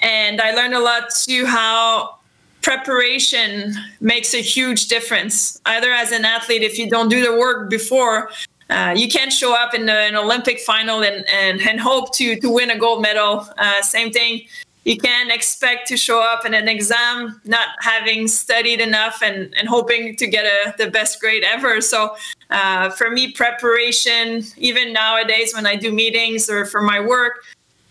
and 0.00 0.40
i 0.40 0.52
learned 0.52 0.74
a 0.74 0.80
lot 0.80 1.10
too 1.10 1.44
how 1.46 2.17
preparation 2.62 3.74
makes 4.00 4.34
a 4.34 4.42
huge 4.42 4.88
difference. 4.88 5.60
Either 5.66 5.92
as 5.92 6.12
an 6.12 6.24
athlete, 6.24 6.62
if 6.62 6.78
you 6.78 6.88
don't 6.88 7.08
do 7.08 7.22
the 7.22 7.36
work 7.36 7.70
before, 7.70 8.30
uh, 8.70 8.92
you 8.96 9.08
can't 9.08 9.32
show 9.32 9.54
up 9.54 9.74
in 9.74 9.86
the, 9.86 9.92
an 9.92 10.14
Olympic 10.14 10.60
final 10.60 11.02
and, 11.02 11.24
and, 11.30 11.60
and 11.62 11.80
hope 11.80 12.14
to, 12.16 12.38
to 12.40 12.50
win 12.50 12.70
a 12.70 12.78
gold 12.78 13.00
medal. 13.00 13.46
Uh, 13.56 13.80
same 13.82 14.12
thing. 14.12 14.42
You 14.84 14.96
can't 14.96 15.30
expect 15.30 15.88
to 15.88 15.96
show 15.96 16.22
up 16.22 16.46
in 16.46 16.54
an 16.54 16.68
exam 16.68 17.40
not 17.44 17.68
having 17.80 18.26
studied 18.26 18.80
enough 18.80 19.22
and, 19.22 19.54
and 19.54 19.68
hoping 19.68 20.16
to 20.16 20.26
get 20.26 20.46
a, 20.46 20.74
the 20.78 20.90
best 20.90 21.20
grade 21.20 21.44
ever. 21.44 21.80
So, 21.80 22.16
uh, 22.50 22.90
for 22.90 23.10
me, 23.10 23.32
preparation, 23.32 24.44
even 24.56 24.92
nowadays 24.92 25.54
when 25.54 25.66
I 25.66 25.76
do 25.76 25.92
meetings 25.92 26.48
or 26.48 26.64
for 26.64 26.80
my 26.80 27.00
work, 27.00 27.44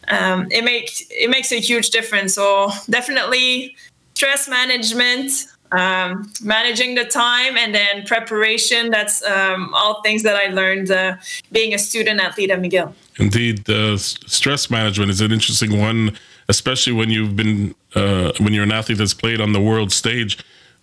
um, 0.07 0.47
it 0.51 0.63
makes 0.63 1.03
it 1.11 1.29
makes 1.29 1.51
a 1.51 1.59
huge 1.59 1.91
difference. 1.91 2.33
So, 2.33 2.71
definitely 2.89 3.75
stress 4.17 4.47
management, 4.47 5.29
um, 5.71 6.31
managing 6.41 6.95
the 6.95 7.05
time, 7.05 7.55
and 7.55 7.71
then 7.79 8.03
preparation. 8.05 8.89
That's 8.89 9.23
um, 9.23 9.73
all 9.75 10.01
things 10.01 10.23
that 10.23 10.35
I 10.35 10.47
learned 10.61 10.89
uh, 10.89 11.17
being 11.51 11.73
a 11.75 11.77
student 11.77 12.19
athlete 12.19 12.49
at 12.49 12.59
McGill. 12.59 12.93
Indeed, 13.19 13.69
uh, 13.69 13.97
stress 13.97 14.69
management 14.71 15.11
is 15.11 15.21
an 15.21 15.31
interesting 15.31 15.79
one, 15.79 16.17
especially 16.49 16.93
when 16.93 17.09
you've 17.11 17.35
been 17.35 17.75
uh, 17.93 18.31
when 18.39 18.53
you're 18.53 18.63
an 18.71 18.71
athlete 18.79 18.97
that's 18.97 19.13
played 19.13 19.39
on 19.39 19.53
the 19.53 19.61
world 19.61 19.91
stage. 19.91 20.33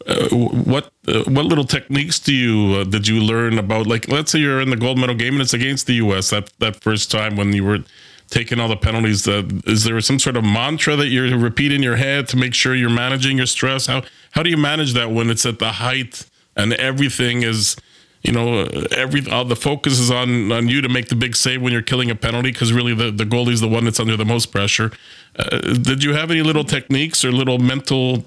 Uh, 0.07 0.29
what 0.73 0.92
uh, 1.09 1.25
what 1.37 1.44
little 1.47 1.64
techniques 1.64 2.18
do 2.20 2.33
you 2.33 2.57
uh, 2.77 2.85
did 2.85 3.09
you 3.09 3.18
learn 3.33 3.59
about? 3.59 3.87
Like, 3.87 4.09
let's 4.09 4.31
say 4.33 4.38
you're 4.38 4.61
in 4.61 4.70
the 4.70 4.77
gold 4.77 4.99
medal 4.99 5.16
game 5.16 5.35
and 5.35 5.42
it's 5.42 5.55
against 5.55 5.87
the 5.87 5.94
U.S. 6.05 6.31
that 6.31 6.51
that 6.59 6.75
first 6.77 7.11
time 7.11 7.37
when 7.37 7.53
you 7.53 7.64
were 7.64 7.81
taking 8.30 8.58
all 8.58 8.68
the 8.68 8.76
penalties. 8.76 9.26
Uh, 9.26 9.42
is 9.66 9.84
there 9.84 10.00
some 10.00 10.18
sort 10.18 10.37
of 10.37 10.44
mantra 10.44 10.96
that 10.96 11.08
you 11.08 11.37
repeat 11.37 11.72
in 11.72 11.82
your 11.82 11.96
head 11.96 12.28
to 12.28 12.37
make 12.37 12.54
sure 12.54 12.74
you're 12.74 12.90
managing 12.90 13.37
your 13.37 13.46
stress? 13.46 13.87
How 13.87 14.02
how 14.32 14.42
do 14.42 14.50
you 14.50 14.56
manage 14.56 14.94
that 14.94 15.10
when 15.10 15.30
it's 15.30 15.46
at 15.46 15.58
the 15.58 15.72
height 15.72 16.28
and 16.56 16.72
everything 16.74 17.42
is, 17.42 17.76
you 18.22 18.32
know, 18.32 18.64
every 18.90 19.28
all 19.30 19.44
the 19.44 19.56
focus 19.56 19.98
is 19.98 20.10
on 20.10 20.50
on 20.52 20.68
you 20.68 20.80
to 20.80 20.88
make 20.88 21.08
the 21.08 21.14
big 21.14 21.37
save 21.37 21.62
when 21.62 21.72
you're 21.72 21.82
killing 21.82 22.10
a 22.10 22.14
penalty 22.14 22.50
because 22.50 22.72
really 22.72 22.94
the 22.94 23.10
the 23.10 23.24
goalie 23.24 23.52
is 23.52 23.60
the 23.60 23.68
one 23.68 23.84
that's 23.84 24.00
under 24.00 24.16
the 24.16 24.24
most 24.24 24.46
pressure. 24.46 24.90
Uh, 25.38 25.60
did 25.60 26.02
you 26.02 26.14
have 26.14 26.31
any 26.31 26.42
little 26.42 26.64
techniques 26.64 27.25
or 27.25 27.33
little 27.33 27.58
mental? 27.58 28.25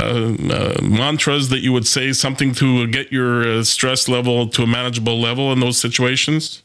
Uh, 0.00 0.34
uh, 0.50 0.80
mantras 0.82 1.50
that 1.50 1.58
you 1.58 1.70
would 1.70 1.86
say 1.86 2.14
something 2.14 2.54
to 2.54 2.86
get 2.86 3.12
your 3.12 3.46
uh, 3.46 3.62
stress 3.62 4.08
level 4.08 4.48
to 4.48 4.62
a 4.62 4.66
manageable 4.66 5.20
level 5.20 5.52
in 5.52 5.60
those 5.60 5.76
situations? 5.76 6.61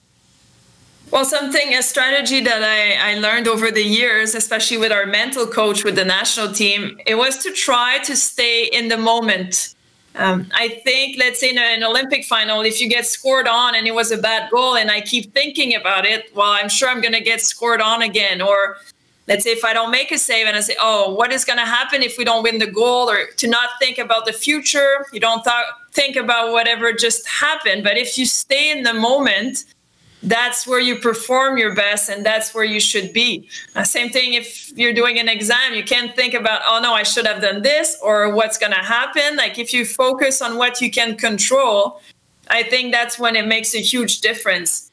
Well, 1.10 1.24
something, 1.24 1.74
a 1.74 1.82
strategy 1.82 2.42
that 2.42 2.64
I, 2.64 3.14
I 3.14 3.20
learned 3.20 3.48
over 3.48 3.72
the 3.72 3.84
years, 3.84 4.36
especially 4.36 4.78
with 4.78 4.92
our 4.92 5.06
mental 5.06 5.48
coach 5.48 5.86
with 5.86 5.96
the 5.96 6.04
national 6.04 6.52
team, 6.52 7.00
it 7.08 7.16
was 7.16 7.38
to 7.44 7.52
try 7.52 8.00
to 8.00 8.16
stay 8.16 8.66
in 8.66 8.90
the 8.90 8.98
moment. 8.98 9.74
Um, 10.16 10.48
I 10.54 10.82
think, 10.84 11.18
let's 11.18 11.40
say 11.40 11.52
in 11.52 11.58
an 11.58 11.84
Olympic 11.84 12.26
final, 12.26 12.62
if 12.62 12.82
you 12.82 12.90
get 12.90 13.06
scored 13.06 13.48
on 13.48 13.74
and 13.74 13.88
it 13.88 13.96
was 13.96 14.12
a 14.12 14.18
bad 14.18 14.52
goal, 14.52 14.76
and 14.76 14.92
I 14.92 15.00
keep 15.00 15.34
thinking 15.34 15.76
about 15.76 16.06
it, 16.06 16.36
well, 16.36 16.52
I'm 16.52 16.68
sure 16.68 16.90
I'm 16.90 17.00
going 17.02 17.14
to 17.14 17.22
get 17.22 17.40
scored 17.40 17.82
on 17.82 18.02
again. 18.02 18.42
Or 18.42 18.76
let's 19.28 19.46
say 19.46 19.52
if 19.52 19.64
I 19.64 19.74
don't 19.74 19.92
make 19.92 20.12
a 20.12 20.18
save 20.18 20.46
and 20.46 20.58
I 20.58 20.62
say, 20.62 20.76
oh, 20.82 21.14
what 21.14 21.32
is 21.32 21.46
going 21.46 21.60
to 21.60 21.66
happen 21.66 22.04
if 22.04 22.18
we 22.18 22.26
don't 22.26 22.44
win 22.44 22.58
the 22.58 22.68
goal? 22.68 23.10
Or 23.10 23.28
to 23.38 23.48
not 23.48 23.70
think 23.80 23.98
about 23.98 24.26
the 24.26 24.34
future, 24.34 25.06
you 25.14 25.22
don't 25.22 25.44
th- 25.44 25.56
think 25.94 26.18
about 26.18 26.52
whatever 26.52 26.92
just 26.92 27.26
happened. 27.28 27.84
But 27.84 27.98
if 27.98 28.18
you 28.18 28.26
stay 28.26 28.72
in 28.72 28.84
the 28.84 28.94
moment, 28.94 29.64
that's 30.30 30.68
where 30.68 30.80
you 30.80 30.98
perform 30.98 31.58
your 31.58 31.74
best 31.74 32.10
and 32.10 32.26
that's 32.26 32.54
where 32.54 32.64
you 32.64 32.80
should 32.80 33.14
be. 33.14 33.50
Uh, 33.76 33.84
same 33.84 34.10
thing 34.10 34.34
if 34.34 34.72
you're 34.78 34.94
doing 34.94 35.20
an 35.20 35.30
exam, 35.30 35.74
you 35.74 35.84
can't 35.84 36.16
think 36.16 36.34
about, 36.34 36.62
oh 36.66 36.80
no, 36.82 36.94
I 36.94 37.04
should 37.04 37.26
have 37.26 37.42
done 37.42 37.62
this 37.62 37.98
or 38.02 38.34
what's 38.34 38.58
going 38.58 38.74
to 38.74 38.80
happen. 38.80 39.38
Like 39.38 39.58
if 39.58 39.74
you 39.74 39.86
focus 39.86 40.42
on 40.42 40.58
what 40.58 40.82
you 40.82 40.92
can 40.92 41.16
control, 41.16 42.02
I 42.50 42.64
think 42.64 42.92
that's 42.92 43.18
when 43.18 43.36
it 43.36 43.48
makes 43.48 43.74
a 43.74 43.82
huge 43.82 44.22
difference. 44.22 44.92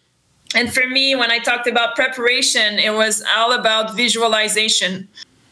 And 0.55 0.73
for 0.73 0.87
me, 0.87 1.17
when 1.17 1.31
I 1.31 1.39
talked 1.39 1.67
about 1.67 1.97
preparation, 1.97 2.79
it 2.79 2.95
was 2.95 3.25
all 3.37 3.53
about 3.53 3.97
visualization. 3.97 5.09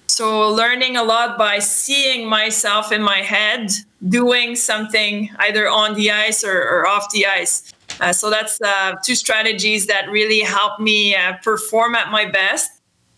So 0.07 0.49
learning 0.49 0.97
a 0.97 1.03
lot 1.03 1.39
by 1.39 1.59
seeing 1.59 2.28
myself 2.28 2.93
in 2.93 3.03
my 3.03 3.18
head 3.18 3.72
doing 4.09 4.55
something 4.55 5.30
either 5.39 5.68
on 5.68 5.95
the 5.95 6.11
ice 6.11 6.45
or, 6.45 6.62
or 6.62 6.87
off 6.87 7.11
the 7.12 7.26
ice. 7.26 7.72
Uh, 8.01 8.12
so 8.12 8.30
that's 8.30 8.61
uh, 8.61 8.95
two 9.05 9.14
strategies 9.14 9.86
that 9.86 10.09
really 10.11 10.40
help 10.40 10.80
me 10.80 11.14
uh, 11.14 11.34
perform 11.43 11.95
at 11.95 12.11
my 12.11 12.24
best. 12.24 12.70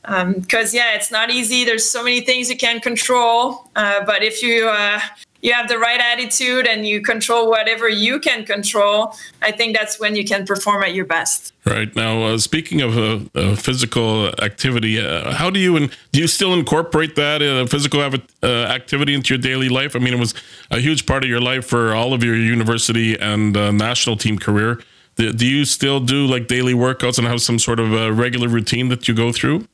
Because 0.03 0.75
um, 0.75 0.77
yeah, 0.77 0.95
it's 0.95 1.11
not 1.11 1.31
easy. 1.31 1.65
There's 1.65 1.89
so 1.89 2.05
many 2.05 2.21
things 2.21 2.51
you 2.51 2.59
can 2.59 2.81
control, 2.81 3.71
uh, 3.75 4.05
but 4.05 4.23
if 4.23 4.43
you 4.43 4.69
uh, 4.69 5.01
you 5.45 5.53
have 5.53 5.69
the 5.69 5.79
right 5.79 6.01
attitude 6.01 6.67
and 6.67 6.87
you 6.89 7.03
control 7.03 7.51
whatever 7.51 7.87
you 7.87 8.19
can 8.19 8.47
control, 8.47 9.15
I 9.43 9.53
think 9.53 9.77
that's 9.77 10.01
when 10.01 10.17
you 10.17 10.25
can 10.25 10.47
perform 10.47 10.83
at 10.83 10.95
your 10.95 11.05
best. 11.05 11.53
Right 11.67 11.95
now, 11.95 12.23
uh, 12.23 12.39
speaking 12.39 12.81
of 12.81 12.97
uh, 12.97 13.21
uh, 13.35 13.55
physical 13.55 14.29
activity, 14.43 14.99
uh, 14.99 15.35
how 15.35 15.51
do 15.51 15.61
you 15.61 15.77
and 15.77 15.95
do 16.13 16.21
you 16.21 16.29
still 16.29 16.55
incorporate 16.55 17.15
that 17.17 17.43
uh, 17.43 17.67
physical 17.67 18.01
uh, 18.01 18.47
activity 18.47 19.13
into 19.13 19.35
your 19.35 19.39
daily 19.43 19.69
life? 19.69 19.95
I 19.95 19.99
mean, 19.99 20.15
it 20.15 20.19
was 20.19 20.33
a 20.71 20.81
huge 20.81 21.05
part 21.05 21.25
of 21.25 21.29
your 21.29 21.43
life 21.43 21.67
for 21.67 21.95
all 21.95 22.15
of 22.15 22.25
your 22.25 22.37
university 22.37 23.15
and 23.21 23.53
national 23.53 24.17
team 24.17 24.39
career. 24.39 24.81
Do, 25.17 25.31
do, 25.31 25.47
you 25.47 25.67
still 25.67 26.01
do 26.01 26.27
like 26.27 26.49
daily 26.49 26.73
workouts 26.73 27.19
and 27.19 27.27
have 27.27 27.43
some 27.43 27.59
sort 27.59 27.81
of 27.81 27.93
a 27.93 28.11
regular 28.13 28.49
routine 28.49 28.89
that 28.89 29.07
you 29.09 29.15
go 29.15 29.31
through? 29.31 29.69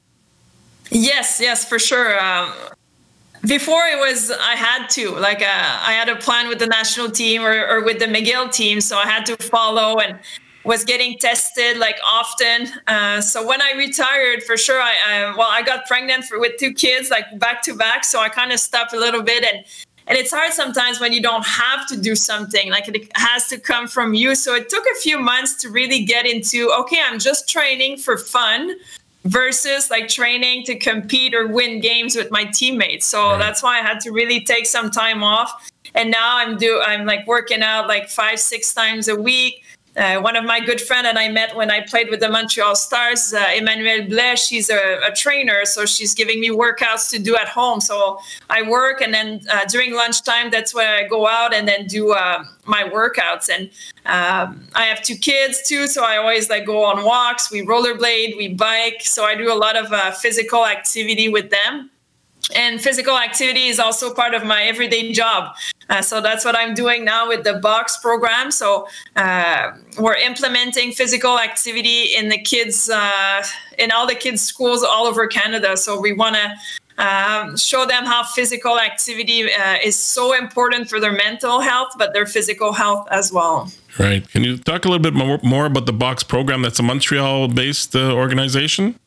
Yes, 0.91 1.39
yes, 1.41 1.65
for 1.65 1.79
sure. 1.79 2.21
Um, 2.23 2.53
before 3.47 3.87
it 3.87 3.99
was 3.99 4.31
i 4.31 4.55
had 4.55 4.87
to 4.89 5.11
like 5.17 5.41
uh, 5.41 5.81
i 5.87 5.93
had 5.93 6.09
a 6.09 6.17
plan 6.17 6.49
with 6.49 6.59
the 6.59 6.67
national 6.67 7.11
team 7.11 7.43
or, 7.43 7.67
or 7.69 7.85
with 7.85 7.99
the 7.99 8.05
mcgill 8.05 8.53
team 8.53 8.81
so 8.81 8.97
i 8.97 9.07
had 9.07 9.25
to 9.25 9.37
follow 9.37 9.99
and 9.99 10.19
was 10.63 10.85
getting 10.85 11.17
tested 11.17 11.79
like 11.79 11.97
often. 12.05 12.69
Uh, 12.87 13.21
so 13.21 13.47
when 13.47 13.63
i 13.63 13.73
retired 13.73 14.43
for 14.43 14.57
sure 14.57 14.81
i, 14.81 14.95
I 15.07 15.37
well 15.37 15.49
i 15.51 15.63
got 15.63 15.87
pregnant 15.87 16.25
for, 16.25 16.39
with 16.39 16.59
two 16.59 16.75
kids 16.75 17.11
like 17.11 17.39
back 17.39 17.63
to 17.63 17.75
back 17.75 18.05
so 18.05 18.21
i 18.21 18.29
kind 18.29 18.53
of 18.53 18.61
stopped 18.61 18.93
a 18.93 18.99
little 18.99 19.23
bit. 19.23 19.45
And 19.45 19.65
and 20.07 20.19
it's 20.19 20.33
hard 20.33 20.53
sometimes 20.53 20.99
when 20.99 21.13
you 21.13 21.23
don't 21.23 21.47
have 21.47 21.87
to 21.87 21.97
do 21.97 22.17
something 22.17 22.69
like 22.71 22.89
it 22.89 23.11
has 23.15 23.47
to 23.49 23.61
come 23.61 23.87
from 23.87 24.13
you. 24.13 24.35
So 24.35 24.57
it 24.57 24.69
took 24.69 24.85
a 24.85 25.01
few 25.01 25.21
months 25.21 25.55
to 25.63 25.69
really 25.69 26.05
get 26.05 26.27
into 26.27 26.71
okay 26.81 26.99
i'm 27.07 27.19
just 27.19 27.49
training 27.49 27.97
for 27.97 28.17
fun 28.17 28.75
versus 29.25 29.91
like 29.91 30.09
training 30.09 30.65
to 30.65 30.79
compete 30.79 31.35
or 31.35 31.47
win 31.47 31.81
games 31.81 32.17
with 32.17 32.31
my 32.31 32.45
teammates. 32.45 33.07
So 33.07 33.31
right. 33.31 33.39
that's 33.39 33.63
why 33.63 33.79
I 33.79 33.83
had 33.83 34.01
to 34.01 34.11
really 34.11 34.41
take 34.41 34.67
some 34.67 34.91
time 34.91 35.23
off. 35.23 35.71
And 35.95 36.11
now 36.11 36.37
I'm 36.37 36.57
do 36.57 36.81
I'm 36.81 37.05
like 37.05 37.27
working 37.27 37.63
out 37.63 37.89
like 37.89 38.09
five 38.09 38.39
six 38.41 38.73
times 38.73 39.09
a 39.09 39.17
week. 39.17 39.65
Uh, 40.01 40.19
one 40.19 40.35
of 40.35 40.47
my 40.47 40.61
good 40.61 40.81
friend 40.81 41.07
and 41.07 41.19
I 41.19 41.29
met 41.29 41.55
when 41.55 41.71
I 41.71 41.83
played 41.83 42.09
with 42.09 42.21
the 42.21 42.31
Montreal 42.31 42.75
Stars, 42.75 43.35
uh, 43.35 43.45
Emmanuelle 43.49 44.09
Blais. 44.09 44.39
She's 44.39 44.71
a, 44.71 44.99
a, 45.07 45.13
trainer, 45.15 45.67
so 45.67 45.85
she's 45.85 46.15
giving 46.15 46.41
me 46.41 46.49
workouts 46.49 47.11
to 47.11 47.19
do 47.19 47.37
at 47.37 47.49
home. 47.49 47.83
So 47.83 48.19
I 48.49 48.63
work, 48.63 49.03
and 49.03 49.13
then 49.13 49.43
uh, 49.53 49.67
during 49.67 49.95
lunchtime, 49.95 50.51
that's 50.51 50.75
where 50.75 50.97
I 50.97 51.07
go 51.07 51.29
out 51.29 51.53
and 51.53 51.69
then 51.69 51.87
do 51.87 52.13
uh, 52.13 52.45
my 52.65 52.85
workouts. 52.85 53.51
And 53.51 53.69
um, 54.07 54.67
I 54.75 54.87
have 54.87 55.03
two 55.03 55.17
kids 55.17 55.69
too, 55.69 55.87
so 55.87 56.03
I 56.03 56.17
always 56.17 56.49
like 56.49 56.65
go 56.65 56.83
on 56.83 57.05
walks. 57.05 57.51
We 57.51 57.61
rollerblade, 57.61 58.39
we 58.39 58.55
bike. 58.55 59.03
So 59.03 59.25
I 59.25 59.35
do 59.35 59.53
a 59.53 59.59
lot 59.67 59.77
of 59.77 59.93
uh, 59.93 60.13
physical 60.13 60.65
activity 60.65 61.29
with 61.29 61.51
them 61.51 61.91
and 62.55 62.81
physical 62.81 63.17
activity 63.17 63.67
is 63.67 63.79
also 63.79 64.13
part 64.13 64.35
of 64.35 64.45
my 64.45 64.63
everyday 64.63 65.13
job. 65.13 65.55
Uh, 65.89 66.01
so 66.01 66.21
that's 66.21 66.45
what 66.45 66.57
I'm 66.57 66.75
doing 66.75 67.05
now 67.05 67.27
with 67.27 67.43
the 67.43 67.55
BOKS 67.55 68.01
program. 68.01 68.51
So 68.51 68.87
uh, 69.17 69.73
we're 69.99 70.15
implementing 70.17 70.93
physical 70.93 71.39
activity 71.39 72.15
in 72.17 72.29
the 72.29 72.39
kids, 72.39 72.89
uh, 72.89 73.43
in 73.77 73.91
all 73.91 74.07
the 74.07 74.15
kids' 74.15 74.41
schools 74.41 74.85
all 74.85 75.07
over 75.07 75.27
Canada. 75.27 75.77
So 75.77 76.01
we 76.01 76.13
want 76.13 76.37
to 76.37 76.55
um, 77.01 77.57
show 77.57 77.87
them 77.87 78.05
how 78.05 78.23
physical 78.23 78.79
activity 78.79 79.53
uh, 79.53 79.79
is 79.83 79.97
so 79.97 80.33
important 80.37 80.89
for 80.89 81.01
their 81.01 81.13
mental 81.13 81.61
health, 81.61 81.93
but 81.99 82.13
their 82.13 82.27
physical 82.27 82.73
health 82.73 83.09
as 83.11 83.33
well. 83.33 83.71
Right. 83.99 84.29
Can 84.31 84.45
you 84.45 84.59
talk 84.59 84.85
a 84.85 84.89
little 84.89 85.03
bit 85.03 85.15
more, 85.15 85.41
more 85.43 85.67
about 85.67 85.87
the 85.87 85.93
BOKS 85.93 86.29
program? 86.29 86.63
That's 86.63 86.79
a 86.79 86.83
Montreal 86.83 87.49
based 87.49 87.97
uh, 87.97 88.13
organization. 88.15 89.00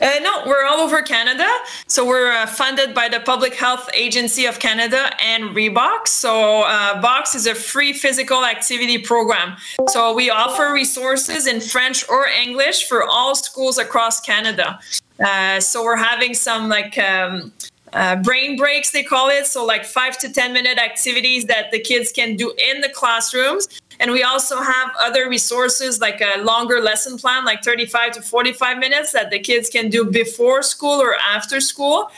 Uh, 0.00 0.18
no, 0.22 0.42
we're 0.46 0.64
all 0.64 0.78
over 0.78 1.02
Canada. 1.02 1.46
So 1.88 2.06
we're 2.06 2.30
uh, 2.30 2.46
funded 2.46 2.94
by 2.94 3.08
the 3.08 3.18
Public 3.20 3.54
Health 3.54 3.90
Agency 3.94 4.46
of 4.46 4.60
Canada 4.60 5.10
and 5.20 5.56
Reebok. 5.56 6.06
So 6.06 6.62
uh, 6.62 7.00
BOKS 7.02 7.34
is 7.34 7.46
a 7.46 7.54
free 7.54 7.92
physical 7.92 8.44
activity 8.44 8.98
program. 8.98 9.56
So 9.88 10.14
we 10.14 10.30
offer 10.30 10.72
resources 10.72 11.48
in 11.48 11.60
French 11.60 12.08
or 12.08 12.26
English 12.26 12.86
for 12.86 13.04
all 13.04 13.34
schools 13.34 13.76
across 13.78 14.20
Canada. 14.20 14.78
Uh, 15.18 15.58
so 15.58 15.82
we're 15.82 15.96
having 15.96 16.32
some 16.32 16.68
like 16.68 16.96
um, 16.98 17.52
uh, 17.92 18.16
brain 18.16 18.56
breaks, 18.56 18.90
they 18.90 19.02
call 19.02 19.28
it. 19.28 19.46
So 19.46 19.64
like 19.64 19.84
five 19.84 20.18
to 20.18 20.32
10 20.32 20.52
minute 20.52 20.78
activities 20.78 21.46
that 21.46 21.70
the 21.70 21.80
kids 21.80 22.12
can 22.12 22.36
do 22.36 22.52
in 22.58 22.80
the 22.80 22.88
classrooms 22.88 23.68
and 24.00 24.12
we 24.12 24.22
also 24.22 24.60
have 24.60 24.90
other 25.00 25.28
resources 25.28 26.00
like 26.00 26.20
a 26.20 26.42
longer 26.42 26.80
lesson 26.80 27.18
plan, 27.18 27.44
like 27.44 27.64
35 27.64 28.12
to 28.12 28.22
45 28.22 28.78
minutes 28.78 29.12
that 29.12 29.30
the 29.30 29.40
kids 29.40 29.68
can 29.68 29.90
do 29.90 30.04
before 30.04 30.62
school 30.62 31.00
or 31.00 31.16
after 31.16 31.60
school. 31.60 32.10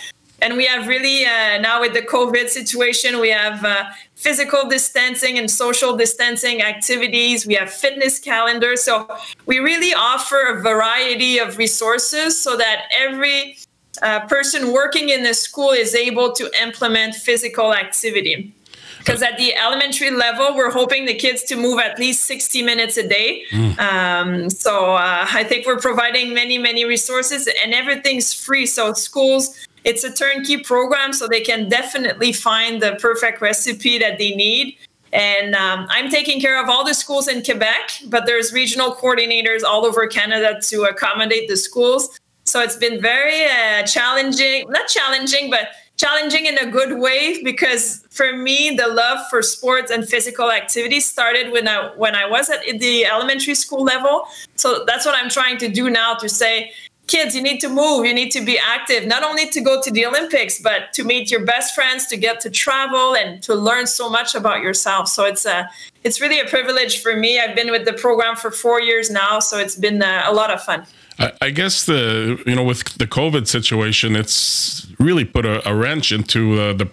And 0.42 0.56
we 0.56 0.64
have 0.66 0.88
really, 0.88 1.26
uh, 1.26 1.58
now 1.58 1.82
with 1.82 1.92
the 1.92 2.00
COVID 2.00 2.48
situation, 2.48 3.20
we 3.20 3.28
have 3.30 3.62
uh, 3.62 3.84
physical 4.14 4.68
distancing 4.68 5.38
and 5.38 5.50
social 5.50 5.96
distancing 5.96 6.62
activities. 6.62 7.46
We 7.46 7.54
have 7.54 7.70
fitness 7.70 8.18
calendars. 8.18 8.82
So 8.82 9.06
we 9.44 9.58
really 9.58 9.92
offer 9.92 10.40
a 10.40 10.62
variety 10.62 11.38
of 11.38 11.58
resources 11.58 12.40
so 12.40 12.56
that 12.56 12.84
every 12.98 13.58
uh, 14.02 14.20
person 14.26 14.72
working 14.72 15.08
in 15.08 15.22
the 15.22 15.34
school 15.34 15.70
is 15.70 15.94
able 15.94 16.32
to 16.32 16.50
implement 16.62 17.14
physical 17.14 17.74
activity. 17.74 18.54
Because 18.98 19.22
at 19.22 19.38
the 19.38 19.54
elementary 19.56 20.10
level 20.10 20.54
we're 20.54 20.70
hoping 20.70 21.06
the 21.06 21.14
kids 21.14 21.42
to 21.44 21.56
move 21.56 21.80
at 21.80 21.98
least 21.98 22.26
60 22.26 22.62
minutes 22.62 22.96
a 22.98 23.08
day. 23.08 23.44
Mm. 23.50 23.78
um, 23.78 24.50
so 24.50 24.94
uh, 24.94 25.26
i 25.32 25.42
think 25.42 25.66
we're 25.66 25.78
providing 25.78 26.34
many 26.34 26.58
many 26.58 26.84
resources 26.84 27.48
and 27.62 27.72
everything's 27.72 28.32
free. 28.32 28.66
So 28.66 28.92
schools 28.92 29.56
it's 29.84 30.04
a 30.04 30.12
turnkey 30.12 30.58
program 30.58 31.14
so 31.14 31.26
they 31.26 31.40
can 31.40 31.70
definitely 31.70 32.32
find 32.34 32.82
the 32.82 32.96
perfect 33.00 33.40
recipe 33.40 33.96
that 33.98 34.18
they 34.18 34.34
need. 34.34 34.76
And 35.12 35.54
um, 35.54 35.86
i'm 35.90 36.08
taking 36.10 36.40
care 36.40 36.62
of 36.62 36.68
all 36.68 36.84
the 36.84 36.94
schools 36.94 37.26
in 37.26 37.42
quebec 37.42 38.02
but 38.06 38.26
there's 38.26 38.52
regional 38.52 38.94
coordinators 38.94 39.62
all 39.64 39.84
over 39.84 40.06
canada 40.06 40.60
to 40.68 40.82
accommodate 40.84 41.48
the 41.48 41.56
schools 41.56 42.19
so 42.50 42.60
it's 42.60 42.76
been 42.76 43.00
very 43.00 43.44
uh, 43.44 43.82
challenging 43.84 44.64
not 44.68 44.88
challenging 44.88 45.50
but 45.50 45.68
challenging 46.00 46.46
in 46.46 46.56
a 46.56 46.66
good 46.70 46.98
way 46.98 47.42
because 47.42 48.02
for 48.10 48.34
me 48.34 48.74
the 48.74 48.88
love 48.88 49.18
for 49.28 49.42
sports 49.42 49.90
and 49.90 50.08
physical 50.08 50.50
activity 50.50 50.98
started 50.98 51.52
when 51.52 51.68
I 51.68 51.92
when 51.96 52.14
I 52.14 52.26
was 52.26 52.48
at 52.48 52.60
the 52.86 53.04
elementary 53.04 53.54
school 53.54 53.84
level. 53.84 54.26
So 54.56 54.84
that's 54.86 55.04
what 55.04 55.14
I'm 55.14 55.28
trying 55.28 55.58
to 55.58 55.68
do 55.68 55.90
now 55.90 56.14
to 56.14 56.28
say 56.28 56.72
kids 57.06 57.34
you 57.36 57.42
need 57.42 57.60
to 57.60 57.68
move. 57.68 58.06
You 58.06 58.14
need 58.14 58.30
to 58.30 58.42
be 58.42 58.58
active. 58.58 59.06
Not 59.06 59.22
only 59.22 59.50
to 59.50 59.60
go 59.60 59.82
to 59.82 59.90
the 59.90 60.06
olympics 60.06 60.58
but 60.68 60.94
to 60.94 61.04
meet 61.04 61.30
your 61.30 61.44
best 61.44 61.74
friends 61.74 62.06
to 62.06 62.16
get 62.16 62.40
to 62.44 62.50
travel 62.50 63.14
and 63.14 63.42
to 63.42 63.54
learn 63.54 63.86
so 63.86 64.08
much 64.08 64.34
about 64.34 64.62
yourself. 64.62 65.06
So 65.08 65.24
it's 65.26 65.44
a 65.44 65.68
it's 66.02 66.18
really 66.22 66.40
a 66.40 66.46
privilege 66.46 67.02
for 67.02 67.14
me. 67.14 67.38
I've 67.38 67.54
been 67.54 67.70
with 67.70 67.84
the 67.84 67.92
program 67.92 68.36
for 68.36 68.50
four 68.50 68.80
years 68.80 69.10
now 69.10 69.38
so 69.38 69.58
it's 69.58 69.76
been 69.76 70.00
a, 70.02 70.22
a 70.24 70.32
lot 70.32 70.50
of 70.50 70.62
fun 70.62 70.86
I, 71.20 71.50
guess 71.50 71.84
the 71.84 72.42
you 72.46 72.54
know 72.54 72.64
with 72.64 72.84
the 72.98 73.06
COVID 73.06 73.46
situation, 73.46 74.16
it's 74.16 74.86
really 74.98 75.24
put 75.24 75.44
a, 75.44 75.68
a 75.68 75.74
wrench 75.74 76.12
into 76.12 76.60
uh, 76.60 76.72
the 76.72 76.88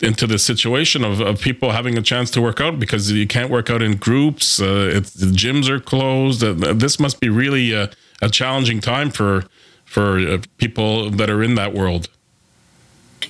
into 0.00 0.26
the 0.26 0.38
situation 0.38 1.04
of, 1.04 1.20
of 1.20 1.40
people 1.40 1.72
having 1.72 1.96
a 1.96 2.02
chance 2.02 2.30
to 2.30 2.42
work 2.42 2.60
out 2.60 2.78
because 2.78 3.10
you 3.10 3.26
can't 3.26 3.50
work 3.50 3.70
out 3.70 3.82
in 3.82 3.96
groups. 3.96 4.60
Uh, 4.60 5.00
the 5.16 5.32
gyms 5.32 5.68
are 5.68 5.80
closed. 5.80 6.44
Uh, 6.44 6.52
this 6.74 7.00
must 7.00 7.18
be 7.18 7.28
really 7.28 7.72
a, 7.72 7.90
a 8.20 8.28
challenging 8.28 8.80
time 8.80 9.10
for 9.10 9.44
for 9.84 10.18
uh, 10.18 10.38
people 10.58 11.10
that 11.10 11.30
are 11.30 11.42
in 11.42 11.54
that 11.54 11.72
world. 11.72 12.08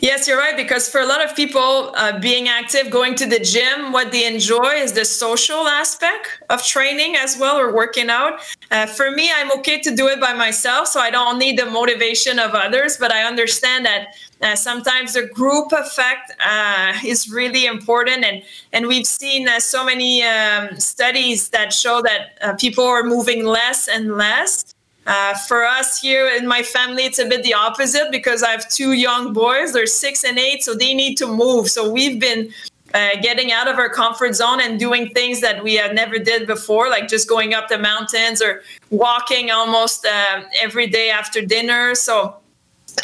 Yes, 0.01 0.29
you're 0.29 0.39
right. 0.39 0.57
Because 0.57 0.89
for 0.89 1.01
a 1.01 1.07
lot 1.07 1.25
of 1.25 1.35
people, 1.35 1.93
uh, 1.95 2.19
being 2.19 2.49
active, 2.49 2.91
going 2.91 3.15
to 3.17 3.27
the 3.27 3.39
gym, 3.39 3.93
what 3.93 4.13
they 4.13 4.27
enjoy 4.27 4.75
is 4.75 4.93
the 4.93 5.05
social 5.05 5.67
aspect 5.69 6.43
of 6.51 6.63
training 6.65 7.17
as 7.17 7.39
well 7.39 7.57
or 7.59 7.75
working 7.75 8.11
out. 8.11 8.41
Uh, 8.71 8.87
for 8.87 9.11
me, 9.11 9.31
I'm 9.35 9.51
okay 9.59 9.81
to 9.81 9.95
do 9.95 10.09
it 10.09 10.21
by 10.21 10.35
myself, 10.35 10.89
so 10.89 11.01
I 11.01 11.11
don't 11.11 11.39
need 11.39 11.59
the 11.59 11.67
motivation 11.67 12.39
of 12.39 12.55
others. 12.55 12.97
But 12.99 13.13
I 13.13 13.25
understand 13.25 13.87
that 13.87 14.15
uh, 14.43 14.55
sometimes 14.55 15.15
the 15.15 15.27
group 15.27 15.73
effect 15.73 16.33
uh, 16.45 16.93
is 17.05 17.31
really 17.31 17.67
important, 17.67 18.25
and 18.25 18.43
and 18.73 18.87
we've 18.87 19.07
seen 19.07 19.49
uh, 19.49 19.61
so 19.61 19.85
many 19.85 20.23
um, 20.23 20.79
studies 20.79 21.49
that 21.51 21.73
show 21.73 22.03
that 22.03 22.39
uh, 22.43 22.55
people 22.55 22.85
are 22.85 23.03
moving 23.03 23.45
less 23.45 23.89
and 23.89 24.17
less. 24.17 24.76
Uh, 25.07 25.35
for 25.35 25.65
us 25.65 26.01
here 26.01 26.29
in 26.29 26.47
my 26.47 26.63
family, 26.63 27.05
it's 27.05 27.19
a 27.19 27.25
bit 27.25 27.43
the 27.45 27.55
opposite 27.55 28.11
because 28.11 28.43
I 28.43 28.51
have 28.51 28.69
two 28.69 28.93
young 28.93 29.33
boys. 29.33 29.73
They're 29.73 29.87
six 29.87 30.25
and 30.25 30.39
eight, 30.39 30.65
so 30.65 30.75
they 30.75 30.95
need 30.95 31.17
to 31.17 31.27
move. 31.27 31.69
So 31.69 31.89
we've 31.89 32.19
been 32.19 32.53
uh, 32.93 33.11
getting 33.23 33.53
out 33.53 33.69
of 33.69 33.79
our 33.79 33.89
comfort 33.89 34.35
zone 34.35 34.61
and 34.61 34.81
doing 34.81 35.11
things 35.11 35.41
that 35.43 35.63
we 35.63 35.75
had 35.75 35.95
never 35.95 36.19
did 36.19 36.47
before, 36.47 36.89
like 36.89 37.09
just 37.09 37.29
going 37.29 37.55
up 37.55 37.69
the 37.69 37.79
mountains 37.79 38.43
or 38.43 38.63
walking 38.91 39.51
almost 39.51 40.07
uh, 40.07 40.43
every 40.61 40.89
day 40.89 41.11
after 41.11 41.41
dinner. 41.41 41.95
So 41.95 42.37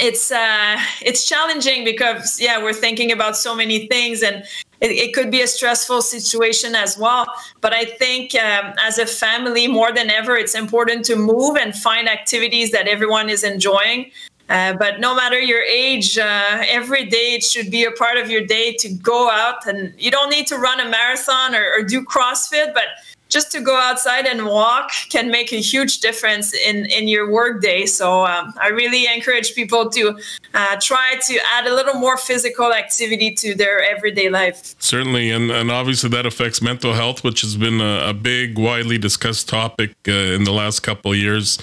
it's 0.00 0.32
uh, 0.32 0.78
it's 1.02 1.28
challenging 1.28 1.84
because 1.84 2.40
yeah, 2.40 2.62
we're 2.62 2.72
thinking 2.72 3.12
about 3.12 3.36
so 3.36 3.54
many 3.54 3.86
things 3.86 4.22
and 4.22 4.44
it, 4.82 4.90
it, 4.90 5.14
could 5.14 5.30
be 5.30 5.40
a 5.40 5.46
stressful 5.46 6.02
situation 6.02 6.74
as 6.74 6.98
well. 6.98 7.26
But 7.60 7.72
I 7.72 7.84
think 7.84 8.34
um, 8.34 8.74
as 8.82 8.98
a 8.98 9.06
family, 9.06 9.68
more 9.68 9.92
than 9.92 10.10
ever, 10.10 10.36
it's 10.36 10.56
important 10.56 11.04
to 11.06 11.16
move 11.16 11.56
and 11.56 11.74
find 11.74 12.08
activities 12.08 12.72
that 12.72 12.88
everyone 12.88 13.30
is 13.30 13.44
enjoying. 13.44 14.10
Uh, 14.48 14.74
but 14.74 14.98
no 14.98 15.14
matter 15.14 15.40
your 15.40 15.62
age, 15.62 16.18
uh, 16.18 16.62
every 16.68 17.06
day 17.06 17.34
it 17.34 17.44
should 17.44 17.70
be 17.70 17.84
a 17.84 17.92
part 17.92 18.18
of 18.18 18.28
your 18.28 18.44
day 18.44 18.74
to 18.80 18.92
go 18.92 19.30
out. 19.30 19.66
And 19.66 19.94
you 19.98 20.10
don't 20.10 20.30
need 20.30 20.48
to 20.48 20.58
run 20.58 20.80
a 20.80 20.88
marathon 20.88 21.54
or, 21.54 21.64
or 21.78 21.82
do 21.84 22.04
CrossFit, 22.04 22.74
but 22.74 22.84
just 23.32 23.50
to 23.50 23.60
go 23.60 23.76
outside 23.76 24.26
and 24.26 24.44
walk 24.44 24.90
can 25.08 25.30
make 25.30 25.52
a 25.52 25.60
huge 25.72 26.00
difference 26.00 26.52
in 26.52 26.84
in 26.98 27.08
your 27.08 27.30
workday. 27.30 27.86
So 27.86 28.26
um, 28.26 28.52
I 28.60 28.68
really 28.68 29.06
encourage 29.16 29.54
people 29.54 29.88
to 29.90 30.18
uh, 30.52 30.76
try 30.80 31.14
to 31.28 31.34
add 31.54 31.66
a 31.66 31.74
little 31.74 31.94
more 31.94 32.18
physical 32.18 32.74
activity 32.74 33.34
to 33.42 33.54
their 33.54 33.82
everyday 33.82 34.28
life. 34.28 34.74
Certainly, 34.78 35.30
and 35.30 35.50
and 35.50 35.70
obviously 35.70 36.10
that 36.10 36.26
affects 36.26 36.60
mental 36.60 36.92
health, 36.92 37.24
which 37.24 37.40
has 37.40 37.56
been 37.56 37.80
a, 37.80 38.10
a 38.10 38.14
big, 38.14 38.58
widely 38.58 38.98
discussed 38.98 39.48
topic 39.48 39.92
uh, 40.06 40.36
in 40.36 40.44
the 40.44 40.52
last 40.52 40.80
couple 40.80 41.12
of 41.12 41.18
years, 41.18 41.58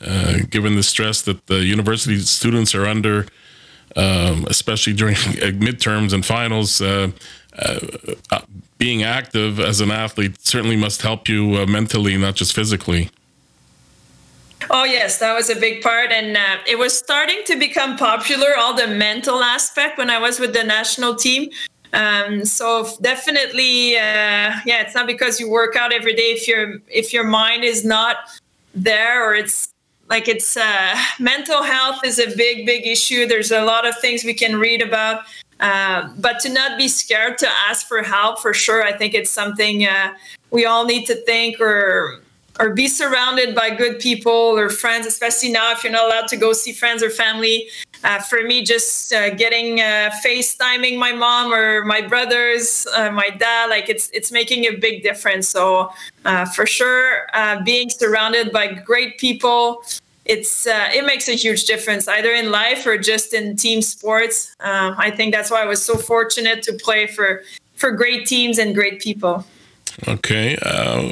uh, 0.00 0.38
given 0.48 0.74
the 0.74 0.82
stress 0.82 1.20
that 1.22 1.46
the 1.46 1.60
university 1.76 2.18
students 2.20 2.74
are 2.74 2.86
under. 2.86 3.26
Um, 3.96 4.46
especially 4.48 4.92
during 4.92 5.16
midterms 5.66 6.12
and 6.12 6.24
finals, 6.24 6.80
uh, 6.80 7.10
uh, 7.58 7.80
being 8.80 9.02
active 9.02 9.60
as 9.60 9.82
an 9.82 9.90
athlete 9.90 10.40
certainly 10.40 10.74
must 10.74 11.02
help 11.02 11.28
you 11.28 11.54
uh, 11.56 11.66
mentally, 11.66 12.16
not 12.16 12.34
just 12.34 12.54
physically. 12.54 13.10
Oh 14.70 14.84
yes, 14.84 15.18
that 15.18 15.34
was 15.34 15.50
a 15.50 15.54
big 15.54 15.82
part, 15.82 16.10
and 16.10 16.36
uh, 16.36 16.56
it 16.66 16.78
was 16.78 16.96
starting 16.96 17.42
to 17.44 17.58
become 17.58 17.98
popular. 17.98 18.56
All 18.58 18.74
the 18.74 18.86
mental 18.86 19.42
aspect 19.42 19.98
when 19.98 20.08
I 20.08 20.18
was 20.18 20.40
with 20.40 20.54
the 20.54 20.64
national 20.64 21.14
team. 21.14 21.50
Um, 21.92 22.44
so 22.44 22.88
definitely, 23.02 23.96
uh, 23.96 24.56
yeah, 24.64 24.80
it's 24.80 24.94
not 24.94 25.06
because 25.06 25.38
you 25.38 25.50
work 25.50 25.76
out 25.76 25.92
every 25.92 26.14
day 26.14 26.30
if 26.32 26.48
your 26.48 26.78
if 26.88 27.12
your 27.12 27.24
mind 27.24 27.64
is 27.64 27.84
not 27.84 28.16
there 28.74 29.28
or 29.28 29.34
it's 29.34 29.68
like 30.08 30.26
it's 30.26 30.56
uh, 30.56 30.96
mental 31.18 31.62
health 31.62 32.02
is 32.02 32.18
a 32.18 32.34
big 32.34 32.64
big 32.64 32.86
issue. 32.86 33.26
There's 33.26 33.50
a 33.50 33.62
lot 33.62 33.86
of 33.86 33.94
things 33.98 34.24
we 34.24 34.34
can 34.34 34.58
read 34.58 34.80
about 34.80 35.24
uh, 35.60 36.08
but 36.18 36.40
to 36.40 36.48
not 36.48 36.78
be 36.78 36.88
scared 36.88 37.38
to 37.38 37.48
ask 37.68 37.86
for 37.86 38.02
help, 38.02 38.40
for 38.40 38.54
sure, 38.54 38.82
I 38.82 38.92
think 38.92 39.14
it's 39.14 39.30
something 39.30 39.86
uh, 39.86 40.14
we 40.50 40.64
all 40.64 40.86
need 40.86 41.06
to 41.06 41.14
think 41.14 41.60
or 41.60 42.20
or 42.58 42.74
be 42.74 42.88
surrounded 42.88 43.54
by 43.54 43.70
good 43.70 43.98
people 44.00 44.32
or 44.32 44.68
friends, 44.68 45.06
especially 45.06 45.50
now 45.50 45.72
if 45.72 45.82
you're 45.82 45.92
not 45.92 46.04
allowed 46.04 46.28
to 46.28 46.36
go 46.36 46.52
see 46.52 46.72
friends 46.72 47.02
or 47.02 47.08
family. 47.08 47.68
Uh, 48.04 48.18
for 48.18 48.42
me, 48.42 48.62
just 48.62 49.12
uh, 49.12 49.30
getting 49.30 49.80
uh, 49.80 50.10
FaceTiming 50.24 50.98
my 50.98 51.12
mom 51.12 51.52
or 51.52 51.84
my 51.84 52.00
brothers, 52.00 52.86
uh, 52.94 53.10
my 53.10 53.28
dad, 53.30 53.70
like 53.70 53.88
it's 53.88 54.10
it's 54.10 54.32
making 54.32 54.64
a 54.64 54.72
big 54.76 55.02
difference. 55.02 55.48
So 55.48 55.92
for 56.54 56.66
sure, 56.66 57.26
being 57.64 57.90
surrounded 57.90 58.52
by 58.52 58.66
great 58.72 59.18
people 59.18 59.82
it's 60.30 60.66
uh, 60.66 60.88
it 60.94 61.04
makes 61.04 61.28
a 61.28 61.32
huge 61.32 61.64
difference 61.64 62.06
either 62.06 62.32
in 62.32 62.52
life 62.52 62.86
or 62.86 62.96
just 62.96 63.34
in 63.34 63.56
team 63.56 63.82
sports. 63.82 64.54
Uh, 64.60 64.94
I 64.96 65.10
think 65.10 65.34
that's 65.34 65.50
why 65.50 65.60
I 65.62 65.66
was 65.66 65.82
so 65.84 65.96
fortunate 65.96 66.62
to 66.62 66.72
play 66.74 67.08
for 67.08 67.42
for 67.74 67.90
great 67.90 68.26
teams 68.26 68.58
and 68.58 68.74
great 68.74 69.00
people. 69.00 69.44
Okay, 70.06 70.56
uh, 70.62 71.02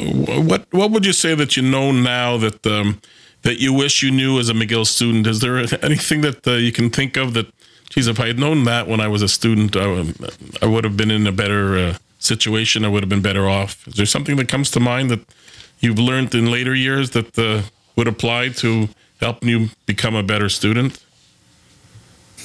what 0.50 0.62
what 0.70 0.92
would 0.92 1.04
you 1.04 1.12
say 1.12 1.34
that 1.34 1.56
you 1.56 1.62
know 1.62 1.90
now 1.90 2.38
that 2.38 2.64
um, 2.66 3.00
that 3.42 3.58
you 3.58 3.72
wish 3.72 4.02
you 4.04 4.12
knew 4.12 4.38
as 4.38 4.48
a 4.48 4.54
McGill 4.54 4.86
student? 4.86 5.26
Is 5.26 5.40
there 5.40 5.56
anything 5.82 6.20
that 6.20 6.46
uh, 6.46 6.52
you 6.52 6.72
can 6.72 6.88
think 6.88 7.16
of 7.16 7.34
that? 7.34 7.46
Geez, 7.90 8.06
if 8.06 8.20
I 8.20 8.26
had 8.26 8.38
known 8.38 8.64
that 8.64 8.86
when 8.86 9.00
I 9.00 9.08
was 9.08 9.22
a 9.22 9.28
student, 9.28 9.74
I 9.74 9.86
would, 9.86 10.14
I 10.60 10.66
would 10.66 10.84
have 10.84 10.96
been 10.96 11.10
in 11.10 11.26
a 11.26 11.32
better 11.32 11.78
uh, 11.78 11.94
situation. 12.18 12.84
I 12.84 12.88
would 12.88 13.02
have 13.02 13.08
been 13.08 13.22
better 13.22 13.48
off. 13.48 13.88
Is 13.88 13.94
there 13.94 14.06
something 14.06 14.36
that 14.36 14.46
comes 14.46 14.70
to 14.72 14.80
mind 14.80 15.10
that 15.10 15.22
you've 15.80 15.98
learned 15.98 16.34
in 16.34 16.50
later 16.50 16.74
years 16.74 17.10
that 17.10 17.38
uh, 17.38 17.62
would 17.96 18.06
apply 18.06 18.50
to 18.62 18.88
helping 19.20 19.48
you 19.48 19.68
become 19.86 20.14
a 20.14 20.22
better 20.22 20.48
student? 20.48 21.00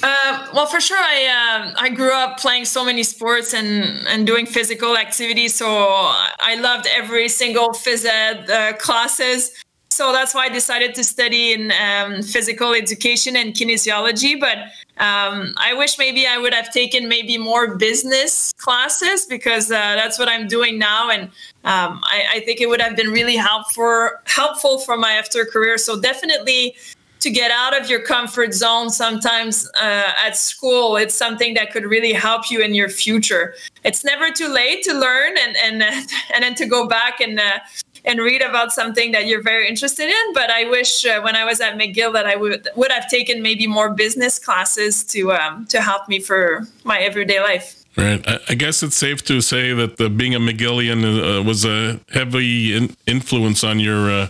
Uh, 0.02 0.48
well, 0.52 0.66
for 0.66 0.80
sure, 0.80 0.98
I 0.98 1.26
uh, 1.26 1.72
I 1.78 1.88
grew 1.88 2.12
up 2.12 2.38
playing 2.38 2.66
so 2.66 2.84
many 2.84 3.02
sports 3.02 3.54
and 3.54 4.06
and 4.06 4.26
doing 4.26 4.44
physical 4.44 4.98
activities, 4.98 5.54
so 5.54 5.66
I 5.68 6.56
loved 6.60 6.86
every 6.86 7.28
single 7.28 7.70
phys 7.70 8.04
ed 8.04 8.50
uh, 8.50 8.72
classes. 8.76 9.63
So 9.94 10.10
that's 10.12 10.34
why 10.34 10.46
I 10.46 10.48
decided 10.48 10.92
to 10.96 11.04
study 11.04 11.52
in 11.52 11.70
um, 11.70 12.20
physical 12.20 12.72
education 12.72 13.36
and 13.36 13.54
kinesiology. 13.54 14.40
But 14.40 14.58
um, 15.00 15.54
I 15.56 15.72
wish 15.72 15.98
maybe 16.00 16.26
I 16.26 16.36
would 16.36 16.52
have 16.52 16.72
taken 16.72 17.08
maybe 17.08 17.38
more 17.38 17.76
business 17.76 18.52
classes 18.54 19.24
because 19.24 19.70
uh, 19.70 19.94
that's 19.94 20.18
what 20.18 20.28
I'm 20.28 20.48
doing 20.48 20.78
now, 20.80 21.10
and 21.10 21.24
um, 21.64 22.00
I, 22.04 22.24
I, 22.34 22.40
think 22.40 22.60
it 22.60 22.68
would 22.68 22.80
have 22.80 22.96
been 22.96 23.10
really 23.10 23.36
helpful 23.36 24.10
helpful 24.26 24.78
for 24.78 24.96
my 24.96 25.12
after 25.12 25.44
career. 25.44 25.78
So 25.78 26.00
definitely 26.00 26.74
to 27.20 27.30
get 27.30 27.50
out 27.52 27.80
of 27.80 27.88
your 27.88 28.00
comfort 28.00 28.52
zone 28.52 28.90
sometimes 28.90 29.70
uh, 29.80 30.12
at 30.26 30.36
school 30.36 30.96
it's 30.96 31.14
something 31.14 31.54
that 31.54 31.72
could 31.72 31.84
really 31.84 32.12
help 32.12 32.50
you 32.50 32.60
in 32.60 32.74
your 32.74 32.90
future 32.90 33.54
it's 33.82 34.04
never 34.04 34.30
too 34.30 34.48
late 34.48 34.82
to 34.82 34.92
learn 34.92 35.32
and 35.38 35.56
and 35.56 35.82
and 36.34 36.44
then 36.44 36.54
to 36.54 36.66
go 36.66 36.86
back 36.86 37.20
and 37.20 37.40
uh, 37.40 37.58
and 38.04 38.20
read 38.20 38.42
about 38.42 38.72
something 38.72 39.12
that 39.12 39.26
you're 39.26 39.42
very 39.42 39.68
interested 39.68 40.08
in. 40.08 40.32
But 40.34 40.50
I 40.50 40.64
wish 40.68 41.04
uh, 41.06 41.20
when 41.22 41.36
I 41.36 41.44
was 41.44 41.60
at 41.60 41.76
McGill 41.76 42.12
that 42.12 42.26
I 42.26 42.36
would 42.36 42.68
would 42.76 42.92
have 42.92 43.08
taken 43.08 43.42
maybe 43.42 43.66
more 43.66 43.90
business 43.90 44.38
classes 44.38 45.04
to 45.04 45.32
um, 45.32 45.66
to 45.66 45.80
help 45.80 46.08
me 46.08 46.20
for 46.20 46.66
my 46.84 46.98
everyday 46.98 47.40
life. 47.40 47.84
Right. 47.96 48.26
I 48.48 48.54
guess 48.54 48.82
it's 48.82 48.96
safe 48.96 49.22
to 49.26 49.40
say 49.40 49.72
that 49.72 49.98
the, 49.98 50.10
being 50.10 50.34
a 50.34 50.40
McGillian 50.40 51.04
uh, 51.04 51.42
was 51.44 51.64
a 51.64 52.00
heavy 52.12 52.74
in 52.76 52.96
influence 53.06 53.62
on 53.62 53.78
your 53.78 54.10
uh, 54.10 54.28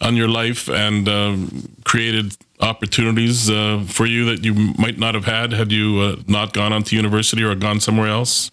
on 0.00 0.16
your 0.16 0.28
life 0.28 0.68
and 0.68 1.08
um, 1.08 1.68
created 1.84 2.36
opportunities 2.60 3.50
uh, 3.50 3.84
for 3.86 4.06
you 4.06 4.24
that 4.24 4.44
you 4.44 4.54
might 4.78 4.98
not 4.98 5.14
have 5.14 5.26
had 5.26 5.52
had 5.52 5.70
you 5.70 6.00
uh, 6.00 6.16
not 6.26 6.52
gone 6.52 6.72
on 6.72 6.82
to 6.84 6.96
university 6.96 7.44
or 7.44 7.54
gone 7.54 7.80
somewhere 7.80 8.08
else. 8.08 8.50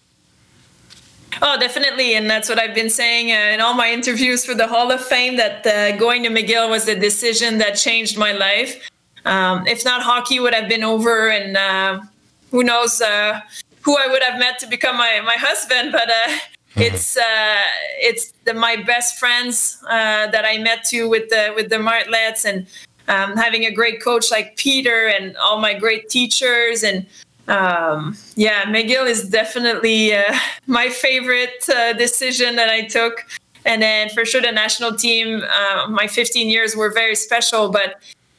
Oh, 1.42 1.58
definitely. 1.58 2.14
And 2.14 2.28
that's 2.30 2.48
what 2.48 2.58
I've 2.58 2.74
been 2.74 2.90
saying 2.90 3.30
uh, 3.30 3.54
in 3.54 3.60
all 3.60 3.74
my 3.74 3.90
interviews 3.90 4.44
for 4.44 4.54
the 4.54 4.66
Hall 4.66 4.90
of 4.90 5.04
Fame 5.04 5.36
that 5.36 5.66
uh, 5.66 5.96
going 5.96 6.22
to 6.22 6.30
McGill 6.30 6.70
was 6.70 6.86
the 6.86 6.94
decision 6.94 7.58
that 7.58 7.72
changed 7.72 8.16
my 8.16 8.32
life. 8.32 8.88
Um, 9.24 9.66
if 9.66 9.84
not, 9.84 10.02
hockey 10.02 10.40
would 10.40 10.54
have 10.54 10.68
been 10.68 10.84
over, 10.84 11.28
and 11.28 11.56
uh, 11.56 12.00
who 12.50 12.62
knows 12.62 13.00
uh, 13.00 13.40
who 13.82 13.96
I 13.98 14.06
would 14.06 14.22
have 14.22 14.38
met 14.38 14.58
to 14.60 14.66
become 14.66 14.96
my, 14.96 15.20
my 15.24 15.34
husband. 15.34 15.92
But 15.92 16.08
uh, 16.08 16.38
it's 16.76 17.16
uh, 17.16 17.56
it's 17.98 18.32
the, 18.44 18.54
my 18.54 18.76
best 18.76 19.18
friends 19.18 19.80
that 19.88 20.44
I 20.44 20.58
met 20.58 20.84
to 20.84 21.08
with 21.08 21.28
the 21.28 21.52
with 21.56 21.70
the 21.70 21.78
Martlets 21.78 22.44
and 22.44 22.66
um, 23.08 23.36
having 23.36 23.64
a 23.64 23.70
great 23.70 24.02
coach 24.02 24.30
like 24.30 24.56
Peter 24.56 25.08
and 25.08 25.36
all 25.36 25.58
my 25.58 25.74
great 25.74 26.08
teachers 26.08 26.82
and 26.82 27.06
um, 27.48 28.16
yeah, 28.34 28.64
McGill 28.64 29.06
is 29.06 29.28
definitely 29.28 30.14
uh, 30.14 30.34
my 30.66 30.88
favorite 30.88 31.68
uh, 31.68 31.92
decision 31.92 32.56
that 32.56 32.68
I 32.68 32.82
took. 32.82 33.26
And 33.64 33.82
then 33.82 34.10
for 34.10 34.24
sure, 34.24 34.40
the 34.40 34.52
national 34.52 34.94
team, 34.94 35.42
uh, 35.42 35.88
my 35.88 36.06
15 36.06 36.48
years 36.48 36.76
were 36.76 36.92
very 36.92 37.16
special. 37.16 37.70
But 37.70 37.96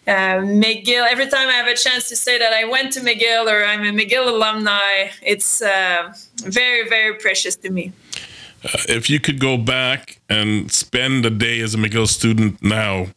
uh, 0.08 0.40
McGill. 0.40 1.06
Every 1.06 1.28
time 1.28 1.50
I 1.50 1.54
have 1.54 1.68
a 1.68 1.76
chance 1.76 2.08
to 2.10 2.16
say 2.16 2.38
that 2.40 2.54
I 2.54 2.64
went 2.64 2.94
to 2.94 3.02
McGill 3.02 3.52
or 3.52 3.66
I'm 3.66 3.84
a 3.84 3.92
McGill 3.92 4.28
alumni, 4.28 5.10
it's 5.22 5.62
uh, 5.62 6.14
very, 6.38 6.88
very 6.88 7.16
precious 7.16 7.58
to 7.58 7.70
me. 7.70 7.92
Uh, 8.64 8.70
if 8.88 9.10
you 9.10 9.20
could 9.20 9.40
go 9.40 9.58
back 9.58 10.20
and 10.30 10.72
spend 10.72 11.26
a 11.26 11.30
day 11.30 11.60
as 11.60 11.76
a 11.76 11.78
McGill 11.78 12.08
student 12.08 12.64
now, 12.64 13.08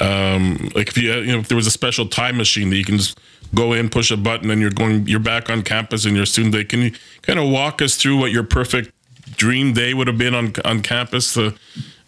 um, 0.00 0.70
like 0.74 0.88
if 0.88 0.98
you, 0.98 1.12
you 1.14 1.32
know, 1.32 1.38
if 1.38 1.48
there 1.48 1.56
was 1.56 1.66
a 1.66 1.70
special 1.70 2.06
time 2.06 2.36
machine 2.36 2.70
that 2.70 2.76
you 2.76 2.84
can 2.84 2.98
just 2.98 3.18
go 3.54 3.72
in, 3.72 3.88
push 3.88 4.10
a 4.10 4.16
button, 4.16 4.50
and 4.50 4.60
you're 4.60 4.70
going, 4.70 5.06
you're 5.06 5.20
back 5.20 5.48
on 5.48 5.62
campus 5.62 6.04
and 6.04 6.16
your 6.16 6.26
student 6.26 6.54
day. 6.54 6.64
Can 6.64 6.80
you 6.80 6.92
kind 7.22 7.38
of 7.38 7.48
walk 7.48 7.80
us 7.80 7.96
through 7.96 8.18
what 8.18 8.32
your 8.32 8.42
perfect 8.42 8.92
dream 9.36 9.72
day 9.72 9.94
would 9.94 10.06
have 10.06 10.18
been 10.18 10.34
on 10.34 10.52
on 10.64 10.82
campus 10.82 11.36
uh, 11.36 11.52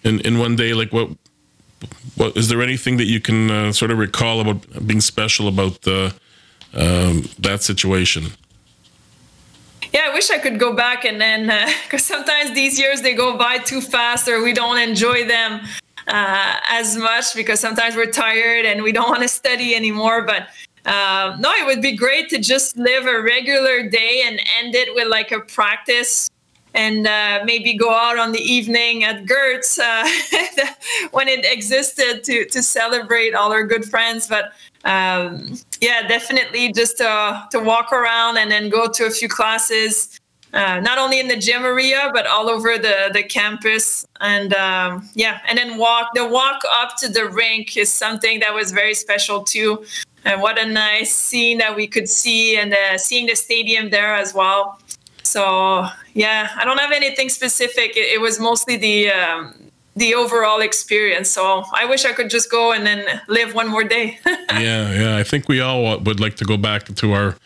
in 0.03 0.21
in 0.21 0.39
one 0.39 0.57
day? 0.57 0.75
Like 0.75 0.93
what 0.93 1.11
what 2.17 2.37
is 2.37 2.49
there 2.49 2.63
anything 2.63 2.97
that 2.97 3.05
you 3.05 3.21
can 3.21 3.51
uh, 3.51 3.73
sort 3.73 3.91
of 3.91 3.99
recall 3.99 4.41
about 4.41 4.87
being 4.87 5.01
special 5.01 5.47
about 5.47 5.87
uh, 5.87 6.11
um, 6.75 7.29
that 7.39 7.63
situation? 7.63 8.33
Yeah, 9.93 10.09
I 10.11 10.15
wish 10.15 10.31
I 10.31 10.39
could 10.39 10.59
go 10.59 10.75
back 10.75 11.05
and 11.05 11.21
then 11.21 11.47
because 11.85 12.11
uh, 12.11 12.15
sometimes 12.17 12.53
these 12.53 12.79
years 12.79 13.03
they 13.03 13.15
go 13.15 13.39
by 13.39 13.59
too 13.59 13.81
fast 13.81 14.29
or 14.29 14.43
we 14.43 14.53
don't 14.53 14.79
enjoy 14.79 15.27
them 15.27 15.61
uh, 16.07 16.57
as 16.69 16.97
much 16.97 17.35
because 17.35 17.61
sometimes 17.61 17.97
we're 17.97 18.11
tired 18.11 18.65
and 18.65 18.83
we 18.83 18.93
don't 18.93 19.09
want 19.09 19.23
to 19.23 19.29
study 19.29 19.75
anymore. 19.75 20.23
But 20.23 20.49
uh, 20.85 21.37
no, 21.39 21.51
it 21.53 21.67
would 21.67 21.83
be 21.83 21.97
great 21.97 22.29
to 22.31 22.39
just 22.39 22.77
live 22.77 23.07
a 23.07 23.21
regular 23.21 23.89
day 23.89 24.23
and 24.25 24.41
end 24.59 24.75
it 24.75 24.95
with 24.95 25.09
like 25.09 25.33
a 25.33 25.41
practice 25.41 26.31
and 26.75 27.07
uh, 27.07 27.43
maybe 27.45 27.75
go 27.75 27.91
out 27.91 28.19
on 28.19 28.33
the 28.33 28.41
evening 28.41 29.03
at 29.03 29.25
Gerts 29.25 29.79
uh, 29.79 30.07
when 31.11 31.27
it 31.27 31.45
existed 31.45 32.23
to, 32.25 32.45
to 32.45 32.63
celebrate 32.63 33.35
all 33.35 33.51
our 33.51 33.65
good 33.65 33.87
friends. 33.87 34.29
But 34.29 34.53
um, 34.85 35.59
yeah, 35.81 36.07
definitely 36.07 36.73
just 36.73 36.99
to, 36.99 37.49
to 37.51 37.61
walk 37.61 37.93
around 37.93 38.37
and 38.37 38.51
then 38.51 38.69
go 38.69 38.89
to 38.89 39.07
a 39.07 39.11
few 39.11 39.29
classes. 39.29 40.21
Uh, 40.57 40.81
not 40.81 40.97
only 40.97 41.21
in 41.21 41.29
the 41.29 41.37
gym 41.37 41.63
area 41.65 42.11
but 42.15 42.27
all 42.27 42.49
over 42.49 42.79
the 42.79 43.11
the 43.13 43.23
campus 43.23 44.07
and 44.21 44.55
um, 44.55 45.07
yeah 45.15 45.41
and 45.47 45.59
then 45.59 45.77
walk 45.77 46.07
the 46.15 46.27
walk 46.27 46.63
up 46.81 46.97
to 46.97 47.07
the 47.09 47.27
rink 47.27 47.77
is 47.77 47.93
something 47.93 48.41
that 48.41 48.55
was 48.55 48.73
very 48.73 48.95
special 48.95 49.45
too 49.45 49.85
and 50.25 50.41
what 50.41 50.59
a 50.59 50.67
nice 50.67 51.15
scene 51.15 51.59
that 51.59 51.77
we 51.77 51.87
could 51.87 52.09
see 52.09 52.57
and 52.57 52.73
uh, 52.73 52.97
seeing 52.97 53.27
the 53.27 53.37
stadium 53.37 53.91
there 53.91 54.15
as 54.15 54.33
well 54.33 54.79
so 55.27 55.87
yeah, 56.15 56.49
I 56.57 56.65
don't 56.65 56.79
have 56.79 56.93
anything 56.93 57.29
specific. 57.29 57.97
It, 57.97 58.15
it 58.15 58.21
was 58.21 58.39
mostly 58.39 58.77
the 58.77 59.11
um, 59.11 59.55
the 59.95 60.15
overall 60.15 60.61
experience. 60.61 61.31
So 61.31 61.65
I 61.73 61.85
wish 61.85 62.05
I 62.05 62.13
could 62.13 62.31
just 62.31 62.51
go 62.51 62.73
and 62.73 62.87
then 62.87 63.21
live 63.29 63.55
one 63.55 63.69
more 63.69 63.85
day. 63.85 64.19
yeah, 64.27 64.93
yeah. 65.01 65.17
I 65.17 65.25
think 65.25 65.49
we 65.49 65.61
all 65.61 66.01
would 66.01 66.21
like 66.21 66.37
to 66.37 66.45
go 66.45 66.57
back 66.57 66.87
to 66.95 67.13
our 67.13 67.37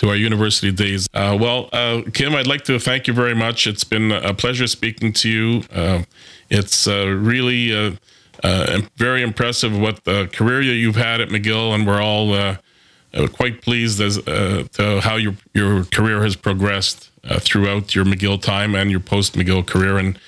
to 0.00 0.08
our 0.08 0.16
university 0.16 0.72
days. 0.72 1.06
Uh, 1.12 1.36
well, 1.38 1.68
uh, 1.74 2.00
Kim, 2.14 2.34
I'd 2.34 2.46
like 2.46 2.64
to 2.64 2.78
thank 2.78 3.06
you 3.06 3.12
very 3.12 3.34
much. 3.34 3.66
It's 3.66 3.84
been 3.84 4.10
a 4.10 4.32
pleasure 4.32 4.66
speaking 4.66 5.12
to 5.12 5.28
you. 5.28 5.62
Uh, 5.70 6.04
it's 6.48 6.88
uh, 6.88 7.06
really 7.06 7.74
uh, 7.74 7.96
uh, 8.42 8.80
very 8.96 9.22
impressive 9.22 9.78
what 9.78 10.04
the 10.04 10.26
career 10.32 10.62
you've 10.62 10.96
had 10.96 11.20
at 11.20 11.28
McGill, 11.28 11.74
and 11.74 11.86
we're 11.86 12.00
all 12.00 12.56
quite 13.32 13.60
pleased 13.60 14.00
as 14.00 14.16
to 14.16 15.00
how 15.02 15.16
your 15.16 15.34
your 15.52 15.84
career 15.84 16.22
has 16.22 16.34
progressed 16.34 17.10
throughout 17.40 17.94
your 17.94 18.06
McGill 18.06 18.40
time 18.40 18.74
and 18.74 18.90
your 18.90 19.00
post 19.00 19.34
McGill 19.34 19.66
career. 19.66 19.98
And 19.98 20.18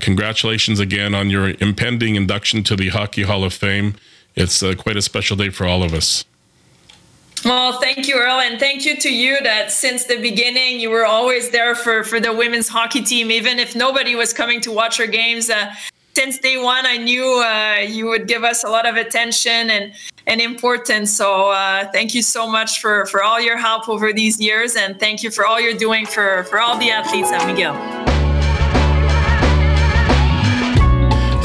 congratulations 0.00 0.78
again 0.78 1.16
on 1.16 1.30
your 1.30 1.54
impending 1.58 2.14
induction 2.14 2.62
to 2.62 2.76
the 2.76 2.90
Hockey 2.90 3.24
Hall 3.24 3.42
of 3.42 3.52
Fame. 3.52 3.96
It's 4.36 4.62
quite 4.76 4.96
a 4.96 5.02
special 5.02 5.36
day 5.36 5.50
for 5.50 5.66
all 5.66 5.82
of 5.82 5.92
us. 5.94 6.24
Well, 7.44 7.80
thank 7.80 8.06
you, 8.06 8.16
Earl, 8.16 8.40
and 8.40 8.60
thank 8.60 8.84
you 8.84 8.96
to 8.98 9.12
you 9.12 9.38
that 9.42 9.72
since 9.72 10.04
the 10.04 10.20
beginning 10.20 10.78
you 10.78 10.90
were 10.90 11.06
always 11.06 11.50
there 11.50 11.74
for 11.74 12.04
for 12.04 12.20
the 12.20 12.32
women's 12.34 12.68
hockey 12.68 13.00
team, 13.00 13.30
even 13.30 13.58
if 13.58 13.74
nobody 13.74 14.14
was 14.14 14.32
coming 14.32 14.60
to 14.62 14.70
watch 14.70 15.00
our 15.00 15.06
games. 15.06 15.48
Uh, 15.48 15.72
since 16.14 16.38
day 16.38 16.58
one, 16.58 16.84
I 16.84 16.98
knew 16.98 17.42
uh, 17.42 17.80
you 17.80 18.06
would 18.08 18.26
give 18.26 18.44
us 18.44 18.62
a 18.62 18.68
lot 18.68 18.86
of 18.86 18.96
attention 18.96 19.70
and 19.70 19.94
and 20.26 20.40
importance. 20.40 21.16
So 21.16 21.50
uh, 21.50 21.90
thank 21.92 22.14
you 22.14 22.20
so 22.20 22.46
much 22.46 22.80
for 22.80 23.06
for 23.06 23.22
all 23.22 23.40
your 23.40 23.56
help 23.56 23.88
over 23.88 24.12
these 24.12 24.38
years, 24.38 24.76
and 24.76 25.00
thank 25.00 25.22
you 25.22 25.30
for 25.30 25.46
all 25.46 25.58
you're 25.58 25.78
doing 25.78 26.04
for 26.04 26.44
for 26.44 26.60
all 26.60 26.76
the 26.76 26.90
athletes 26.90 27.32
at 27.32 27.40
McGill. 27.40 28.19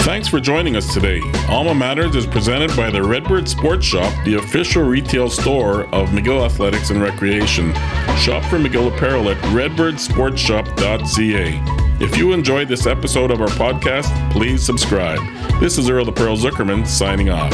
Thanks 0.06 0.28
for 0.28 0.40
joining 0.40 0.76
us 0.76 0.94
today. 0.94 1.20
Alma 1.50 1.74
Matters 1.74 2.16
is 2.16 2.28
presented 2.28 2.70
by 2.78 2.92
the 2.92 3.02
Redbird 3.02 3.50
Sports 3.50 3.88
Shop, 3.88 4.14
the 4.24 4.36
official 4.36 4.84
retail 4.84 5.32
store 5.32 5.86
of 5.86 6.10
McGill 6.10 6.46
Athletics 6.46 6.92
and 6.92 7.02
Recreation. 7.02 7.74
Shop 8.16 8.46
for 8.46 8.60
McGill 8.60 8.96
apparel 8.96 9.30
at 9.30 9.38
redbirdsportshop.ca. 9.46 12.06
If 12.06 12.18
you 12.18 12.34
enjoyed 12.34 12.68
this 12.68 12.86
episode 12.86 13.32
of 13.32 13.42
our 13.42 13.48
podcast, 13.48 14.32
please 14.32 14.64
subscribe. 14.64 15.22
This 15.60 15.80
is 15.80 15.90
Earl 15.90 16.06
the 16.06 16.12
Pearl 16.12 16.38
Zukerman 16.38 16.86
signing 16.86 17.32
off. 17.32 17.50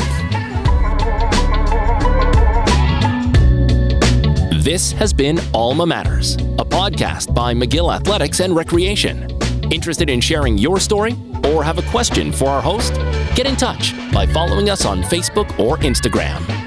This 4.61 4.91
has 4.91 5.13
been 5.13 5.39
Alma 5.53 5.85
Matters, 5.85 6.35
a 6.35 6.65
podcast 6.65 7.33
by 7.33 7.53
McGill 7.53 7.95
Athletics 7.95 8.41
and 8.41 8.53
Recreation. 8.53 9.31
Interested 9.71 10.09
in 10.09 10.19
sharing 10.19 10.57
your 10.57 10.81
story 10.81 11.15
or 11.51 11.63
have 11.63 11.77
a 11.77 11.83
question 11.83 12.31
for 12.31 12.47
our 12.47 12.61
host? 12.61 12.93
Get 13.35 13.45
in 13.45 13.55
touch 13.55 13.93
by 14.11 14.25
following 14.25 14.69
us 14.69 14.85
on 14.85 15.01
Facebook 15.03 15.59
or 15.59 15.77
Instagram. 15.77 16.60